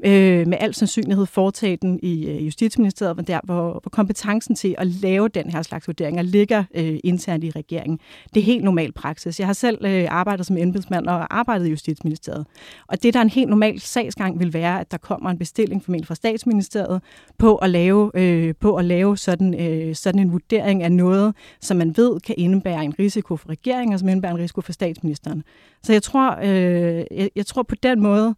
øh, 0.04 0.46
med 0.46 0.58
al 0.60 0.74
sandsynlighed 0.74 1.26
foretage 1.26 1.76
den 1.76 2.00
i 2.02 2.26
øh, 2.26 2.46
Justitsministeriet, 2.46 3.28
der 3.28 3.40
hvor, 3.44 3.70
hvor 3.70 3.90
kompetencen 3.90 4.54
til 4.54 4.74
at 4.78 4.86
lave 4.86 5.28
den 5.28 5.50
her 5.50 5.62
slags 5.62 5.88
vurderinger 5.88 6.22
ligger 6.22 6.64
øh, 6.74 6.98
internt 7.04 7.44
i 7.44 7.50
regeringen. 7.50 7.98
Det 8.34 8.40
er 8.40 8.44
helt 8.44 8.64
normal 8.64 8.92
praksis. 8.92 9.38
Jeg 9.38 9.48
har 9.48 9.52
selv 9.52 9.84
øh, 9.84 10.06
arbejdet 10.10 10.46
som 10.46 10.56
embedsmand 10.56 11.06
og 11.06 11.38
arbejdet 11.38 11.66
i 11.66 11.70
Justitsministeriet. 11.70 12.46
Og 12.86 13.02
det, 13.02 13.14
der 13.14 13.20
er 13.20 13.24
en 13.24 13.30
helt 13.30 13.48
normal 13.48 13.80
sagsgang, 13.80 14.40
vil 14.40 14.54
være, 14.54 14.80
at 14.80 14.90
der 14.90 14.98
kommer 14.98 15.30
en 15.30 15.38
bestilling 15.38 15.84
formentlig 15.84 16.06
fra 16.06 16.14
Statsministeriet 16.14 17.02
på 17.38 17.56
at 17.56 17.70
lave, 17.70 18.10
øh, 18.14 18.54
på 18.60 18.76
at 18.76 18.84
lave 18.84 19.16
sådan, 19.16 19.60
øh, 19.60 19.94
sådan 19.94 20.20
en 20.20 20.32
vurdering 20.32 20.82
af 20.82 20.92
noget, 20.92 21.34
som 21.60 21.76
man 21.76 21.96
ved 21.96 22.20
kan 22.20 22.34
indebære 22.38 22.84
en 22.84 22.94
risiko 22.98 23.36
for 23.36 23.48
regeringen, 23.48 23.92
og 23.92 23.98
som 23.98 24.08
indebærer 24.08 24.32
en 24.32 24.38
risiko 24.38 24.60
for 24.60 24.72
statsministeren. 24.72 25.44
Så 25.82 25.92
jeg 25.92 26.02
tror, 26.02 26.38
øh, 26.42 27.04
jeg, 27.10 27.30
jeg 27.36 27.46
tror 27.46 27.62
på 27.62 27.74
den 27.74 28.00
måde, 28.00 28.34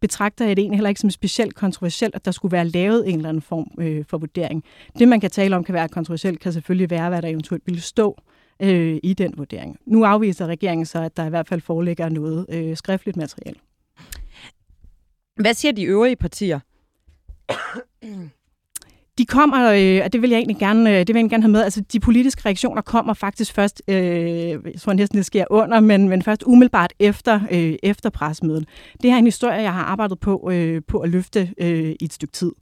betragter 0.00 0.46
jeg 0.46 0.56
det 0.56 0.62
egentlig 0.62 0.78
heller 0.78 0.88
ikke 0.88 1.00
som 1.00 1.10
specielt 1.10 1.54
kontroversielt, 1.54 2.14
at 2.14 2.24
der 2.24 2.30
skulle 2.30 2.52
være 2.52 2.68
lavet 2.68 3.08
en 3.08 3.16
eller 3.16 3.28
anden 3.28 3.42
form 3.42 3.70
øh, 3.78 4.04
for 4.08 4.18
vurdering. 4.18 4.64
Det, 4.98 5.08
man 5.08 5.20
kan 5.20 5.30
tale 5.30 5.56
om, 5.56 5.64
kan 5.64 5.74
være 5.74 5.88
kontroversielt, 5.88 6.40
kan 6.40 6.52
selvfølgelig 6.52 6.90
være, 6.90 7.08
hvad 7.08 7.22
der 7.22 7.28
eventuelt 7.28 7.62
ville 7.66 7.80
stå 7.80 8.18
øh, 8.62 8.98
i 9.02 9.14
den 9.14 9.34
vurdering. 9.36 9.76
Nu 9.86 10.04
afviser 10.04 10.46
regeringen 10.46 10.86
så, 10.86 11.02
at 11.02 11.16
der 11.16 11.26
i 11.26 11.30
hvert 11.30 11.48
fald 11.48 11.60
foreligger 11.60 12.08
noget 12.08 12.46
øh, 12.48 12.76
skriftligt 12.76 13.16
materiale. 13.16 13.58
Hvad 15.36 15.54
siger 15.54 15.72
de 15.72 15.84
øvrige 15.84 16.16
partier? 16.16 16.60
De 19.18 19.26
kommer, 19.26 19.72
øh, 19.72 20.00
og 20.04 20.12
det 20.12 20.22
vil 20.22 20.30
jeg 20.30 20.36
egentlig 20.36 20.56
gerne, 20.56 20.90
øh, 20.90 21.06
det 21.06 21.14
vil 21.14 21.20
jeg 21.20 21.30
gerne 21.30 21.42
have 21.42 21.52
med, 21.52 21.62
altså 21.62 21.80
de 21.80 22.00
politiske 22.00 22.42
reaktioner 22.46 22.82
kommer 22.82 23.14
faktisk 23.14 23.54
først, 23.54 23.82
øh, 23.88 23.96
jeg 24.50 24.80
tror 24.80 24.92
næsten, 24.92 25.18
det 25.18 25.26
sker 25.26 25.44
under, 25.50 25.80
men, 25.80 26.08
men 26.08 26.22
først 26.22 26.42
umiddelbart 26.46 26.92
efter, 26.98 27.40
øh, 27.50 27.74
efter 27.82 28.10
pressemødet. 28.10 28.68
Det 29.02 29.10
er 29.10 29.16
en 29.16 29.24
historie, 29.24 29.62
jeg 29.62 29.72
har 29.72 29.82
arbejdet 29.82 30.20
på, 30.20 30.50
øh, 30.52 30.82
på 30.88 30.98
at 30.98 31.08
løfte 31.08 31.50
øh, 31.58 31.94
i 32.00 32.04
et 32.04 32.12
stykke 32.12 32.32
tid. 32.32 32.52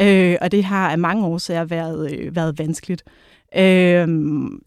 Øh, 0.00 0.36
og 0.40 0.52
det 0.52 0.64
har 0.64 0.90
af 0.90 0.98
mange 0.98 1.26
årsager 1.26 1.64
været, 1.64 2.12
øh, 2.12 2.36
været 2.36 2.58
vanskeligt. 2.58 3.04
Øh, 3.56 4.08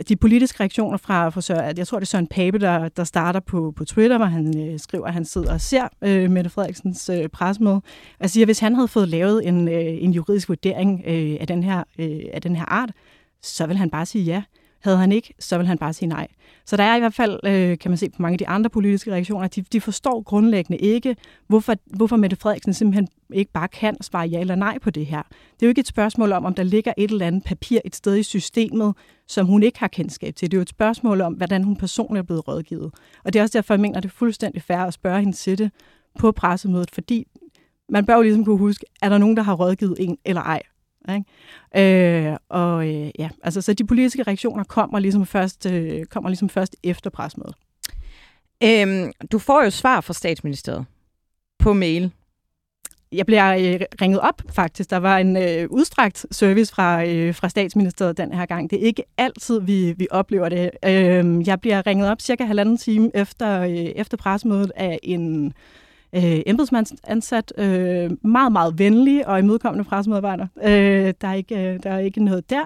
de 0.08 0.16
politiske 0.16 0.60
reaktioner 0.60 0.98
fra, 0.98 1.30
fra 1.30 1.42
Søren, 1.42 1.78
jeg 1.78 1.88
tror 1.88 2.00
det 2.00 2.06
er 2.06 2.08
Søren 2.08 2.28
Pape, 2.28 2.60
der, 2.60 2.90
der 2.90 3.04
starter 3.04 3.40
på, 3.40 3.74
på 3.76 3.86
Twitter, 3.86 4.18
hvor 4.18 4.26
han 4.26 4.70
øh, 4.70 4.80
skriver, 4.80 5.06
at 5.06 5.14
han 5.14 5.26
sidder 5.26 5.54
og 5.54 5.62
ser 5.62 5.88
øh, 6.02 6.32
Mette 6.32 6.50
Frederiksens 6.50 7.10
øh, 7.10 7.30
pressemøde, 7.30 7.82
og 8.20 8.30
siger, 8.30 8.44
at 8.44 8.48
hvis 8.48 8.60
han 8.60 8.76
havde 8.76 8.88
fået 8.88 9.08
lavet 9.08 9.48
en, 9.48 9.68
øh, 9.68 10.04
en 10.04 10.12
juridisk 10.12 10.50
vurdering 10.50 11.04
øh, 11.08 11.38
af, 11.40 11.48
den 11.48 11.64
her, 11.64 11.84
øh, 12.00 12.20
af 12.34 12.42
den 12.42 12.56
her 12.56 12.66
art, 12.66 12.92
så 13.42 13.68
vil 13.68 13.78
han 13.78 13.90
bare 13.90 14.06
sige 14.06 14.24
ja. 14.24 14.44
Havde 14.84 14.98
han 14.98 15.12
ikke, 15.12 15.34
så 15.40 15.58
vil 15.58 15.68
han 15.68 15.78
bare 15.78 15.94
sige 15.94 16.10
nej. 16.10 16.28
Så 16.66 16.78
der 16.78 16.84
er 16.84 16.96
i 16.96 17.00
hvert 17.00 17.14
fald, 17.14 17.40
øh, 17.44 17.78
kan 17.78 17.92
man 17.92 17.98
se 17.98 18.10
på 18.10 18.22
mange 18.22 18.34
af 18.34 18.38
de 18.38 18.48
andre 18.48 18.70
politiske 18.70 19.12
reaktioner, 19.12 19.48
de, 19.48 19.62
de 19.62 19.82
forstår 19.82 20.22
grundlæggende 20.24 20.78
ikke, 20.78 21.16
hvorfor, 21.48 21.76
hvorfor 21.86 22.16
Mette 22.16 22.36
Frederiksen 22.36 22.74
simpelthen 22.74 23.08
ikke 23.34 23.52
bare 23.52 23.68
kan 23.68 24.02
svare 24.02 24.28
ja 24.28 24.40
eller 24.40 24.56
nej 24.56 24.78
på 24.80 24.90
det 24.90 25.06
her. 25.06 25.22
Det 25.30 25.62
er 25.62 25.66
jo 25.66 25.70
ikke 25.70 25.80
et 25.80 25.88
spørgsmål 25.88 26.32
om, 26.32 26.46
om 26.46 26.54
der 26.54 26.64
ligger 26.64 26.94
et 26.98 27.12
eller 27.12 27.28
andet 27.28 27.44
papir 27.44 27.80
et 27.86 27.96
sted 27.96 28.16
i 28.18 28.24
systemet, 28.24 28.96
som 29.28 29.46
hun 29.46 29.64
ikke 29.64 29.80
har 29.80 29.88
kendskab 29.88 30.36
til. 30.36 30.52
Det 30.52 30.58
er 30.58 30.60
jo 30.60 30.62
et 30.62 30.70
spørgsmål 30.70 31.22
om, 31.22 31.34
hvordan 31.34 31.64
hun 31.64 31.76
personligt 31.76 32.24
er 32.24 32.26
blevet 32.26 32.48
rådgivet. 32.48 32.92
Og 33.24 33.34
det 33.34 33.40
er 33.40 33.44
også 33.44 33.58
derfor, 33.58 33.74
jeg 33.74 33.82
mener, 33.82 33.98
at 33.98 34.04
det 34.04 34.10
er 34.10 34.14
fuldstændig 34.14 34.62
fair 34.62 34.78
at 34.78 34.94
spørge 34.94 35.20
hende 35.20 35.38
til 35.38 35.58
det 35.58 35.72
på 36.20 36.32
pressemødet, 36.32 36.92
fordi 36.92 37.28
man 37.90 38.06
bør 38.06 38.16
jo 38.16 38.22
ligesom 38.22 38.46
kunne 38.46 38.58
huske, 38.58 38.86
er 39.02 39.10
der 39.10 39.18
nogen, 39.18 39.38
der 39.38 39.44
har 39.44 39.54
rådgivet 39.54 39.96
en 40.00 40.18
eller 40.26 40.42
ej? 40.42 40.62
Ikke? 41.10 42.28
Øh, 42.30 42.38
og 42.50 42.88
øh, 42.88 43.12
ja, 43.20 43.30
altså 43.44 43.62
så 43.62 43.74
de 43.74 43.86
politiske 43.86 44.24
reaktioner 44.24 44.64
kommer 44.64 45.00
ligesom 45.00 45.26
først, 45.26 45.66
øh, 45.66 46.06
kommer 46.06 46.30
ligesom 46.30 46.50
først 46.50 46.76
efter 46.84 47.10
presmødet. 47.10 47.56
Øhm, 48.64 49.12
du 49.32 49.40
får 49.40 49.64
jo 49.64 49.70
svar 49.70 50.02
fra 50.02 50.14
statsministeriet 50.14 50.86
på 51.60 51.74
mail. 51.74 52.12
Jeg 53.12 53.26
bliver 53.26 53.54
øh, 53.54 53.80
ringet 54.02 54.20
op, 54.20 54.42
faktisk. 54.50 54.90
Der 54.90 54.98
var 54.98 55.18
en 55.18 55.38
øh, 55.38 55.68
udstrakt 55.70 56.26
service 56.32 56.74
fra, 56.74 57.06
øh, 57.06 57.36
fra 57.36 57.50
statsministeriet 57.50 58.18
den 58.18 58.34
her 58.34 58.46
gang. 58.46 58.70
Det 58.70 58.82
er 58.82 58.86
ikke 58.86 59.04
altid, 59.18 59.62
vi, 59.62 59.94
vi 59.98 60.08
oplever 60.12 60.50
det. 60.50 60.70
Øh, 60.86 61.48
jeg 61.48 61.62
bliver 61.62 61.88
ringet 61.88 62.10
op 62.10 62.22
cirka 62.22 62.44
halvanden 62.44 62.78
time 62.78 63.12
efter, 63.14 63.62
øh, 63.62 63.70
efter 63.76 64.18
pressemødet 64.18 64.72
af 64.76 65.00
en 65.04 65.54
øh, 66.16 66.40
embedsmandsansat, 66.46 67.54
øh, 67.58 68.12
meget, 68.24 68.52
meget 68.52 68.80
venlig 68.80 69.28
og 69.28 69.40
imødekommende 69.40 69.90
pressemedarbejder. 69.90 70.48
Øh, 70.64 71.14
der, 71.22 71.28
er 71.28 71.34
ikke, 71.34 71.56
øh, 71.56 71.80
der 71.84 71.92
er 71.92 72.00
ikke 72.00 72.24
noget 72.24 72.50
der, 72.50 72.64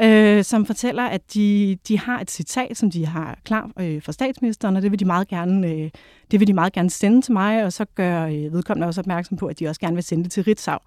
øh, 0.00 0.44
som 0.44 0.66
fortæller, 0.66 1.02
at 1.02 1.34
de, 1.34 1.78
de 1.88 1.98
har 1.98 2.20
et 2.20 2.30
citat, 2.30 2.76
som 2.76 2.90
de 2.90 3.06
har 3.06 3.38
klar 3.44 3.70
øh, 3.80 4.02
fra 4.02 4.12
statsministeren, 4.12 4.76
og 4.76 4.82
det 4.82 4.90
vil 4.90 5.00
de 5.00 5.04
meget 5.04 5.28
gerne 5.28 5.68
øh, 5.68 5.90
det 6.30 6.40
vil 6.40 6.48
de 6.48 6.52
meget 6.52 6.72
gerne 6.72 6.90
sende 6.90 7.22
til 7.22 7.32
mig, 7.32 7.64
og 7.64 7.72
så 7.72 7.84
gør 7.84 8.26
øh, 8.26 8.52
vedkommende 8.52 8.86
også 8.86 9.00
opmærksom 9.00 9.36
på, 9.36 9.46
at 9.46 9.58
de 9.58 9.68
også 9.68 9.80
gerne 9.80 9.94
vil 9.94 10.04
sende 10.04 10.24
det 10.24 10.32
til 10.32 10.44
Ritzau. 10.44 10.78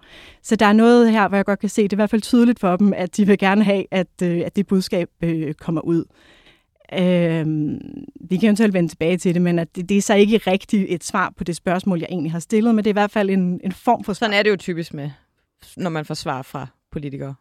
Så 0.42 0.56
der 0.56 0.66
er 0.66 0.72
noget 0.72 1.10
her, 1.10 1.28
hvor 1.28 1.36
jeg 1.36 1.44
godt 1.44 1.58
kan 1.58 1.68
se, 1.68 1.82
det 1.82 1.92
er 1.92 1.96
i 1.96 2.02
hvert 2.02 2.10
fald 2.10 2.22
tydeligt 2.22 2.60
for 2.60 2.76
dem, 2.76 2.92
at 2.96 3.16
de 3.16 3.26
vil 3.26 3.38
gerne 3.38 3.64
have, 3.64 3.84
at, 3.90 4.22
øh, 4.22 4.42
at 4.46 4.56
det 4.56 4.66
budskab 4.66 5.08
øh, 5.22 5.54
kommer 5.54 5.80
ud. 5.80 6.04
Øh, 6.92 7.46
vi 8.20 8.36
kan 8.36 8.46
eventuelt 8.46 8.74
vende 8.74 8.88
tilbage 8.88 9.16
til 9.16 9.34
det, 9.34 9.42
men 9.42 9.58
at 9.58 9.76
det, 9.76 9.88
det 9.88 9.96
er 9.96 10.02
så 10.02 10.14
ikke 10.14 10.38
rigtigt 10.38 10.86
et 10.88 11.04
svar 11.04 11.32
på 11.36 11.44
det 11.44 11.56
spørgsmål, 11.56 11.98
jeg 11.98 12.08
egentlig 12.10 12.32
har 12.32 12.38
stillet, 12.38 12.74
men 12.74 12.84
det 12.84 12.90
er 12.90 12.92
i 12.92 13.00
hvert 13.00 13.10
fald 13.10 13.30
en, 13.30 13.60
en 13.64 13.72
form 13.72 14.04
for 14.04 14.12
svar. 14.12 14.26
Sådan 14.26 14.38
er 14.38 14.42
det 14.42 14.50
jo 14.50 14.56
typisk 14.56 14.94
med, 14.94 15.10
når 15.76 15.90
man 15.90 16.04
får 16.04 16.14
svar 16.14 16.42
fra 16.42 16.66
politikere. 16.92 17.34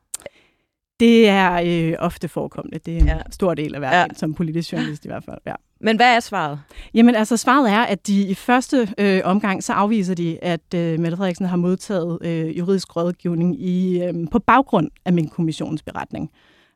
Det 1.00 1.30
er 1.30 1.62
øh, 1.66 1.96
ofte 2.00 2.28
forekommende. 2.28 2.80
Det 2.80 2.94
er 2.94 3.00
en 3.00 3.08
ja. 3.08 3.18
stor 3.32 3.54
del 3.54 3.76
af 3.76 3.82
hverdagen 3.82 4.12
ja. 4.12 4.18
som 4.18 4.34
politisk 4.34 4.72
journalist 4.72 5.06
i 5.06 5.08
hvert 5.08 5.24
fald. 5.24 5.38
Ja. 5.46 5.54
Men 5.82 5.96
hvad 5.96 6.16
er 6.16 6.20
svaret? 6.20 6.60
Jamen 6.94 7.16
altså, 7.16 7.38
svaret 7.38 7.72
er, 7.72 7.80
at 7.80 8.08
de 8.08 8.28
i 8.28 8.34
første 8.34 8.94
øh, 8.98 9.22
omgang, 9.24 9.64
så 9.64 9.74
afviser 9.74 10.16
de, 10.16 10.44
at 10.44 10.74
øh, 10.76 11.00
Mette 11.00 11.18
Frederiksen 11.18 11.46
har 11.46 11.58
modtaget 11.58 12.18
øh, 12.22 12.58
juridisk 12.58 12.96
rådgivning 12.96 13.62
i, 13.62 14.04
øh, 14.04 14.14
på 14.32 14.40
baggrund 14.40 14.90
af 15.06 15.14
min 15.14 15.28
kommissionens 15.28 15.84
beretning. 15.84 16.32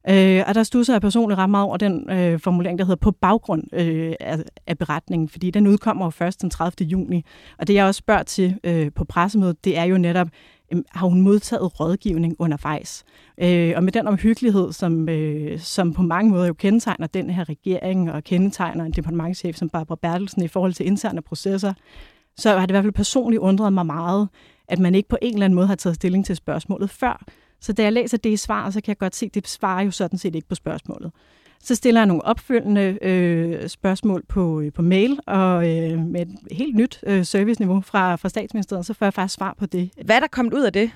Øh, 0.10 0.44
og 0.48 0.56
der 0.56 0.64
stusser 0.64 0.94
jeg 0.94 1.02
personligt 1.02 1.40
ret 1.40 1.50
meget 1.50 1.66
over 1.66 1.78
den 1.78 2.10
øh, 2.10 2.40
formulering, 2.40 2.80
der 2.80 2.86
hedder 2.86 3.00
på 3.00 3.12
baggrund 3.12 3.64
øh, 3.74 4.14
af, 4.20 4.38
af 4.68 4.78
beretningen, 4.78 5.30
fordi 5.30 5.52
den 5.52 5.68
udkommer 5.68 6.06
jo 6.06 6.10
først 6.10 6.42
den 6.42 6.50
30. 6.50 6.88
juni. 6.88 7.26
Og 7.60 7.68
det 7.68 7.74
jeg 7.74 7.86
også 7.86 7.98
spørger 7.98 8.24
til 8.24 8.60
øh, 8.64 8.92
på 8.96 9.06
pressemødet, 9.06 9.66
det 9.66 9.78
er 9.78 9.84
jo 9.84 9.98
netop, 9.98 10.28
øh, 10.74 10.84
har 10.90 11.08
hun 11.08 11.22
modtaget 11.22 11.80
rådgivning 11.80 12.36
undervejs? 12.40 13.04
Øh, 13.38 13.74
og 13.76 13.84
med 13.84 13.92
den 13.92 14.08
omhyggelighed, 14.08 14.72
som, 14.72 15.10
øh, 15.10 15.60
som 15.60 15.94
på 15.94 16.02
mange 16.02 16.32
måder 16.32 16.48
jo 16.48 16.54
kendetegner 16.54 17.08
den 17.08 17.30
her 17.30 17.50
regering 17.50 18.12
og 18.12 18.24
kendetegner 18.24 18.86
en 18.86 18.92
departementchef 18.92 19.56
som 19.56 19.70
Barbara 19.70 19.98
Bertelsen 20.02 20.44
i 20.44 20.48
forhold 20.48 20.74
til 20.74 20.86
interne 20.86 21.22
processer, 21.22 21.74
så 22.38 22.50
har 22.50 22.66
det 22.66 22.70
i 22.70 22.74
hvert 22.74 22.84
fald 22.84 22.94
personligt 22.94 23.40
undret 23.40 23.74
mig 23.74 23.86
meget, 23.86 24.30
at 24.68 24.80
man 24.80 24.96
ikke 24.96 25.10
på 25.10 25.18
en 25.22 25.34
eller 25.34 25.46
anden 25.46 25.56
måde 25.56 25.68
har 25.68 25.76
taget 25.76 25.96
stilling 25.96 26.26
til 26.26 26.36
spørgsmålet 26.36 26.90
før. 26.90 27.26
Så 27.62 27.74
da 27.74 27.84
jeg 27.84 27.94
læser 27.94 28.18
det 28.18 28.30
i 28.30 28.38
svar, 28.38 28.70
så 28.70 28.82
kan 28.82 28.90
jeg 28.90 28.98
godt 28.98 29.16
se, 29.16 29.26
at 29.26 29.36
det 29.36 29.48
svarer 29.48 29.84
jo 29.84 29.92
sådan 29.92 30.20
set 30.20 30.36
ikke 30.36 30.48
på 30.48 30.56
spørgsmålet. 30.56 31.12
Så 31.64 31.76
stiller 31.76 32.02
jeg 32.02 32.06
nogle 32.06 32.26
opfølgende 32.26 32.98
øh, 33.02 33.70
spørgsmål 33.70 34.24
på, 34.30 34.62
øh, 34.62 34.74
på 34.74 34.82
mail, 34.82 35.20
og 35.28 35.70
øh, 35.70 36.00
med 36.00 36.22
et 36.22 36.38
helt 36.52 36.76
nyt 36.76 37.00
øh, 37.08 37.26
serviceniveau 37.26 37.82
fra, 37.82 38.16
fra 38.16 38.30
statsministeriet, 38.30 38.86
så 38.86 38.94
får 38.94 39.06
jeg 39.06 39.14
faktisk 39.14 39.36
svar 39.36 39.56
på 39.60 39.66
det. 39.66 39.90
Hvad 40.06 40.16
er 40.16 40.20
der 40.20 40.28
kommet 40.28 40.54
ud 40.54 40.64
af 40.64 40.74
det? 40.74 40.92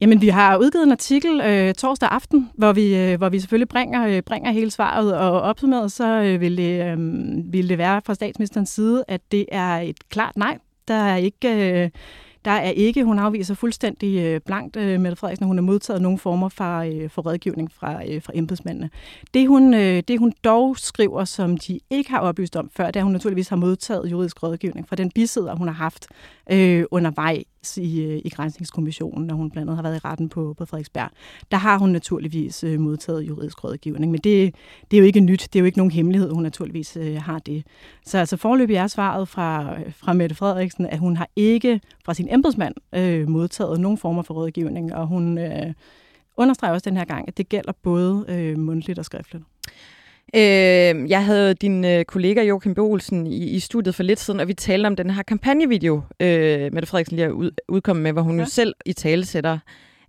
Jamen, 0.00 0.20
vi 0.20 0.28
har 0.28 0.56
udgivet 0.56 0.84
en 0.84 0.92
artikel 0.92 1.40
øh, 1.40 1.74
torsdag 1.74 2.08
aften, 2.08 2.50
hvor 2.54 2.72
vi, 2.72 2.96
øh, 2.96 3.18
hvor 3.18 3.28
vi 3.28 3.40
selvfølgelig 3.40 3.68
bringer, 3.68 4.06
øh, 4.06 4.22
bringer 4.22 4.52
hele 4.52 4.70
svaret, 4.70 5.16
og 5.16 5.40
opsummeret 5.40 5.92
så 5.92 6.22
øh, 6.22 6.40
vil, 6.40 6.56
det, 6.56 6.84
øh, 6.84 6.98
vil 7.52 7.68
det 7.68 7.78
være 7.78 8.02
fra 8.06 8.14
statsministerens 8.14 8.70
side, 8.70 9.04
at 9.08 9.20
det 9.32 9.46
er 9.52 9.76
et 9.76 10.08
klart 10.08 10.36
nej. 10.36 10.58
Der 10.88 10.94
er 10.94 11.16
ikke... 11.16 11.82
Øh, 11.82 11.90
der 12.48 12.54
er 12.54 12.70
ikke, 12.70 13.04
hun 13.04 13.18
afviser 13.18 13.54
fuldstændig 13.54 14.18
øh, 14.18 14.40
blankt, 14.46 14.76
øh, 14.76 15.00
Mette 15.00 15.16
Frederiksen, 15.16 15.46
hun 15.46 15.56
har 15.56 15.62
modtaget 15.62 16.02
nogle 16.02 16.18
former 16.18 16.48
for, 16.48 16.78
øh, 16.78 17.10
for 17.10 17.22
rådgivning 17.22 17.72
fra, 17.72 18.06
øh, 18.08 18.22
fra 18.22 18.32
embedsmændene. 18.34 18.90
Det 19.34 19.48
hun, 19.48 19.74
øh, 19.74 20.02
det 20.08 20.18
hun 20.18 20.32
dog 20.44 20.78
skriver, 20.78 21.24
som 21.24 21.58
de 21.58 21.80
ikke 21.90 22.10
har 22.10 22.20
oplyst 22.20 22.56
om 22.56 22.70
før, 22.76 22.86
det 22.86 22.96
er, 22.96 23.00
at 23.00 23.04
hun 23.04 23.12
naturligvis 23.12 23.48
har 23.48 23.56
modtaget 23.56 24.10
juridisk 24.10 24.42
rådgivning 24.42 24.88
fra 24.88 24.96
den 24.96 25.10
bisidder, 25.10 25.56
hun 25.56 25.68
har 25.68 25.74
haft 25.74 26.06
øh, 26.50 26.84
undervej 26.90 27.44
i, 27.76 28.00
øh, 28.02 28.20
i 28.24 28.28
Grænsningskommissionen, 28.28 29.26
når 29.26 29.34
hun 29.34 29.50
blandt 29.50 29.70
andet 29.70 29.76
har 29.76 29.82
været 29.82 29.96
i 29.96 30.06
retten 30.08 30.28
på, 30.28 30.54
på 30.58 30.64
Frederiksberg. 30.64 31.10
Der 31.50 31.56
har 31.56 31.78
hun 31.78 31.90
naturligvis 31.90 32.64
øh, 32.64 32.80
modtaget 32.80 33.22
juridisk 33.22 33.64
rådgivning, 33.64 34.12
men 34.12 34.20
det, 34.20 34.54
det 34.90 34.96
er 34.96 34.98
jo 34.98 35.04
ikke 35.04 35.20
nyt, 35.20 35.48
det 35.52 35.58
er 35.58 35.60
jo 35.60 35.66
ikke 35.66 35.78
nogen 35.78 35.90
hemmelighed, 35.90 36.30
hun 36.30 36.42
naturligvis 36.42 36.96
øh, 36.96 37.16
har 37.22 37.38
det. 37.38 37.66
Så 38.04 38.18
altså 38.18 38.36
forløbig 38.36 38.76
er 38.76 38.86
svaret 38.86 39.28
fra, 39.28 39.78
fra 39.90 40.12
Mette 40.12 40.34
Frederiksen, 40.34 40.86
at 40.86 40.98
hun 40.98 41.16
har 41.16 41.28
ikke 41.36 41.80
fra 42.04 42.14
sin 42.14 42.28
embedsmand 42.30 42.74
øh, 42.94 43.28
modtaget 43.28 43.80
nogen 43.80 43.98
former 43.98 44.22
for 44.22 44.34
rådgivning, 44.34 44.94
og 44.94 45.06
hun 45.06 45.38
øh, 45.38 45.74
understreger 46.36 46.74
også 46.74 46.90
den 46.90 46.96
her 46.96 47.04
gang, 47.04 47.28
at 47.28 47.38
det 47.38 47.48
gælder 47.48 47.72
både 47.82 48.24
øh, 48.28 48.58
mundtligt 48.58 48.98
og 48.98 49.04
skriftligt. 49.04 49.44
Øh, 50.34 51.10
jeg 51.10 51.24
havde 51.24 51.54
din 51.54 51.84
øh, 51.84 52.04
kollega 52.04 52.42
Joachim 52.42 52.74
B. 52.74 52.78
Olsen 52.78 53.26
i, 53.26 53.44
i 53.44 53.60
studiet 53.60 53.94
for 53.94 54.02
lidt 54.02 54.20
siden, 54.20 54.40
og 54.40 54.48
vi 54.48 54.54
talte 54.54 54.86
om 54.86 54.96
den 54.96 55.10
her 55.10 55.22
kampagnevideo, 55.22 56.02
øh, 56.20 56.72
Mette 56.72 56.88
Frederiksen 56.88 57.16
lige 57.16 57.26
er 57.26 57.30
ud, 57.30 57.50
udkommet 57.68 58.02
med, 58.02 58.12
hvor 58.12 58.22
hun 58.22 58.36
ja. 58.36 58.42
jo 58.42 58.46
selv 58.46 58.74
i 58.86 58.92
tale 58.92 59.24
sætter, 59.24 59.52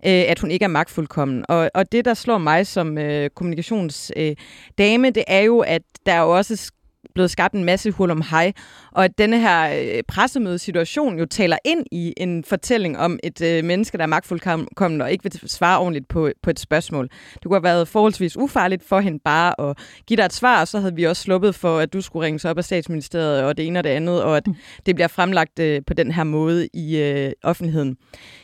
øh, 0.06 0.24
at 0.28 0.40
hun 0.40 0.52
ikke 0.52 0.64
er 0.64 0.70
magtfuldkommen. 0.70 1.46
Og, 1.50 1.72
og 1.74 1.92
det, 1.92 2.06
der 2.06 2.14
slår 2.14 2.38
mig 2.38 2.68
som 2.68 2.98
øh, 2.98 3.30
kommunikationsdame, 3.30 5.08
øh, 5.08 5.14
det 5.16 5.24
er 5.28 5.40
jo, 5.40 5.60
at 5.60 5.82
der 6.06 6.14
er 6.14 6.22
jo 6.22 6.38
også 6.38 6.72
blevet 7.14 7.32
skabt 7.32 7.54
en 7.54 7.64
masse 7.64 7.92
hul 7.92 8.12
om 8.12 8.24
hej, 8.32 8.52
og 8.92 9.04
at 9.04 9.18
denne 9.18 9.40
her 9.40 9.74
øh, 9.82 10.04
pressemødesituation 10.08 11.20
jo 11.20 11.26
taler 11.26 11.58
ind 11.66 11.86
i 11.92 12.14
en 12.18 12.44
fortælling 12.44 12.98
om 12.98 13.20
et 13.24 13.42
øh, 13.42 13.64
menneske, 13.64 13.98
der 13.98 14.04
er 14.04 14.08
magtfuldkommen 14.08 15.02
og 15.02 15.12
ikke 15.12 15.24
vil 15.24 15.50
svare 15.50 15.80
ordentligt 15.80 16.08
på, 16.08 16.30
på 16.44 16.50
et 16.50 16.60
spørgsmål. 16.60 17.10
Det 17.34 17.44
kunne 17.44 17.56
have 17.56 17.64
været 17.64 17.88
forholdsvis 17.88 18.38
ufarligt 18.38 18.84
for 18.84 19.00
hende 19.00 19.20
bare 19.26 19.70
at 19.70 19.78
give 20.08 20.18
dig 20.18 20.24
et 20.26 20.34
svar, 20.34 20.62
og 20.62 20.68
så 20.68 20.80
havde 20.80 20.96
vi 20.96 21.04
også 21.04 21.22
sluppet 21.22 21.56
for, 21.56 21.80
at 21.80 21.94
du 21.94 22.02
skulle 22.02 22.26
ringes 22.26 22.46
op 22.46 22.58
af 22.58 22.64
statsministeriet 22.64 23.44
og 23.44 23.58
det 23.58 23.68
ene 23.68 23.80
og 23.80 23.84
det 23.84 23.90
andet, 23.90 24.24
og 24.24 24.38
at 24.38 24.48
mm. 24.48 24.56
det 24.86 24.96
bliver 24.96 25.08
fremlagt 25.08 25.60
øh, 25.60 25.82
på 25.88 25.94
den 25.94 26.12
her 26.12 26.24
måde 26.24 26.68
i 26.74 26.98
øh, 26.98 27.32
offentligheden. 27.44 27.98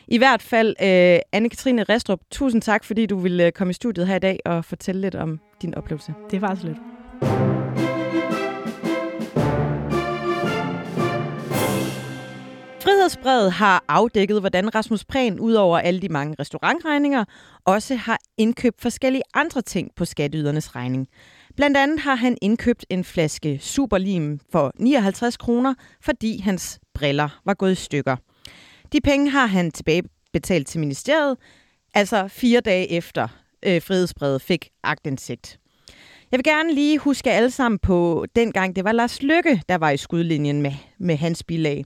I 0.08 0.18
hvert 0.18 0.42
fald, 0.42 0.74
øh, 0.82 1.18
Anne-Katrine 1.36 1.82
Restrup, 1.82 2.20
tusind 2.30 2.62
tak, 2.62 2.84
fordi 2.84 3.06
du 3.06 3.18
ville 3.18 3.46
øh, 3.46 3.52
komme 3.52 3.70
i 3.70 3.74
studiet 3.74 4.06
her 4.06 4.16
i 4.16 4.18
dag 4.18 4.38
og 4.44 4.64
fortælle 4.64 5.00
lidt 5.00 5.14
om 5.14 5.40
din 5.62 5.74
oplevelse. 5.74 6.14
Det 6.30 6.40
var 6.42 6.54
så 6.54 6.66
lidt. 6.66 7.45
Nyhedsbrevet 13.06 13.52
har 13.52 13.84
afdækket, 13.88 14.40
hvordan 14.40 14.74
Rasmus 14.74 15.04
Prehn, 15.04 15.40
ud 15.40 15.52
over 15.52 15.78
alle 15.78 16.00
de 16.00 16.08
mange 16.08 16.36
restaurantregninger, 16.38 17.24
også 17.64 17.94
har 17.94 18.18
indkøbt 18.38 18.80
forskellige 18.80 19.22
andre 19.34 19.62
ting 19.62 19.90
på 19.96 20.04
skatteydernes 20.04 20.76
regning. 20.76 21.08
Blandt 21.56 21.76
andet 21.76 22.00
har 22.00 22.14
han 22.14 22.38
indkøbt 22.42 22.86
en 22.90 23.04
flaske 23.04 23.58
Superlim 23.62 24.40
for 24.52 24.72
59 24.78 25.36
kroner, 25.36 25.74
fordi 26.00 26.40
hans 26.40 26.78
briller 26.94 27.40
var 27.44 27.54
gået 27.54 27.72
i 27.72 27.74
stykker. 27.74 28.16
De 28.92 29.00
penge 29.00 29.30
har 29.30 29.46
han 29.46 29.70
tilbagebetalt 29.70 30.68
til 30.68 30.80
ministeriet, 30.80 31.36
altså 31.94 32.28
fire 32.28 32.60
dage 32.60 32.90
efter 32.90 33.28
øh, 33.66 33.82
frihedsbrevet 33.82 34.42
fik 34.42 34.68
agtindsigt. 34.82 35.58
Jeg 36.30 36.38
vil 36.38 36.44
gerne 36.44 36.74
lige 36.74 36.98
huske 36.98 37.30
alle 37.30 37.50
sammen 37.50 37.78
på 37.78 38.26
dengang, 38.36 38.76
det 38.76 38.84
var 38.84 38.92
Lars 38.92 39.22
Lykke, 39.22 39.62
der 39.68 39.78
var 39.78 39.90
i 39.90 39.96
skudlinjen 39.96 40.62
med, 40.62 40.72
med 40.98 41.16
hans 41.16 41.42
bilag. 41.42 41.84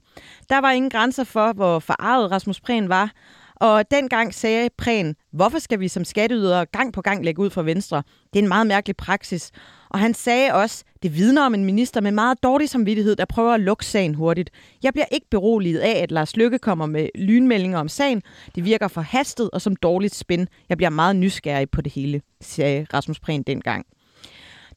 Der 0.49 0.61
var 0.61 0.71
ingen 0.71 0.89
grænser 0.89 1.23
for, 1.23 1.53
hvor 1.53 1.79
forarvet 1.79 2.31
Rasmus 2.31 2.59
Prehn 2.61 2.89
var, 2.89 3.11
og 3.55 3.91
dengang 3.91 4.33
sagde 4.33 4.69
Prehn, 4.77 5.15
hvorfor 5.31 5.59
skal 5.59 5.79
vi 5.79 5.87
som 5.87 6.05
skatteydere 6.05 6.65
gang 6.65 6.93
på 6.93 7.01
gang 7.01 7.25
lægge 7.25 7.41
ud 7.41 7.49
fra 7.49 7.61
Venstre? 7.61 8.03
Det 8.33 8.39
er 8.39 8.43
en 8.43 8.47
meget 8.47 8.67
mærkelig 8.67 8.97
praksis. 8.97 9.51
Og 9.89 9.99
han 9.99 10.13
sagde 10.13 10.53
også, 10.53 10.83
det 11.03 11.15
vidner 11.15 11.45
om 11.45 11.53
en 11.53 11.65
minister 11.65 12.01
med 12.01 12.11
meget 12.11 12.43
dårlig 12.43 12.69
samvittighed, 12.69 13.15
der 13.15 13.25
prøver 13.25 13.53
at 13.53 13.59
lukke 13.59 13.85
sagen 13.85 14.15
hurtigt. 14.15 14.49
Jeg 14.83 14.93
bliver 14.93 15.05
ikke 15.11 15.27
beroliget 15.31 15.79
af, 15.79 16.03
at 16.03 16.11
Lars 16.11 16.35
Lykke 16.35 16.59
kommer 16.59 16.85
med 16.85 17.09
lynmeldinger 17.15 17.79
om 17.79 17.89
sagen. 17.89 18.21
Det 18.55 18.65
virker 18.65 18.87
for 18.87 19.01
hastet 19.01 19.49
og 19.53 19.61
som 19.61 19.75
dårligt 19.75 20.15
spin. 20.15 20.47
Jeg 20.69 20.77
bliver 20.77 20.89
meget 20.89 21.15
nysgerrig 21.15 21.69
på 21.69 21.81
det 21.81 21.93
hele, 21.93 22.21
sagde 22.41 22.87
Rasmus 22.93 23.19
Prehn 23.19 23.43
dengang 23.43 23.85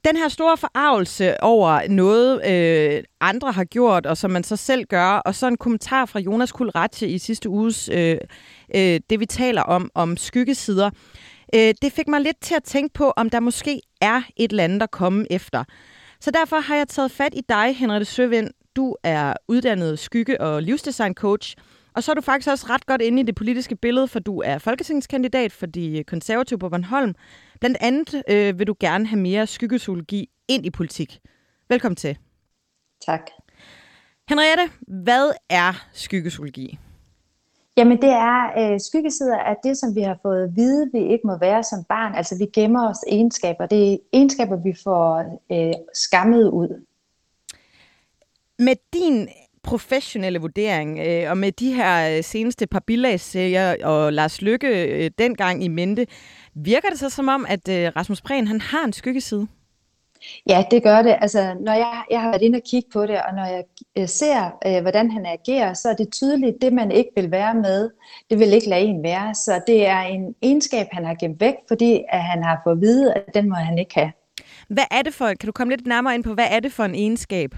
den 0.04 0.16
her 0.16 0.28
store 0.28 0.56
forarvelse 0.56 1.44
over 1.44 1.88
noget, 1.88 2.46
øh, 2.46 3.02
andre 3.20 3.52
har 3.52 3.64
gjort, 3.64 4.06
og 4.06 4.16
som 4.16 4.30
man 4.30 4.44
så 4.44 4.56
selv 4.56 4.84
gør, 4.84 5.08
og 5.08 5.34
så 5.34 5.46
en 5.46 5.56
kommentar 5.56 6.06
fra 6.06 6.20
Jonas 6.20 6.52
Kulratje 6.52 7.08
i 7.08 7.18
sidste 7.18 7.48
uges, 7.48 7.88
øh, 7.88 8.16
øh, 8.74 9.00
det 9.10 9.20
vi 9.20 9.26
taler 9.26 9.62
om, 9.62 9.90
om 9.94 10.16
skyggesider, 10.16 10.90
øh, 11.54 11.74
det 11.82 11.92
fik 11.92 12.08
mig 12.08 12.20
lidt 12.20 12.40
til 12.40 12.54
at 12.54 12.64
tænke 12.64 12.94
på, 12.94 13.12
om 13.16 13.30
der 13.30 13.40
måske 13.40 13.80
er 14.00 14.22
et 14.36 14.50
eller 14.50 14.64
andet, 14.64 14.80
der 14.80 14.86
kommer 14.86 15.24
efter. 15.30 15.64
Så 16.20 16.30
derfor 16.30 16.60
har 16.60 16.76
jeg 16.76 16.88
taget 16.88 17.10
fat 17.10 17.34
i 17.34 17.40
dig, 17.48 17.76
Henriette 17.76 18.04
Søvind. 18.04 18.50
Du 18.76 18.96
er 19.02 19.34
uddannet 19.48 19.98
skygge- 19.98 20.40
og 20.40 20.62
livsdesign 20.62 21.14
coach, 21.14 21.56
og 21.94 22.02
så 22.02 22.12
er 22.12 22.14
du 22.14 22.20
faktisk 22.20 22.50
også 22.50 22.66
ret 22.70 22.86
godt 22.86 23.02
inde 23.02 23.20
i 23.22 23.24
det 23.24 23.34
politiske 23.34 23.76
billede, 23.76 24.08
for 24.08 24.18
du 24.18 24.42
er 24.44 24.58
folketingskandidat 24.58 25.52
for 25.52 25.66
de 25.66 26.04
konservative 26.06 26.58
på 26.58 26.68
Bornholm. 26.68 27.14
Blandt 27.64 27.78
andet 27.80 28.22
øh, 28.28 28.58
vil 28.58 28.66
du 28.66 28.74
gerne 28.80 29.06
have 29.06 29.20
mere 29.20 29.46
skyggesologi 29.46 30.30
ind 30.48 30.66
i 30.66 30.70
politik. 30.70 31.20
Velkommen 31.68 31.96
til. 31.96 32.18
Tak. 33.06 33.30
Henriette, 34.28 34.62
hvad 34.80 35.32
er 35.50 35.86
skyggesologi? 35.92 36.78
Jamen 37.76 38.02
det 38.02 38.10
er 38.10 38.72
øh, 38.72 38.80
skyggesider 38.80 39.38
af 39.38 39.56
det, 39.64 39.76
som 39.76 39.94
vi 39.94 40.00
har 40.00 40.18
fået 40.22 40.44
at 40.44 40.56
vide, 40.56 40.90
vi 40.92 40.98
ikke 40.98 41.26
må 41.26 41.38
være 41.38 41.62
som 41.62 41.84
barn. 41.84 42.14
Altså 42.14 42.38
vi 42.38 42.46
gemmer 42.60 42.90
os 42.90 42.98
egenskaber. 43.08 43.66
Det 43.66 43.92
er 43.92 43.96
egenskaber, 44.12 44.56
vi 44.56 44.74
får 44.84 45.40
øh, 45.52 45.74
skammet 45.94 46.48
ud. 46.48 46.84
Med 48.58 48.76
din 48.92 49.28
professionelle 49.64 50.38
vurdering, 50.38 50.98
øh, 50.98 51.30
og 51.30 51.38
med 51.38 51.52
de 51.52 51.72
her 51.72 52.16
øh, 52.16 52.24
seneste 52.24 52.66
par 52.66 52.80
bilagsserier 52.86 53.86
og 53.86 54.12
Lars 54.12 54.42
Lykke 54.42 54.68
øh, 54.86 55.10
dengang 55.18 55.64
i 55.64 55.68
mente, 55.68 56.06
virker 56.54 56.88
det 56.88 56.98
så 56.98 57.10
som 57.10 57.28
om, 57.28 57.46
at 57.48 57.68
øh, 57.68 57.92
Rasmus 57.96 58.20
Prehn 58.20 58.46
han 58.46 58.60
har 58.60 58.84
en 58.84 58.92
skyggeside? 58.92 59.46
Ja, 60.48 60.64
det 60.70 60.82
gør 60.82 61.02
det. 61.02 61.16
Altså, 61.20 61.54
når 61.60 61.72
jeg, 61.72 62.02
jeg 62.10 62.20
har 62.20 62.28
været 62.28 62.42
inde 62.42 62.56
og 62.56 62.62
kigge 62.70 62.88
på 62.92 63.02
det, 63.06 63.22
og 63.22 63.34
når 63.34 63.44
jeg 63.44 63.64
øh, 63.98 64.08
ser, 64.08 64.50
øh, 64.66 64.82
hvordan 64.82 65.10
han 65.10 65.26
agerer, 65.26 65.74
så 65.74 65.88
er 65.88 65.94
det 65.94 66.12
tydeligt, 66.12 66.56
det 66.60 66.72
man 66.72 66.90
ikke 66.90 67.10
vil 67.16 67.30
være 67.30 67.54
med, 67.54 67.90
det 68.30 68.38
vil 68.38 68.52
ikke 68.52 68.68
lade 68.68 68.82
en 68.82 69.02
være. 69.02 69.34
Så 69.34 69.62
det 69.66 69.86
er 69.86 70.00
en 70.00 70.34
egenskab, 70.42 70.86
han 70.92 71.04
har 71.04 71.14
gemt 71.14 71.40
væk, 71.40 71.54
fordi 71.68 72.02
at 72.08 72.22
han 72.22 72.42
har 72.42 72.60
fået 72.64 72.74
at 72.74 72.80
vide, 72.80 73.14
at 73.14 73.34
den 73.34 73.48
må 73.48 73.54
han 73.54 73.78
ikke 73.78 73.94
have. 73.94 74.12
Hvad 74.68 74.84
er 74.90 75.02
det 75.02 75.14
for, 75.14 75.26
kan 75.26 75.46
du 75.46 75.52
komme 75.52 75.72
lidt 75.72 75.86
nærmere 75.86 76.14
ind 76.14 76.24
på, 76.24 76.34
hvad 76.34 76.46
er 76.50 76.60
det 76.60 76.72
for 76.72 76.84
en 76.84 76.94
egenskab? 76.94 77.54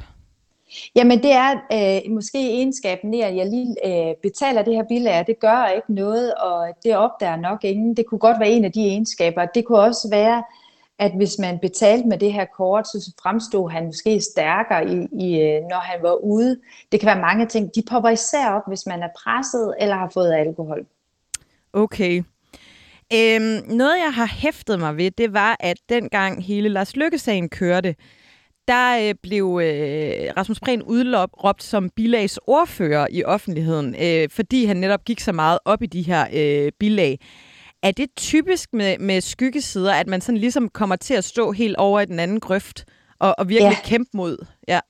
Jamen 0.94 1.22
det 1.22 1.32
er 1.32 1.54
øh, 1.72 2.12
måske 2.12 2.38
egenskaben 2.38 3.14
i, 3.14 3.20
at 3.20 3.36
jeg 3.36 3.46
lige 3.46 3.76
øh, 3.84 4.14
betaler 4.22 4.62
det 4.62 4.74
her 4.74 4.84
bilag, 4.88 5.24
det 5.26 5.40
gør 5.40 5.66
ikke 5.66 5.94
noget, 5.94 6.34
og 6.34 6.68
det 6.84 6.96
opdager 6.96 7.36
nok 7.36 7.64
ingen. 7.64 7.96
Det 7.96 8.06
kunne 8.06 8.18
godt 8.18 8.40
være 8.40 8.50
en 8.50 8.64
af 8.64 8.72
de 8.72 8.86
egenskaber. 8.88 9.46
Det 9.46 9.64
kunne 9.64 9.80
også 9.80 10.08
være, 10.10 10.42
at 10.98 11.12
hvis 11.16 11.38
man 11.38 11.58
betalte 11.58 12.08
med 12.08 12.18
det 12.18 12.32
her 12.32 12.44
kort, 12.56 12.86
så 12.86 13.12
fremstod 13.22 13.70
han 13.70 13.86
måske 13.86 14.20
stærkere, 14.20 14.88
i, 14.88 15.08
i, 15.26 15.40
øh, 15.40 15.62
når 15.62 15.80
han 15.80 16.02
var 16.02 16.14
ude. 16.14 16.60
Det 16.92 17.00
kan 17.00 17.06
være 17.06 17.20
mange 17.20 17.46
ting. 17.46 17.74
De 17.74 17.82
popper 17.90 18.10
især 18.10 18.50
op, 18.50 18.62
hvis 18.68 18.86
man 18.86 19.02
er 19.02 19.08
presset 19.24 19.74
eller 19.80 19.96
har 19.96 20.10
fået 20.14 20.32
alkohol. 20.32 20.86
Okay. 21.72 22.22
Øhm, 23.12 23.76
noget, 23.76 23.98
jeg 24.04 24.12
har 24.14 24.26
hæftet 24.26 24.78
mig 24.78 24.96
ved, 24.96 25.10
det 25.10 25.32
var, 25.32 25.56
at 25.60 25.76
dengang 25.88 26.44
hele 26.44 26.68
Lars 26.68 26.96
Lykke-sagen 26.96 27.48
kørte, 27.48 27.94
der 28.68 29.08
øh, 29.08 29.14
blev 29.22 29.60
øh, 29.62 30.32
Rasmus 30.36 30.60
Prehn 30.60 30.82
udråbt 30.82 31.62
som 31.62 31.90
bilags 31.90 32.38
ordfører 32.46 33.06
i 33.10 33.24
offentligheden, 33.24 33.96
øh, 34.02 34.28
fordi 34.30 34.64
han 34.64 34.76
netop 34.76 35.04
gik 35.04 35.20
så 35.20 35.32
meget 35.32 35.58
op 35.64 35.82
i 35.82 35.86
de 35.86 36.02
her 36.02 36.26
øh, 36.32 36.72
bilag. 36.80 37.18
Er 37.82 37.90
det 37.90 38.10
typisk 38.16 38.72
med, 38.72 38.98
med 38.98 39.20
skyggesider, 39.20 39.92
at 39.94 40.06
man 40.06 40.20
sådan 40.20 40.38
ligesom 40.38 40.68
kommer 40.68 40.96
til 40.96 41.14
at 41.14 41.24
stå 41.24 41.52
helt 41.52 41.76
over 41.76 42.00
i 42.00 42.04
den 42.04 42.18
anden 42.18 42.40
grøft 42.40 42.84
og, 43.18 43.34
og 43.38 43.48
virkelig 43.48 43.78
ja. 43.84 43.88
kæmpe 43.88 44.10
mod? 44.14 44.46
Ja. 44.68 44.80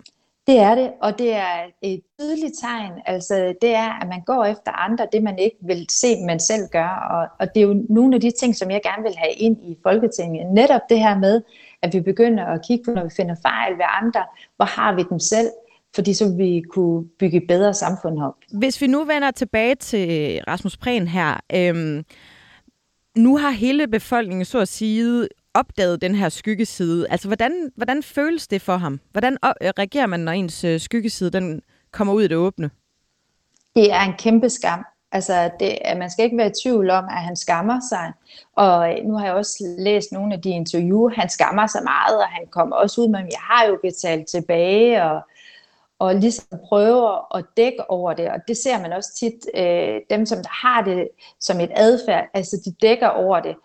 Det 0.47 0.59
er 0.59 0.75
det, 0.75 0.91
og 1.03 1.19
det 1.19 1.35
er 1.35 1.57
et 1.83 2.01
tydeligt 2.19 2.55
tegn. 2.61 2.93
Altså, 3.07 3.55
det 3.63 3.75
er, 3.75 4.01
at 4.03 4.09
man 4.09 4.23
går 4.27 4.45
efter 4.45 4.73
andre, 4.73 5.07
det 5.13 5.23
man 5.23 5.39
ikke 5.39 5.57
vil 5.63 5.87
se, 5.91 6.07
man 6.27 6.41
selv 6.41 6.63
gør. 6.73 6.89
Og, 7.11 7.29
og 7.41 7.55
det 7.55 7.63
er 7.63 7.67
jo 7.67 7.85
nogle 7.89 8.15
af 8.15 8.21
de 8.21 8.31
ting, 8.31 8.57
som 8.57 8.71
jeg 8.71 8.81
gerne 8.83 9.03
vil 9.03 9.15
have 9.17 9.33
ind 9.33 9.57
i 9.65 9.77
Folketinget. 9.83 10.53
Netop 10.53 10.81
det 10.89 10.99
her 10.99 11.19
med, 11.19 11.43
at 11.87 11.95
vi 11.95 12.01
begynder 12.01 12.45
at 12.45 12.61
kigge 12.69 12.85
på, 12.85 12.91
når 12.91 13.05
vi 13.05 13.11
finder 13.17 13.35
fejl 13.43 13.73
ved 13.73 13.85
andre, 14.03 14.25
hvor 14.57 14.65
har 14.65 14.95
vi 14.95 15.03
dem 15.11 15.19
selv, 15.19 15.49
fordi 15.95 16.15
så 16.15 16.35
vi 16.37 16.63
kunne 16.71 17.05
bygge 17.19 17.37
et 17.37 17.45
bedre 17.49 17.75
samfund 17.75 18.23
op. 18.23 18.35
Hvis 18.53 18.81
vi 18.81 18.87
nu 18.87 19.05
vender 19.05 19.31
tilbage 19.31 19.75
til 19.75 20.41
Rasmus 20.49 20.77
Prehn 20.77 21.09
her, 21.09 21.41
øhm, 21.55 22.05
nu 23.17 23.37
har 23.37 23.51
hele 23.51 23.89
befolkningen 23.89 24.45
så 24.45 24.59
at 24.59 24.69
sige 24.69 25.29
opdaget 25.55 26.01
den 26.03 26.15
her 26.15 26.29
skyggeside. 26.29 27.07
Altså, 27.11 27.29
hvordan, 27.29 27.71
hvordan 27.77 28.03
føles 28.03 28.49
det 28.49 28.63
for 28.63 28.77
ham? 28.77 29.01
Hvordan 29.13 29.37
reagerer 29.43 30.07
man, 30.07 30.21
når 30.21 30.33
ens 30.33 30.65
øh, 30.65 30.81
skyggeside 30.81 31.31
den 31.31 31.61
kommer 31.91 32.15
ud 32.15 32.23
i 32.23 32.29
det 32.29 32.37
åbne? 32.37 32.71
det 33.77 33.93
er 33.93 34.01
en 34.01 34.15
kæmpe 34.19 34.49
skam. 34.51 34.85
Altså, 35.13 35.51
det, 35.61 35.79
at 35.81 35.97
man 35.97 36.11
skal 36.11 36.25
ikke 36.25 36.37
være 36.37 36.47
i 36.47 36.61
tvivl 36.63 36.91
om, 36.91 37.05
at 37.05 37.23
han 37.23 37.37
skammer 37.37 37.81
sig. 37.91 38.13
Og 38.57 38.93
øh, 38.93 39.05
nu 39.05 39.15
har 39.15 39.25
jeg 39.25 39.35
også 39.35 39.75
læst 39.79 40.13
nogle 40.13 40.35
af 40.35 40.43
de 40.43 40.51
interviews. 40.51 41.15
Han 41.17 41.29
skammer 41.29 41.67
sig 41.67 41.83
meget, 41.85 42.17
og 42.17 42.29
han 42.29 42.47
kommer 42.51 42.77
også 42.77 43.01
ud 43.01 43.09
med, 43.09 43.21
at 43.21 43.27
jeg 43.31 43.41
har 43.41 43.67
jo 43.67 43.79
betalt 43.83 44.29
tilbage, 44.29 45.05
og, 45.05 45.21
og 45.99 46.15
ligesom 46.15 46.59
prøver 46.69 47.37
at 47.37 47.45
dække 47.57 47.91
over 47.91 48.13
det. 48.13 48.29
Og 48.29 48.39
det 48.49 48.57
ser 48.57 48.81
man 48.83 48.93
også 48.93 49.15
tit, 49.19 49.47
øh, 49.57 50.01
dem 50.11 50.27
som 50.27 50.39
der 50.39 50.67
har 50.67 50.83
det 50.83 51.09
som 51.41 51.61
et 51.61 51.71
adfærd, 51.77 52.29
altså 52.35 52.57
de 52.65 52.87
dækker 52.87 53.09
over 53.09 53.41
det. 53.41 53.57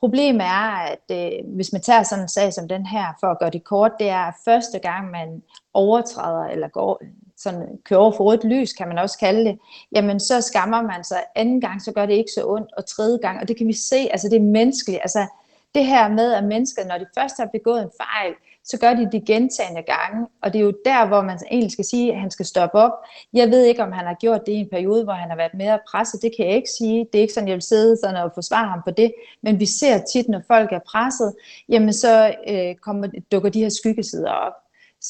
Problemet 0.00 0.42
er, 0.42 0.92
at 0.92 1.10
øh, 1.10 1.54
hvis 1.54 1.72
man 1.72 1.82
tager 1.82 2.02
sådan 2.02 2.24
en 2.24 2.28
sag 2.28 2.52
som 2.52 2.68
den 2.68 2.86
her, 2.86 3.06
for 3.20 3.26
at 3.26 3.38
gøre 3.38 3.50
det 3.50 3.64
kort, 3.64 3.92
det 3.98 4.08
er 4.08 4.32
første 4.44 4.78
gang, 4.78 5.10
man 5.10 5.42
overtræder 5.74 6.44
eller 6.44 6.68
går, 6.68 7.02
sådan, 7.36 7.62
øh, 7.62 7.68
kører 7.84 8.00
over 8.00 8.12
for 8.12 8.24
rødt 8.24 8.44
lys, 8.44 8.72
kan 8.72 8.88
man 8.88 8.98
også 8.98 9.18
kalde 9.18 9.44
det, 9.44 9.58
jamen 9.92 10.20
så 10.20 10.40
skammer 10.40 10.82
man 10.82 11.04
sig. 11.04 11.24
Anden 11.34 11.60
gang, 11.60 11.82
så 11.82 11.92
gør 11.92 12.06
det 12.06 12.14
ikke 12.14 12.30
så 12.34 12.42
ondt, 12.46 12.72
og 12.76 12.86
tredje 12.86 13.18
gang, 13.18 13.40
og 13.40 13.48
det 13.48 13.56
kan 13.56 13.68
vi 13.68 13.72
se, 13.72 13.96
altså 14.10 14.28
det 14.28 14.36
er 14.36 14.42
menneskeligt. 14.42 15.00
Altså 15.02 15.26
det 15.74 15.86
her 15.86 16.08
med, 16.08 16.32
at 16.32 16.44
mennesker, 16.44 16.86
når 16.86 16.98
de 16.98 17.06
først 17.18 17.36
har 17.38 17.48
begået 17.52 17.82
en 17.82 17.90
fejl, 17.96 18.34
så 18.64 18.78
gør 18.78 18.94
de 18.94 19.08
det 19.12 19.24
gentagende 19.24 19.82
gange, 19.82 20.26
og 20.42 20.52
det 20.52 20.58
er 20.58 20.62
jo 20.62 20.74
der, 20.84 21.06
hvor 21.06 21.22
man 21.22 21.38
egentlig 21.50 21.72
skal 21.72 21.84
sige, 21.84 22.12
at 22.12 22.20
han 22.20 22.30
skal 22.30 22.46
stoppe 22.46 22.78
op. 22.78 22.92
Jeg 23.32 23.50
ved 23.50 23.64
ikke, 23.64 23.82
om 23.82 23.92
han 23.92 24.06
har 24.06 24.14
gjort 24.14 24.40
det 24.46 24.52
i 24.52 24.56
en 24.56 24.68
periode, 24.68 25.04
hvor 25.04 25.12
han 25.12 25.30
har 25.30 25.36
været 25.36 25.54
mere 25.54 25.78
presset, 25.90 26.22
det 26.22 26.32
kan 26.36 26.46
jeg 26.46 26.54
ikke 26.54 26.70
sige. 26.78 27.06
Det 27.12 27.18
er 27.18 27.22
ikke 27.22 27.34
sådan, 27.34 27.48
jeg 27.48 27.54
vil 27.54 27.62
sidde 27.62 27.96
sådan 27.96 28.16
og 28.16 28.30
forsvare 28.34 28.68
ham 28.68 28.80
på 28.84 28.90
det, 28.90 29.12
men 29.42 29.60
vi 29.60 29.66
ser 29.66 29.98
tit, 30.12 30.28
når 30.28 30.42
folk 30.46 30.72
er 30.72 30.80
presset, 30.86 31.34
jamen 31.68 31.92
så 31.92 32.34
øh, 32.48 32.74
kommer, 32.74 33.08
dukker 33.32 33.50
de 33.50 33.60
her 33.60 33.68
skyggesider 33.68 34.30
op. 34.30 34.52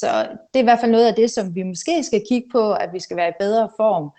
Så 0.01 0.29
det 0.29 0.59
er 0.59 0.65
i 0.65 0.71
hvert 0.71 0.81
fald 0.81 0.91
noget 0.91 1.07
af 1.07 1.15
det, 1.15 1.31
som 1.31 1.55
vi 1.55 1.63
måske 1.63 2.03
skal 2.03 2.23
kigge 2.29 2.49
på, 2.53 2.73
at 2.73 2.93
vi 2.93 3.01
skal 3.01 3.17
være 3.17 3.29
i 3.29 3.39
bedre 3.41 3.69
form, 3.77 4.11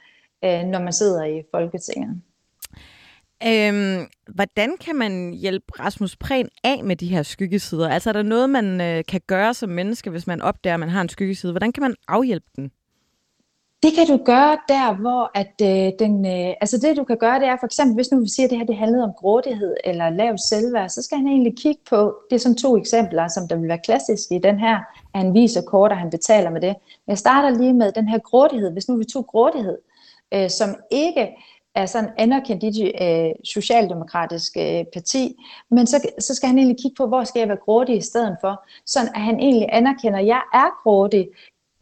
øh, 0.44 0.64
når 0.72 0.80
man 0.80 0.94
sidder 0.94 1.24
i 1.24 1.44
Folketinget. 1.52 2.22
Øhm, 3.46 4.08
hvordan 4.36 4.78
kan 4.78 4.96
man 4.96 5.34
hjælpe 5.34 5.66
Rasmus 5.80 6.16
Prehn 6.16 6.50
af 6.64 6.84
med 6.84 6.96
de 6.96 7.08
her 7.08 7.24
skyggesider? 7.24 7.90
Altså 7.90 8.10
er 8.10 8.14
der 8.14 8.24
noget, 8.24 8.50
man 8.50 8.82
øh, 8.82 9.04
kan 9.08 9.22
gøre 9.28 9.54
som 9.54 9.70
menneske, 9.70 10.10
hvis 10.10 10.28
man 10.28 10.42
opdager, 10.42 10.74
at 10.74 10.80
man 10.80 10.90
har 10.90 11.02
en 11.02 11.10
skyggeside? 11.10 11.52
Hvordan 11.52 11.72
kan 11.72 11.82
man 11.82 11.96
afhjælpe 12.08 12.48
den? 12.56 12.72
Det 13.84 13.92
kan 13.96 14.08
du 14.08 14.24
gøre 14.24 14.58
der, 14.68 14.96
hvor 15.02 15.32
at 15.42 15.56
øh, 15.62 15.92
den, 16.00 16.26
øh, 16.26 16.54
altså 16.62 16.78
det 16.78 16.98
du 16.98 17.04
kan 17.04 17.18
gøre, 17.18 17.40
det 17.40 17.48
er 17.48 17.58
for 17.60 17.66
eksempel, 17.66 17.96
hvis 17.96 18.12
nu 18.12 18.20
vi 18.20 18.30
siger, 18.30 18.48
at 18.48 18.50
det 18.50 18.58
her 18.58 18.66
det 18.66 18.76
handlede 18.76 19.04
om 19.04 19.14
grådighed 19.18 19.76
eller 19.84 20.10
lavt 20.10 20.42
selvværd, 20.42 20.90
så 20.90 21.02
skal 21.02 21.18
han 21.18 21.28
egentlig 21.28 21.58
kigge 21.58 21.82
på, 21.90 22.16
det 22.30 22.36
er 22.36 22.40
sådan 22.40 22.58
to 22.58 22.78
eksempler, 22.78 23.28
som 23.28 23.48
der 23.48 23.56
vil 23.56 23.68
være 23.68 23.86
klassiske 23.86 24.36
i 24.36 24.40
den 24.40 24.60
her, 24.60 24.76
at 25.14 25.22
han 25.22 25.34
viser 25.34 25.62
kort, 25.62 25.92
og 25.92 25.98
han 25.98 26.10
betaler 26.10 26.50
med 26.50 26.62
det. 26.62 26.76
Men 27.06 27.10
jeg 27.12 27.18
starter 27.18 27.50
lige 27.50 27.74
med 27.74 27.92
den 27.92 28.08
her 28.08 28.20
grådighed, 28.20 28.72
hvis 28.72 28.90
nu 28.90 28.98
vi 28.98 29.06
tog 29.06 29.28
grådighed, 29.28 29.78
øh, 30.34 30.50
som 30.50 30.76
ikke 30.92 31.28
er 31.76 31.86
sådan 31.86 32.10
anerkendt 32.18 32.64
i 32.64 32.70
det 32.70 32.92
øh, 33.02 33.32
socialdemokratiske 33.44 34.80
øh, 34.80 34.86
parti, 34.94 35.36
men 35.72 35.88
så, 35.88 36.10
så 36.20 36.36
skal 36.36 36.48
han 36.48 36.58
egentlig 36.58 36.78
kigge 36.82 36.96
på, 36.96 37.08
hvor 37.08 37.24
skal 37.24 37.40
jeg 37.40 37.48
være 37.48 37.66
grådig 37.66 37.98
i 37.98 38.02
stedet 38.02 38.38
for, 38.42 38.68
sådan 38.86 39.12
at 39.16 39.22
han 39.22 39.40
egentlig 39.40 39.70
anerkender, 39.72 40.20
at 40.20 40.28
jeg 40.28 40.42
er 40.54 40.84
grådig, 40.84 41.28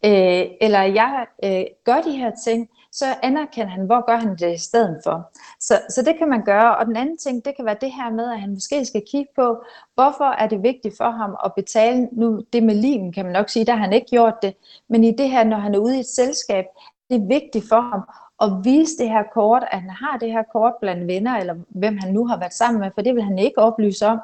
øh, 0.05 0.45
eller 0.61 0.81
jeg 0.81 1.25
øh, 1.43 1.63
gør 1.83 2.01
de 2.01 2.11
her 2.11 2.31
ting, 2.43 2.69
så 2.91 3.05
anerkender 3.23 3.71
han, 3.71 3.85
hvor 3.85 4.05
gør 4.05 4.17
han 4.17 4.35
det 4.35 4.53
i 4.53 4.57
stedet 4.57 4.99
for. 5.03 5.31
Så, 5.59 5.81
så 5.89 6.01
det 6.01 6.17
kan 6.17 6.29
man 6.29 6.45
gøre. 6.45 6.77
Og 6.77 6.85
den 6.85 6.95
anden 6.95 7.17
ting, 7.17 7.45
det 7.45 7.55
kan 7.55 7.65
være 7.65 7.77
det 7.81 7.91
her 7.91 8.11
med, 8.11 8.31
at 8.31 8.39
han 8.39 8.53
måske 8.53 8.85
skal 8.85 9.03
kigge 9.11 9.31
på, 9.35 9.63
hvorfor 9.93 10.31
er 10.41 10.47
det 10.47 10.63
vigtigt 10.63 10.97
for 10.97 11.09
ham 11.09 11.35
at 11.45 11.53
betale, 11.55 12.09
nu 12.11 12.41
det 12.53 12.63
med 12.63 12.75
limen 12.75 13.13
kan 13.13 13.25
man 13.25 13.33
nok 13.33 13.49
sige, 13.49 13.65
der 13.65 13.73
har 13.73 13.83
han 13.83 13.93
ikke 13.93 14.07
gjort 14.07 14.33
det, 14.41 14.53
men 14.89 15.03
i 15.03 15.11
det 15.11 15.29
her, 15.29 15.43
når 15.43 15.57
han 15.57 15.75
er 15.75 15.79
ude 15.79 15.97
i 15.97 15.99
et 15.99 16.05
selskab, 16.05 16.65
det 17.09 17.15
er 17.15 17.27
vigtigt 17.27 17.69
for 17.69 17.81
ham 17.81 18.01
at 18.41 18.49
vise 18.63 18.97
det 18.97 19.09
her 19.09 19.23
kort, 19.33 19.63
at 19.71 19.81
han 19.81 19.89
har 19.89 20.17
det 20.17 20.31
her 20.31 20.43
kort 20.53 20.73
blandt 20.81 21.07
venner, 21.07 21.37
eller 21.37 21.55
hvem 21.67 21.97
han 21.97 22.13
nu 22.13 22.27
har 22.27 22.39
været 22.39 22.53
sammen 22.53 22.81
med, 22.81 22.91
for 22.93 23.01
det 23.01 23.15
vil 23.15 23.23
han 23.23 23.39
ikke 23.39 23.57
oplyse 23.57 24.05
om. 24.05 24.19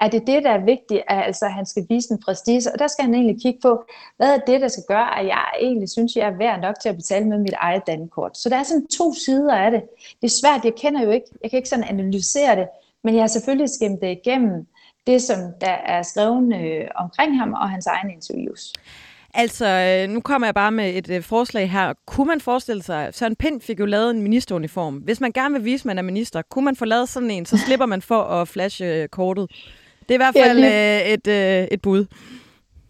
Er 0.00 0.08
det 0.08 0.26
det, 0.26 0.44
der 0.44 0.50
er 0.50 0.64
vigtigt, 0.64 1.02
at 1.08 1.26
altså, 1.26 1.46
han 1.46 1.66
skal 1.66 1.86
vise 1.88 2.12
en 2.12 2.22
prestige? 2.24 2.72
Og 2.72 2.78
der 2.78 2.86
skal 2.86 3.04
han 3.04 3.14
egentlig 3.14 3.42
kigge 3.42 3.60
på, 3.62 3.84
hvad 4.16 4.34
er 4.34 4.38
det, 4.38 4.60
der 4.60 4.68
skal 4.68 4.84
gøre, 4.88 5.18
at 5.18 5.26
jeg 5.26 5.44
egentlig 5.60 5.90
synes, 5.90 6.16
jeg 6.16 6.26
er 6.26 6.36
værd 6.36 6.60
nok 6.60 6.80
til 6.80 6.88
at 6.88 6.96
betale 6.96 7.28
med 7.28 7.38
mit 7.38 7.54
eget 7.58 7.82
dankort. 7.86 8.38
Så 8.38 8.48
der 8.48 8.56
er 8.56 8.62
sådan 8.62 8.86
to 8.86 9.14
sider 9.14 9.54
af 9.54 9.70
det. 9.70 9.82
Det 10.22 10.26
er 10.26 10.38
svært, 10.40 10.64
jeg 10.64 10.74
kender 10.74 11.02
jo 11.02 11.10
ikke, 11.10 11.26
jeg 11.42 11.50
kan 11.50 11.56
ikke 11.56 11.68
sådan 11.68 11.84
analysere 11.84 12.56
det, 12.56 12.66
men 13.04 13.14
jeg 13.14 13.22
har 13.22 13.28
selvfølgelig 13.28 13.70
skimmet 13.70 14.00
det 14.00 14.10
igennem 14.10 14.66
det, 15.06 15.22
som 15.22 15.38
der 15.60 15.76
er 15.86 16.02
skrevet 16.02 16.54
øh, 16.54 16.88
omkring 16.94 17.38
ham 17.38 17.52
og 17.52 17.70
hans 17.70 17.86
egne 17.86 18.12
interviews. 18.12 18.72
Altså, 19.34 19.66
øh, 19.66 20.14
nu 20.14 20.20
kommer 20.20 20.46
jeg 20.46 20.54
bare 20.54 20.72
med 20.72 20.94
et 20.94 21.10
øh, 21.10 21.22
forslag 21.22 21.70
her. 21.70 21.92
Kunne 22.06 22.26
man 22.26 22.40
forestille 22.40 22.82
sig, 22.82 23.14
Søren 23.14 23.36
Pind 23.36 23.60
fik 23.60 23.80
jo 23.80 23.86
lavet 23.86 24.10
en 24.10 24.22
ministeruniform. 24.22 24.94
Hvis 24.94 25.20
man 25.20 25.32
gerne 25.32 25.54
vil 25.54 25.64
vise, 25.64 25.82
at 25.82 25.84
man 25.84 25.98
er 25.98 26.02
minister, 26.02 26.42
kunne 26.42 26.64
man 26.64 26.76
få 26.76 26.84
lavet 26.84 27.08
sådan 27.08 27.30
en, 27.30 27.46
så 27.46 27.58
slipper 27.66 27.86
man 27.86 28.02
for 28.02 28.22
at 28.22 28.48
flashe 28.48 28.84
øh, 28.84 29.08
kortet. 29.08 29.50
Det 30.08 30.10
er 30.10 30.14
i 30.14 30.16
hvert 30.16 30.36
fald 30.46 30.58
ja, 30.58 31.00
øh, 31.00 31.12
et, 31.12 31.26
øh, 31.26 31.68
et 31.70 31.82
bud. 31.82 32.06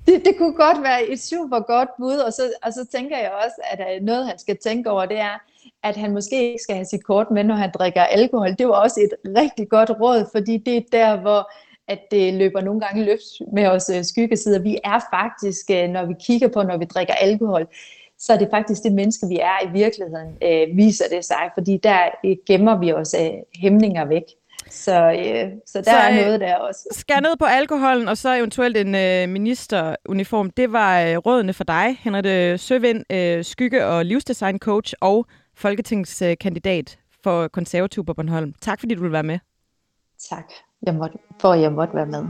Det, 0.06 0.24
det 0.24 0.34
kunne 0.38 0.54
godt 0.54 0.82
være 0.82 1.04
et 1.04 1.20
super 1.20 1.60
godt 1.60 1.88
bud, 1.98 2.16
og 2.16 2.32
så, 2.32 2.42
og 2.62 2.72
så 2.72 2.86
tænker 2.92 3.18
jeg 3.18 3.30
også, 3.44 3.56
at 3.70 4.02
noget, 4.02 4.26
han 4.26 4.38
skal 4.38 4.56
tænke 4.64 4.90
over, 4.90 5.06
det 5.06 5.18
er, 5.18 5.38
at 5.82 5.96
han 5.96 6.12
måske 6.12 6.46
ikke 6.46 6.62
skal 6.62 6.76
have 6.76 6.84
sit 6.84 7.04
kort 7.04 7.30
med, 7.30 7.44
når 7.44 7.54
han 7.54 7.70
drikker 7.78 8.02
alkohol. 8.02 8.54
Det 8.58 8.66
var 8.66 8.74
også 8.74 9.00
et 9.00 9.36
rigtig 9.36 9.68
godt 9.68 9.90
råd, 9.90 10.26
fordi 10.32 10.56
det 10.56 10.76
er 10.76 10.82
der, 10.92 11.20
hvor 11.20 11.50
at 11.88 12.00
det 12.10 12.34
løber 12.34 12.60
nogle 12.60 12.80
gange 12.80 13.04
løft 13.04 13.52
med 13.52 13.66
os 13.66 13.90
øh, 13.96 14.04
skyggesider. 14.04 14.58
Vi 14.58 14.78
er 14.84 15.00
faktisk, 15.14 15.70
øh, 15.70 15.88
når 15.88 16.06
vi 16.06 16.14
kigger 16.26 16.48
på, 16.48 16.62
når 16.62 16.76
vi 16.76 16.84
drikker 16.84 17.14
alkohol, 17.14 17.66
så 18.18 18.32
er 18.32 18.38
det 18.38 18.48
faktisk 18.50 18.82
det 18.82 18.92
menneske, 18.92 19.26
vi 19.26 19.38
er 19.38 19.68
i 19.68 19.72
virkeligheden, 19.72 20.28
øh, 20.42 20.76
viser 20.76 21.04
det 21.10 21.24
sig, 21.24 21.50
fordi 21.54 21.76
der 21.76 21.98
øh, 22.24 22.36
gemmer 22.46 22.78
vi 22.78 22.92
os 22.92 23.14
øh, 23.20 23.30
hæmninger 23.60 24.04
væk. 24.04 24.22
Så, 24.72 24.94
øh, 24.94 25.50
så 25.66 25.78
der 25.78 25.84
så, 25.84 25.96
er 25.96 26.24
noget 26.24 26.40
der 26.40 26.56
også. 26.56 27.04
Ned 27.22 27.36
på 27.38 27.44
alkoholen, 27.44 28.08
og 28.08 28.16
så 28.16 28.34
eventuelt 28.34 28.76
en 28.76 28.94
øh, 28.94 29.28
ministeruniform. 29.28 30.50
Det 30.50 30.72
var 30.72 31.00
øh, 31.00 31.16
rådene 31.16 31.52
for 31.52 31.64
dig, 31.64 31.96
Henrik 32.00 32.60
Søvind, 32.60 33.12
øh, 33.12 33.44
skygge- 33.44 33.86
og 33.86 34.04
livsdesign 34.04 34.58
coach 34.58 34.94
og 35.00 35.26
folketingskandidat 35.56 36.98
for 37.24 37.48
konservativ 37.48 38.04
på 38.04 38.14
Bornholm. 38.14 38.54
Tak 38.60 38.80
fordi 38.80 38.94
du 38.94 39.02
vil 39.02 39.12
være 39.12 39.22
med. 39.22 39.38
Tak 40.30 40.44
jeg 40.86 40.94
måtte, 40.94 41.18
for 41.40 41.52
at 41.52 41.60
jeg 41.60 41.72
måtte 41.72 41.94
være 41.94 42.06
med. 42.06 42.24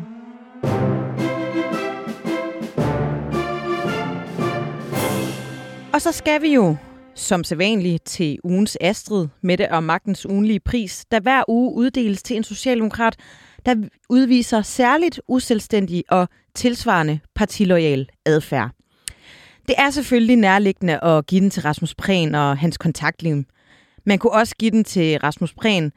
Og 5.95 6.01
så 6.01 6.12
skal 6.12 6.43
vi 6.43 6.55
jo 6.55 6.76
som 7.22 7.44
sædvanligt 7.44 8.04
til 8.04 8.38
ugens 8.44 8.78
Astrid, 8.80 9.28
Mette 9.42 9.72
og 9.72 9.84
Magtens 9.84 10.26
ugenlige 10.26 10.60
pris, 10.60 11.04
der 11.10 11.20
hver 11.20 11.42
uge 11.48 11.74
uddeles 11.74 12.22
til 12.22 12.36
en 12.36 12.44
socialdemokrat, 12.44 13.16
der 13.66 13.74
udviser 14.08 14.62
særligt 14.62 15.20
uselvstændig 15.28 16.04
og 16.08 16.28
tilsvarende 16.54 17.20
partiloyal 17.34 18.08
adfærd. 18.26 18.70
Det 19.68 19.74
er 19.78 19.90
selvfølgelig 19.90 20.36
nærliggende 20.36 21.04
at 21.04 21.26
give 21.26 21.40
den 21.40 21.50
til 21.50 21.62
Rasmus 21.62 21.94
Prehn 21.94 22.34
og 22.34 22.58
hans 22.58 22.78
kontaktliv. 22.78 23.42
Man 24.06 24.18
kunne 24.18 24.32
også 24.32 24.54
give 24.58 24.70
den 24.70 24.84
til 24.84 25.18
Rasmus 25.18 25.54
Prehn, 25.54 25.92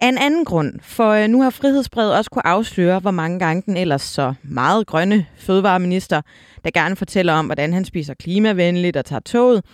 af 0.00 0.08
en 0.08 0.18
anden 0.18 0.44
grund, 0.44 0.72
for 0.82 1.10
øh, 1.10 1.28
nu 1.28 1.42
har 1.42 1.50
Frihedsbrevet 1.50 2.14
også 2.14 2.30
kunne 2.30 2.46
afsløre, 2.46 2.98
hvor 2.98 3.10
mange 3.10 3.38
gange 3.38 3.62
den 3.66 3.76
ellers 3.76 4.02
så 4.02 4.34
meget 4.42 4.86
grønne 4.86 5.26
fødevareminister, 5.36 6.22
der 6.64 6.70
gerne 6.70 6.96
fortæller 6.96 7.32
om, 7.32 7.46
hvordan 7.46 7.72
han 7.72 7.84
spiser 7.84 8.14
klimavenligt 8.14 8.96
og 8.96 9.04
tager 9.04 9.20
toget, 9.20 9.64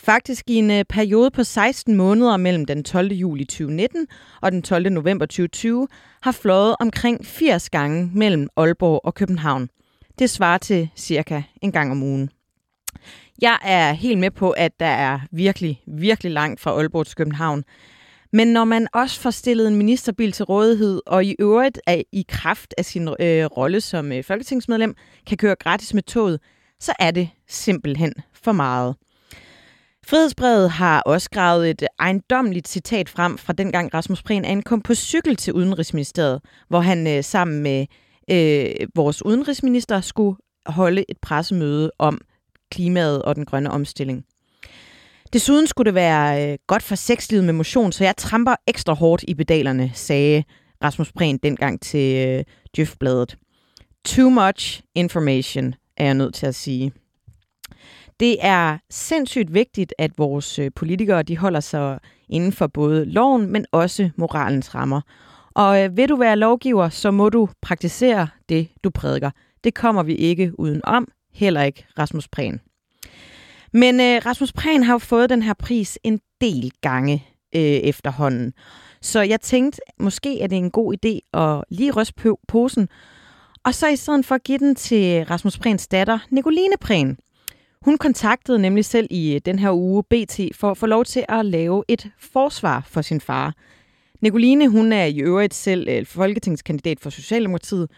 faktisk 0.00 0.50
i 0.50 0.54
en 0.54 0.70
øh, 0.70 0.84
periode 0.84 1.30
på 1.30 1.44
16 1.44 1.96
måneder 1.96 2.36
mellem 2.36 2.64
den 2.64 2.84
12. 2.84 3.12
juli 3.12 3.44
2019 3.44 4.06
og 4.40 4.52
den 4.52 4.62
12. 4.62 4.92
november 4.92 5.26
2020, 5.26 5.88
har 6.22 6.32
fløjet 6.32 6.76
omkring 6.80 7.26
80 7.26 7.70
gange 7.70 8.10
mellem 8.14 8.48
Aalborg 8.56 9.00
og 9.04 9.14
København. 9.14 9.68
Det 10.18 10.30
svarer 10.30 10.58
til 10.58 10.88
cirka 10.96 11.42
en 11.62 11.72
gang 11.72 11.90
om 11.90 12.02
ugen. 12.02 12.30
Jeg 13.42 13.58
er 13.62 13.92
helt 13.92 14.18
med 14.18 14.30
på, 14.30 14.50
at 14.50 14.80
der 14.80 14.86
er 14.86 15.20
virkelig, 15.32 15.82
virkelig 15.86 16.32
langt 16.32 16.60
fra 16.60 16.70
Aalborg 16.70 17.06
til 17.06 17.16
København. 17.16 17.64
Men 18.32 18.48
når 18.48 18.64
man 18.64 18.88
også 18.92 19.20
får 19.20 19.30
stillet 19.30 19.68
en 19.68 19.76
ministerbil 19.76 20.32
til 20.32 20.44
rådighed, 20.44 21.00
og 21.06 21.24
i 21.24 21.36
øvrigt 21.38 21.80
er 21.86 22.02
i 22.12 22.24
kraft 22.28 22.74
af 22.78 22.84
sin 22.84 23.08
øh, 23.08 23.44
rolle 23.44 23.80
som 23.80 24.12
øh, 24.12 24.24
folketingsmedlem, 24.24 24.94
kan 25.26 25.36
køre 25.36 25.54
gratis 25.54 25.94
med 25.94 26.02
toget, 26.02 26.40
så 26.80 26.92
er 26.98 27.10
det 27.10 27.30
simpelthen 27.48 28.14
for 28.32 28.52
meget. 28.52 28.96
Frihedsbrevet 30.06 30.70
har 30.70 31.00
også 31.00 31.30
gravet 31.30 31.70
et 31.70 31.82
ejendomligt 31.98 32.68
citat 32.68 33.08
frem 33.08 33.38
fra 33.38 33.52
dengang 33.52 33.94
Rasmus 33.94 34.22
Prehn 34.22 34.44
ankom 34.44 34.82
på 34.82 34.94
cykel 34.94 35.36
til 35.36 35.52
Udenrigsministeriet, 35.52 36.40
hvor 36.68 36.80
han 36.80 37.06
øh, 37.06 37.24
sammen 37.24 37.62
med 37.62 37.86
øh, 38.30 38.88
vores 38.94 39.24
udenrigsminister 39.24 40.00
skulle 40.00 40.36
holde 40.66 41.04
et 41.08 41.18
pressemøde 41.22 41.90
om 41.98 42.20
klimaet 42.70 43.22
og 43.22 43.36
den 43.36 43.44
grønne 43.44 43.70
omstilling. 43.70 44.24
Desuden 45.32 45.66
skulle 45.66 45.86
det 45.86 45.94
være 45.94 46.52
øh, 46.52 46.58
godt 46.66 46.82
for 46.82 46.94
sexlivet 46.94 47.44
med 47.44 47.52
motion, 47.52 47.92
så 47.92 48.04
jeg 48.04 48.16
tramper 48.16 48.54
ekstra 48.66 48.92
hårdt 48.92 49.24
i 49.28 49.34
pedalerne, 49.34 49.90
sagde 49.94 50.44
Rasmus 50.84 51.12
Prehn 51.12 51.38
dengang 51.42 51.80
til 51.80 52.28
øh, 52.28 52.44
Djøfbladet. 52.76 53.36
Too 54.04 54.30
much 54.30 54.82
information, 54.94 55.74
er 55.96 56.04
jeg 56.04 56.14
nødt 56.14 56.34
til 56.34 56.46
at 56.46 56.54
sige. 56.54 56.92
Det 58.20 58.36
er 58.40 58.78
sindssygt 58.90 59.54
vigtigt, 59.54 59.94
at 59.98 60.18
vores 60.18 60.58
øh, 60.58 60.70
politikere 60.76 61.22
de 61.22 61.38
holder 61.38 61.60
sig 61.60 61.98
inden 62.28 62.52
for 62.52 62.66
både 62.66 63.04
loven, 63.04 63.46
men 63.46 63.66
også 63.72 64.10
moralens 64.16 64.74
rammer. 64.74 65.00
Og 65.54 65.84
øh, 65.84 65.96
vil 65.96 66.08
du 66.08 66.16
være 66.16 66.36
lovgiver, 66.36 66.88
så 66.88 67.10
må 67.10 67.28
du 67.28 67.48
praktisere 67.62 68.28
det, 68.48 68.68
du 68.84 68.90
prædiker. 68.90 69.30
Det 69.64 69.74
kommer 69.74 70.02
vi 70.02 70.14
ikke 70.14 70.60
uden 70.60 70.80
om, 70.84 71.08
heller 71.32 71.62
ikke 71.62 71.86
Rasmus 71.98 72.28
Prehn. 72.28 72.60
Men 73.72 74.00
øh, 74.00 74.26
Rasmus 74.26 74.52
Prehn 74.52 74.82
har 74.82 74.94
jo 74.94 74.98
fået 74.98 75.30
den 75.30 75.42
her 75.42 75.54
pris 75.54 75.98
en 76.02 76.20
del 76.40 76.72
gange 76.80 77.24
øh, 77.54 77.62
efterhånden. 77.62 78.52
Så 79.02 79.20
jeg 79.20 79.40
tænkte, 79.40 79.80
måske 80.00 80.40
er 80.40 80.46
det 80.46 80.58
en 80.58 80.70
god 80.70 80.94
idé 80.94 81.40
at 81.40 81.64
lige 81.68 81.92
ryste 81.92 82.34
posen, 82.48 82.88
og 83.64 83.74
så 83.74 83.88
i 83.88 83.96
stedet 83.96 84.26
for 84.26 84.38
give 84.38 84.58
den 84.58 84.74
til 84.74 85.24
Rasmus 85.24 85.58
Prehns 85.58 85.88
datter, 85.88 86.18
Nicoline 86.30 86.74
Prehn. 86.80 87.18
Hun 87.84 87.98
kontaktede 87.98 88.58
nemlig 88.58 88.84
selv 88.84 89.06
i 89.10 89.34
øh, 89.34 89.40
den 89.44 89.58
her 89.58 89.72
uge 89.72 90.02
BT 90.02 90.40
for 90.54 90.70
at 90.70 90.76
få 90.76 90.86
lov 90.86 91.04
til 91.04 91.24
at 91.28 91.46
lave 91.46 91.84
et 91.88 92.10
forsvar 92.18 92.82
for 92.86 93.02
sin 93.02 93.20
far. 93.20 93.54
Nicoline, 94.20 94.68
hun 94.68 94.92
er 94.92 95.04
i 95.04 95.20
øvrigt 95.20 95.54
selv 95.54 95.88
øh, 95.88 96.06
folketingskandidat 96.06 97.00
for 97.00 97.10
Socialdemokratiet, 97.10 97.90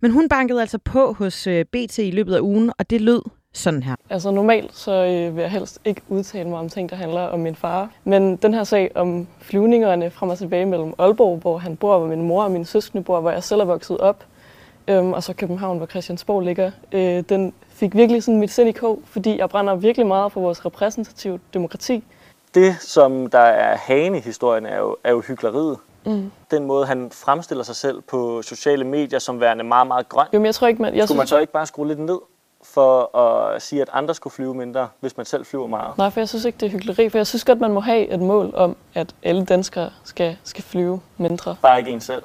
men 0.00 0.10
hun 0.10 0.28
bankede 0.28 0.60
altså 0.60 0.78
på 0.78 1.12
hos 1.12 1.46
øh, 1.46 1.64
BT 1.64 1.98
i 1.98 2.10
løbet 2.10 2.34
af 2.34 2.40
ugen, 2.40 2.72
og 2.78 2.90
det 2.90 3.00
lød 3.00 3.22
sådan 3.52 3.82
her. 3.82 3.96
Altså 4.10 4.30
normalt 4.30 4.76
så 4.76 5.02
vil 5.34 5.40
jeg 5.40 5.50
helst 5.50 5.80
ikke 5.84 6.00
udtale 6.08 6.48
mig 6.48 6.58
om 6.58 6.68
ting, 6.68 6.90
der 6.90 6.96
handler 6.96 7.20
om 7.20 7.40
min 7.40 7.54
far. 7.54 7.90
Men 8.04 8.36
den 8.36 8.54
her 8.54 8.64
sag 8.64 8.90
om 8.94 9.26
flyvningerne 9.40 10.10
frem 10.10 10.28
og 10.28 10.38
tilbage 10.38 10.66
mellem 10.66 10.92
Aalborg, 10.98 11.38
hvor 11.38 11.58
han 11.58 11.76
bor, 11.76 11.98
hvor 11.98 12.08
min 12.08 12.22
mor 12.22 12.44
og 12.44 12.50
min 12.50 12.64
søskende 12.64 13.04
bor, 13.04 13.20
hvor 13.20 13.30
jeg 13.30 13.42
selv 13.42 13.60
er 13.60 13.64
vokset 13.64 13.98
op, 13.98 14.24
øhm, 14.88 15.12
og 15.12 15.22
så 15.22 15.32
København, 15.32 15.76
hvor 15.76 15.86
Christiansborg 15.86 16.40
ligger, 16.40 16.70
øh, 16.92 17.24
den 17.28 17.52
fik 17.74 17.94
virkelig 17.94 18.22
sådan 18.22 18.40
mit 18.40 18.50
sind 18.50 18.68
i 18.68 18.72
kog, 18.72 19.00
fordi 19.04 19.38
jeg 19.38 19.48
brænder 19.48 19.74
virkelig 19.74 20.06
meget 20.06 20.32
for 20.32 20.40
vores 20.40 20.66
repræsentative 20.66 21.40
demokrati. 21.54 22.04
Det, 22.54 22.76
som 22.80 23.30
der 23.30 23.38
er 23.38 23.76
hagen 23.76 24.14
i 24.14 24.20
historien, 24.20 24.66
er 24.66 24.78
jo, 24.78 24.96
er 25.04 25.10
jo 25.10 25.20
hyggeleriet. 25.20 25.78
Mm. 26.06 26.30
Den 26.50 26.64
måde, 26.64 26.86
han 26.86 27.10
fremstiller 27.12 27.64
sig 27.64 27.76
selv 27.76 28.00
på 28.00 28.42
sociale 28.42 28.84
medier 28.84 29.18
som 29.18 29.40
værende 29.40 29.64
meget, 29.64 29.86
meget 29.86 30.08
grøn. 30.08 30.26
Jo, 30.32 30.38
men 30.38 30.46
jeg 30.46 30.54
tror 30.54 30.66
ikke, 30.66 30.82
man... 30.82 30.94
Jeg 30.94 31.08
skulle 31.08 31.18
man 31.18 31.26
så 31.26 31.38
ikke 31.38 31.52
bare 31.52 31.66
skrue 31.66 31.88
lidt 31.88 31.98
ned 31.98 32.18
for 32.62 33.18
at 33.18 33.62
sige, 33.62 33.82
at 33.82 33.88
andre 33.92 34.14
skulle 34.14 34.34
flyve 34.34 34.54
mindre, 34.54 34.88
hvis 35.00 35.16
man 35.16 35.26
selv 35.26 35.44
flyver 35.44 35.66
meget? 35.66 35.98
Nej, 35.98 36.10
for 36.10 36.20
jeg 36.20 36.28
synes 36.28 36.44
ikke, 36.44 36.58
det 36.60 36.66
er 36.66 36.70
hyggeleri, 36.70 37.08
for 37.08 37.18
jeg 37.18 37.26
synes 37.26 37.44
godt, 37.44 37.60
man 37.60 37.72
må 37.72 37.80
have 37.80 38.08
et 38.08 38.20
mål 38.20 38.52
om, 38.54 38.76
at 38.94 39.14
alle 39.22 39.44
danskere 39.44 39.90
skal, 40.04 40.36
skal 40.44 40.64
flyve 40.64 41.00
mindre. 41.16 41.56
Bare 41.62 41.78
ikke 41.78 41.90
en 41.90 42.00
selv? 42.00 42.22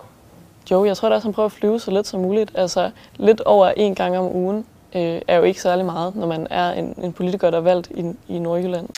Jo, 0.71 0.85
jeg 0.85 0.97
tror 0.97 1.09
da 1.09 1.15
også, 1.15 1.27
han 1.27 1.33
prøver 1.33 1.45
at 1.45 1.51
flyve 1.51 1.79
så 1.79 1.91
lidt 1.91 2.07
som 2.07 2.19
muligt. 2.19 2.51
Altså, 2.55 2.91
lidt 3.15 3.41
over 3.41 3.67
en 3.77 3.95
gang 3.95 4.17
om 4.17 4.35
ugen 4.35 4.65
øh, 4.95 5.21
er 5.27 5.37
jo 5.37 5.43
ikke 5.43 5.61
særlig 5.61 5.85
meget, 5.85 6.15
når 6.15 6.27
man 6.27 6.47
er 6.49 6.71
en, 6.71 6.95
en 7.03 7.13
politiker, 7.13 7.49
der 7.49 7.57
er 7.57 7.61
valgt 7.61 7.91
i, 7.91 8.33
i 8.33 8.39
Nordjylland. 8.39 8.89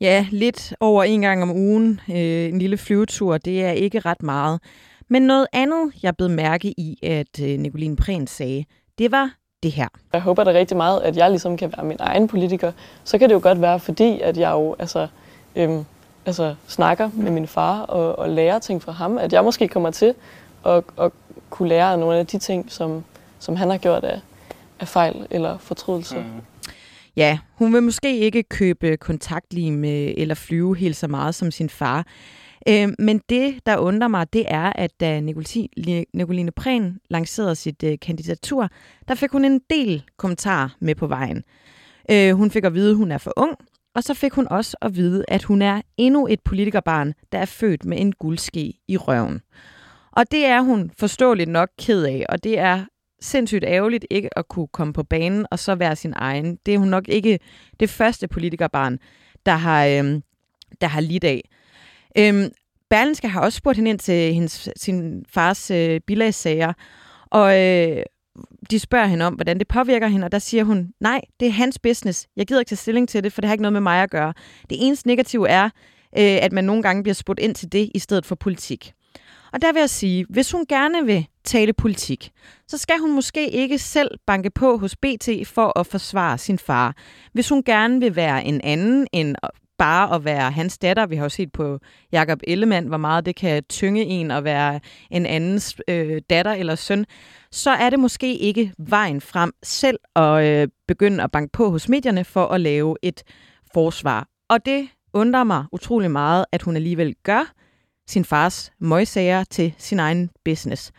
Ja, 0.00 0.26
lidt 0.30 0.74
over 0.80 1.02
en 1.04 1.20
gang 1.20 1.42
om 1.42 1.50
ugen, 1.50 2.00
øh, 2.10 2.16
en 2.48 2.58
lille 2.58 2.76
flyvetur, 2.76 3.38
det 3.38 3.64
er 3.64 3.70
ikke 3.70 3.98
ret 4.00 4.22
meget. 4.22 4.60
Men 5.08 5.22
noget 5.22 5.46
andet, 5.52 5.92
jeg 6.02 6.16
blev 6.16 6.30
mærke 6.30 6.68
i, 6.68 6.98
at 7.02 7.42
øh, 7.42 7.58
Nicoline 7.58 7.96
Prehn 7.96 8.26
sagde, 8.26 8.64
det 8.98 9.12
var 9.12 9.30
det 9.62 9.72
her. 9.72 9.88
Jeg 10.12 10.20
håber 10.20 10.44
da 10.44 10.50
rigtig 10.50 10.76
meget, 10.76 11.00
at 11.00 11.16
jeg 11.16 11.30
ligesom 11.30 11.56
kan 11.56 11.72
være 11.76 11.86
min 11.86 11.96
egen 12.00 12.28
politiker. 12.28 12.72
Så 13.04 13.18
kan 13.18 13.28
det 13.28 13.34
jo 13.34 13.40
godt 13.42 13.60
være, 13.60 13.80
fordi 13.80 14.20
at 14.20 14.36
jeg 14.36 14.52
jo 14.52 14.76
altså, 14.78 15.08
øhm, 15.56 15.84
altså, 16.26 16.54
snakker 16.66 17.10
med 17.14 17.30
min 17.30 17.46
far 17.46 17.80
og, 17.80 18.18
og 18.18 18.28
lærer 18.28 18.58
ting 18.58 18.82
fra 18.82 18.92
ham, 18.92 19.18
at 19.18 19.32
jeg 19.32 19.44
måske 19.44 19.68
kommer 19.68 19.90
til 19.90 20.14
at, 20.66 20.84
at 21.00 21.12
kunne 21.50 21.68
lære 21.68 21.98
nogle 21.98 22.18
af 22.18 22.26
de 22.26 22.38
ting, 22.38 22.72
som, 22.72 23.04
som 23.38 23.56
han 23.56 23.70
har 23.70 23.78
gjort 23.78 24.04
af, 24.04 24.20
af 24.80 24.88
fejl 24.88 25.26
eller 25.30 25.58
fortrydelse. 25.58 26.16
Mm. 26.16 26.24
Ja, 27.16 27.38
hun 27.54 27.72
vil 27.72 27.82
måske 27.82 28.18
ikke 28.18 28.42
købe 28.42 28.96
kontaktlim 28.96 29.84
eller 29.84 30.34
flyve 30.34 30.76
helt 30.76 30.96
så 30.96 31.08
meget 31.08 31.34
som 31.34 31.50
sin 31.50 31.70
far. 31.70 32.06
Øh, 32.68 32.88
men 32.98 33.20
det, 33.28 33.66
der 33.66 33.76
undrer 33.76 34.08
mig, 34.08 34.32
det 34.32 34.44
er, 34.48 34.72
at 34.74 35.00
da 35.00 35.20
Nicoline 35.20 36.50
Prehn 36.50 36.98
lancerede 37.10 37.54
sit 37.54 37.82
øh, 37.84 37.98
kandidatur, 38.02 38.68
der 39.08 39.14
fik 39.14 39.30
hun 39.30 39.44
en 39.44 39.60
del 39.70 40.04
kommentarer 40.16 40.68
med 40.80 40.94
på 40.94 41.06
vejen. 41.06 41.44
Øh, 42.10 42.32
hun 42.32 42.50
fik 42.50 42.64
at 42.64 42.74
vide, 42.74 42.90
at 42.90 42.96
hun 42.96 43.12
er 43.12 43.18
for 43.18 43.32
ung, 43.36 43.56
og 43.94 44.02
så 44.02 44.14
fik 44.14 44.32
hun 44.32 44.48
også 44.48 44.76
at 44.82 44.96
vide, 44.96 45.24
at 45.28 45.42
hun 45.42 45.62
er 45.62 45.80
endnu 45.96 46.26
et 46.26 46.40
politikerbarn, 46.40 47.14
der 47.32 47.38
er 47.38 47.44
født 47.44 47.84
med 47.84 48.00
en 48.00 48.12
guldske 48.12 48.72
i 48.88 48.96
røven. 48.96 49.40
Og 50.12 50.30
det 50.30 50.46
er 50.46 50.60
hun 50.60 50.90
forståeligt 50.98 51.50
nok 51.50 51.68
ked 51.78 52.04
af, 52.04 52.26
og 52.28 52.44
det 52.44 52.58
er 52.58 52.84
sindssygt 53.20 53.64
ærgerligt 53.66 54.06
ikke 54.10 54.38
at 54.38 54.48
kunne 54.48 54.68
komme 54.68 54.92
på 54.92 55.02
banen 55.02 55.46
og 55.50 55.58
så 55.58 55.74
være 55.74 55.96
sin 55.96 56.12
egen. 56.16 56.58
Det 56.66 56.74
er 56.74 56.78
hun 56.78 56.88
nok 56.88 57.08
ikke 57.08 57.38
det 57.80 57.90
første 57.90 58.28
politikerbarn, 58.28 58.98
der 59.46 59.52
har, 59.52 59.86
øhm, 59.86 60.22
der 60.80 60.86
har 60.86 61.00
lidt 61.00 61.24
af. 61.24 61.48
Øhm, 62.18 62.48
Berlinske 62.90 63.28
har 63.28 63.40
også 63.40 63.56
spurgt 63.56 63.76
hende 63.76 63.90
ind 63.90 63.98
til 63.98 64.34
hendes, 64.34 64.68
sin 64.76 65.24
fars 65.28 65.70
øh, 65.70 66.00
bilagssager, 66.06 66.72
og 67.30 67.60
øh, 67.60 68.02
de 68.70 68.78
spørger 68.78 69.06
hende 69.06 69.24
om, 69.24 69.34
hvordan 69.34 69.58
det 69.58 69.68
påvirker 69.68 70.08
hende, 70.08 70.24
og 70.24 70.32
der 70.32 70.38
siger 70.38 70.64
hun, 70.64 70.92
nej, 71.00 71.20
det 71.40 71.48
er 71.48 71.52
hans 71.52 71.78
business. 71.78 72.26
Jeg 72.36 72.46
gider 72.46 72.60
ikke 72.60 72.68
tage 72.68 72.76
stilling 72.76 73.08
til 73.08 73.24
det, 73.24 73.32
for 73.32 73.40
det 73.40 73.48
har 73.48 73.54
ikke 73.54 73.62
noget 73.62 73.72
med 73.72 73.80
mig 73.80 74.02
at 74.02 74.10
gøre. 74.10 74.34
Det 74.70 74.78
eneste 74.80 75.08
negative 75.08 75.48
er, 75.48 75.64
øh, 76.18 76.38
at 76.42 76.52
man 76.52 76.64
nogle 76.64 76.82
gange 76.82 77.02
bliver 77.02 77.14
spurgt 77.14 77.40
ind 77.40 77.54
til 77.54 77.72
det, 77.72 77.90
i 77.94 77.98
stedet 77.98 78.26
for 78.26 78.34
politik. 78.34 78.92
Og 79.52 79.62
der 79.62 79.72
vil 79.72 79.80
jeg 79.80 79.90
sige, 79.90 80.26
hvis 80.28 80.52
hun 80.52 80.66
gerne 80.68 81.06
vil 81.06 81.26
tale 81.44 81.72
politik, 81.72 82.30
så 82.68 82.78
skal 82.78 82.98
hun 82.98 83.14
måske 83.14 83.50
ikke 83.50 83.78
selv 83.78 84.10
banke 84.26 84.50
på 84.50 84.76
hos 84.76 84.96
BT 84.96 85.28
for 85.46 85.78
at 85.78 85.86
forsvare 85.86 86.38
sin 86.38 86.58
far. 86.58 86.96
Hvis 87.32 87.48
hun 87.48 87.62
gerne 87.62 88.00
vil 88.00 88.16
være 88.16 88.44
en 88.44 88.60
anden 88.60 89.06
end 89.12 89.36
bare 89.80 90.14
at 90.14 90.24
være 90.24 90.50
hans 90.50 90.78
datter. 90.78 91.06
Vi 91.06 91.16
har 91.16 91.24
jo 91.24 91.28
set 91.28 91.52
på 91.52 91.78
Jakob 92.12 92.40
Ellemann, 92.44 92.86
hvor 92.86 92.96
meget 92.96 93.26
det 93.26 93.36
kan 93.36 93.64
tynge 93.68 94.04
en 94.04 94.30
at 94.30 94.44
være 94.44 94.80
en 95.10 95.26
andens 95.26 95.76
øh, 95.88 96.20
datter 96.30 96.52
eller 96.52 96.74
søn. 96.74 97.06
Så 97.50 97.70
er 97.70 97.90
det 97.90 97.98
måske 97.98 98.36
ikke 98.36 98.72
vejen 98.78 99.20
frem 99.20 99.52
selv 99.62 99.98
at 100.16 100.44
øh, 100.44 100.68
begynde 100.88 101.22
at 101.22 101.30
banke 101.30 101.52
på 101.52 101.70
hos 101.70 101.88
medierne 101.88 102.24
for 102.24 102.46
at 102.46 102.60
lave 102.60 102.96
et 103.02 103.22
forsvar. 103.72 104.28
Og 104.48 104.66
det 104.66 104.88
undrer 105.12 105.44
mig 105.44 105.64
utrolig 105.72 106.10
meget, 106.10 106.44
at 106.52 106.62
hun 106.62 106.76
alligevel 106.76 107.14
gør 107.22 107.52
sin 108.10 108.24
fars 108.24 108.72
møgsager 108.78 109.44
til 109.44 109.74
sin 109.78 110.00
egen 110.00 110.30
business. 110.44 110.92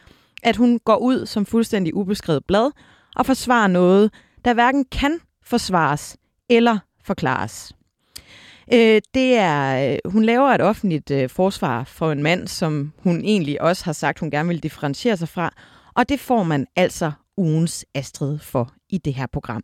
At 0.43 0.55
hun 0.55 0.80
går 0.80 0.97
ud 0.97 1.26
som 1.26 1.45
fuldstændig 1.45 1.95
ubeskrevet 1.95 2.45
blad 2.45 2.72
og 3.16 3.26
forsvarer 3.26 3.68
noget, 3.68 4.14
der 4.45 4.53
hverken 4.53 4.86
kan 4.86 5.20
forsvares 5.43 6.18
eller 6.49 6.78
forklares. 7.03 7.74
Øh, 8.74 9.01
det 9.14 9.38
er, 9.38 9.91
øh, 9.91 10.12
hun 10.12 10.24
laver 10.24 10.49
et 10.49 10.62
offentligt 10.62 11.12
øh, 11.12 11.30
forsvar 11.30 11.84
for 11.84 12.12
en 12.12 12.24
mand, 12.24 12.47
som 12.47 12.93
hun 12.97 13.22
egentlig 13.22 13.62
også 13.62 13.86
har 13.86 13.93
sagt, 13.93 14.20
hun 14.20 14.32
gerne 14.32 14.49
vil 14.49 14.64
differentiere 14.64 15.18
sig 15.18 15.30
fra. 15.30 15.53
Og 15.95 16.09
det 16.09 16.20
får 16.20 16.43
man 16.43 16.68
altså 16.76 17.12
ugens 17.38 17.86
Astrid 17.95 18.39
for 18.39 18.74
i 18.89 18.97
det 18.97 19.14
her 19.14 19.28
program. 19.28 19.64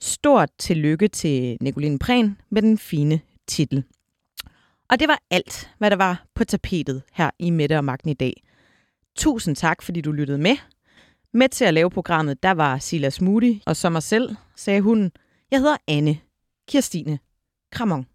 Stort 0.00 0.48
tillykke 0.58 1.08
til 1.08 1.56
Nicoline 1.60 1.98
Prehn 1.98 2.36
med 2.50 2.62
den 2.62 2.78
fine 2.78 3.20
titel. 3.48 3.84
Og 4.90 5.00
det 5.00 5.08
var 5.08 5.22
alt, 5.30 5.70
hvad 5.78 5.90
der 5.90 5.96
var 5.96 6.24
på 6.34 6.44
tapetet 6.44 7.02
her 7.12 7.30
i 7.38 7.50
Mette 7.50 7.78
og 7.78 7.84
Magten 7.84 8.10
i 8.10 8.14
dag. 8.14 8.42
Tusind 9.16 9.56
tak, 9.56 9.82
fordi 9.82 10.00
du 10.00 10.12
lyttede 10.12 10.38
med. 10.38 10.56
Med 11.34 11.48
til 11.48 11.64
at 11.64 11.74
lave 11.74 11.90
programmet, 11.90 12.42
der 12.42 12.50
var 12.50 12.78
Silas 12.78 13.20
Moody, 13.20 13.60
og 13.66 13.76
som 13.76 13.92
mig 13.92 14.02
selv 14.02 14.36
sagde 14.56 14.80
hun, 14.80 15.12
jeg 15.50 15.60
hedder 15.60 15.76
Anne 15.88 16.18
Kirstine 16.68 17.18
Kramon. 17.72 18.06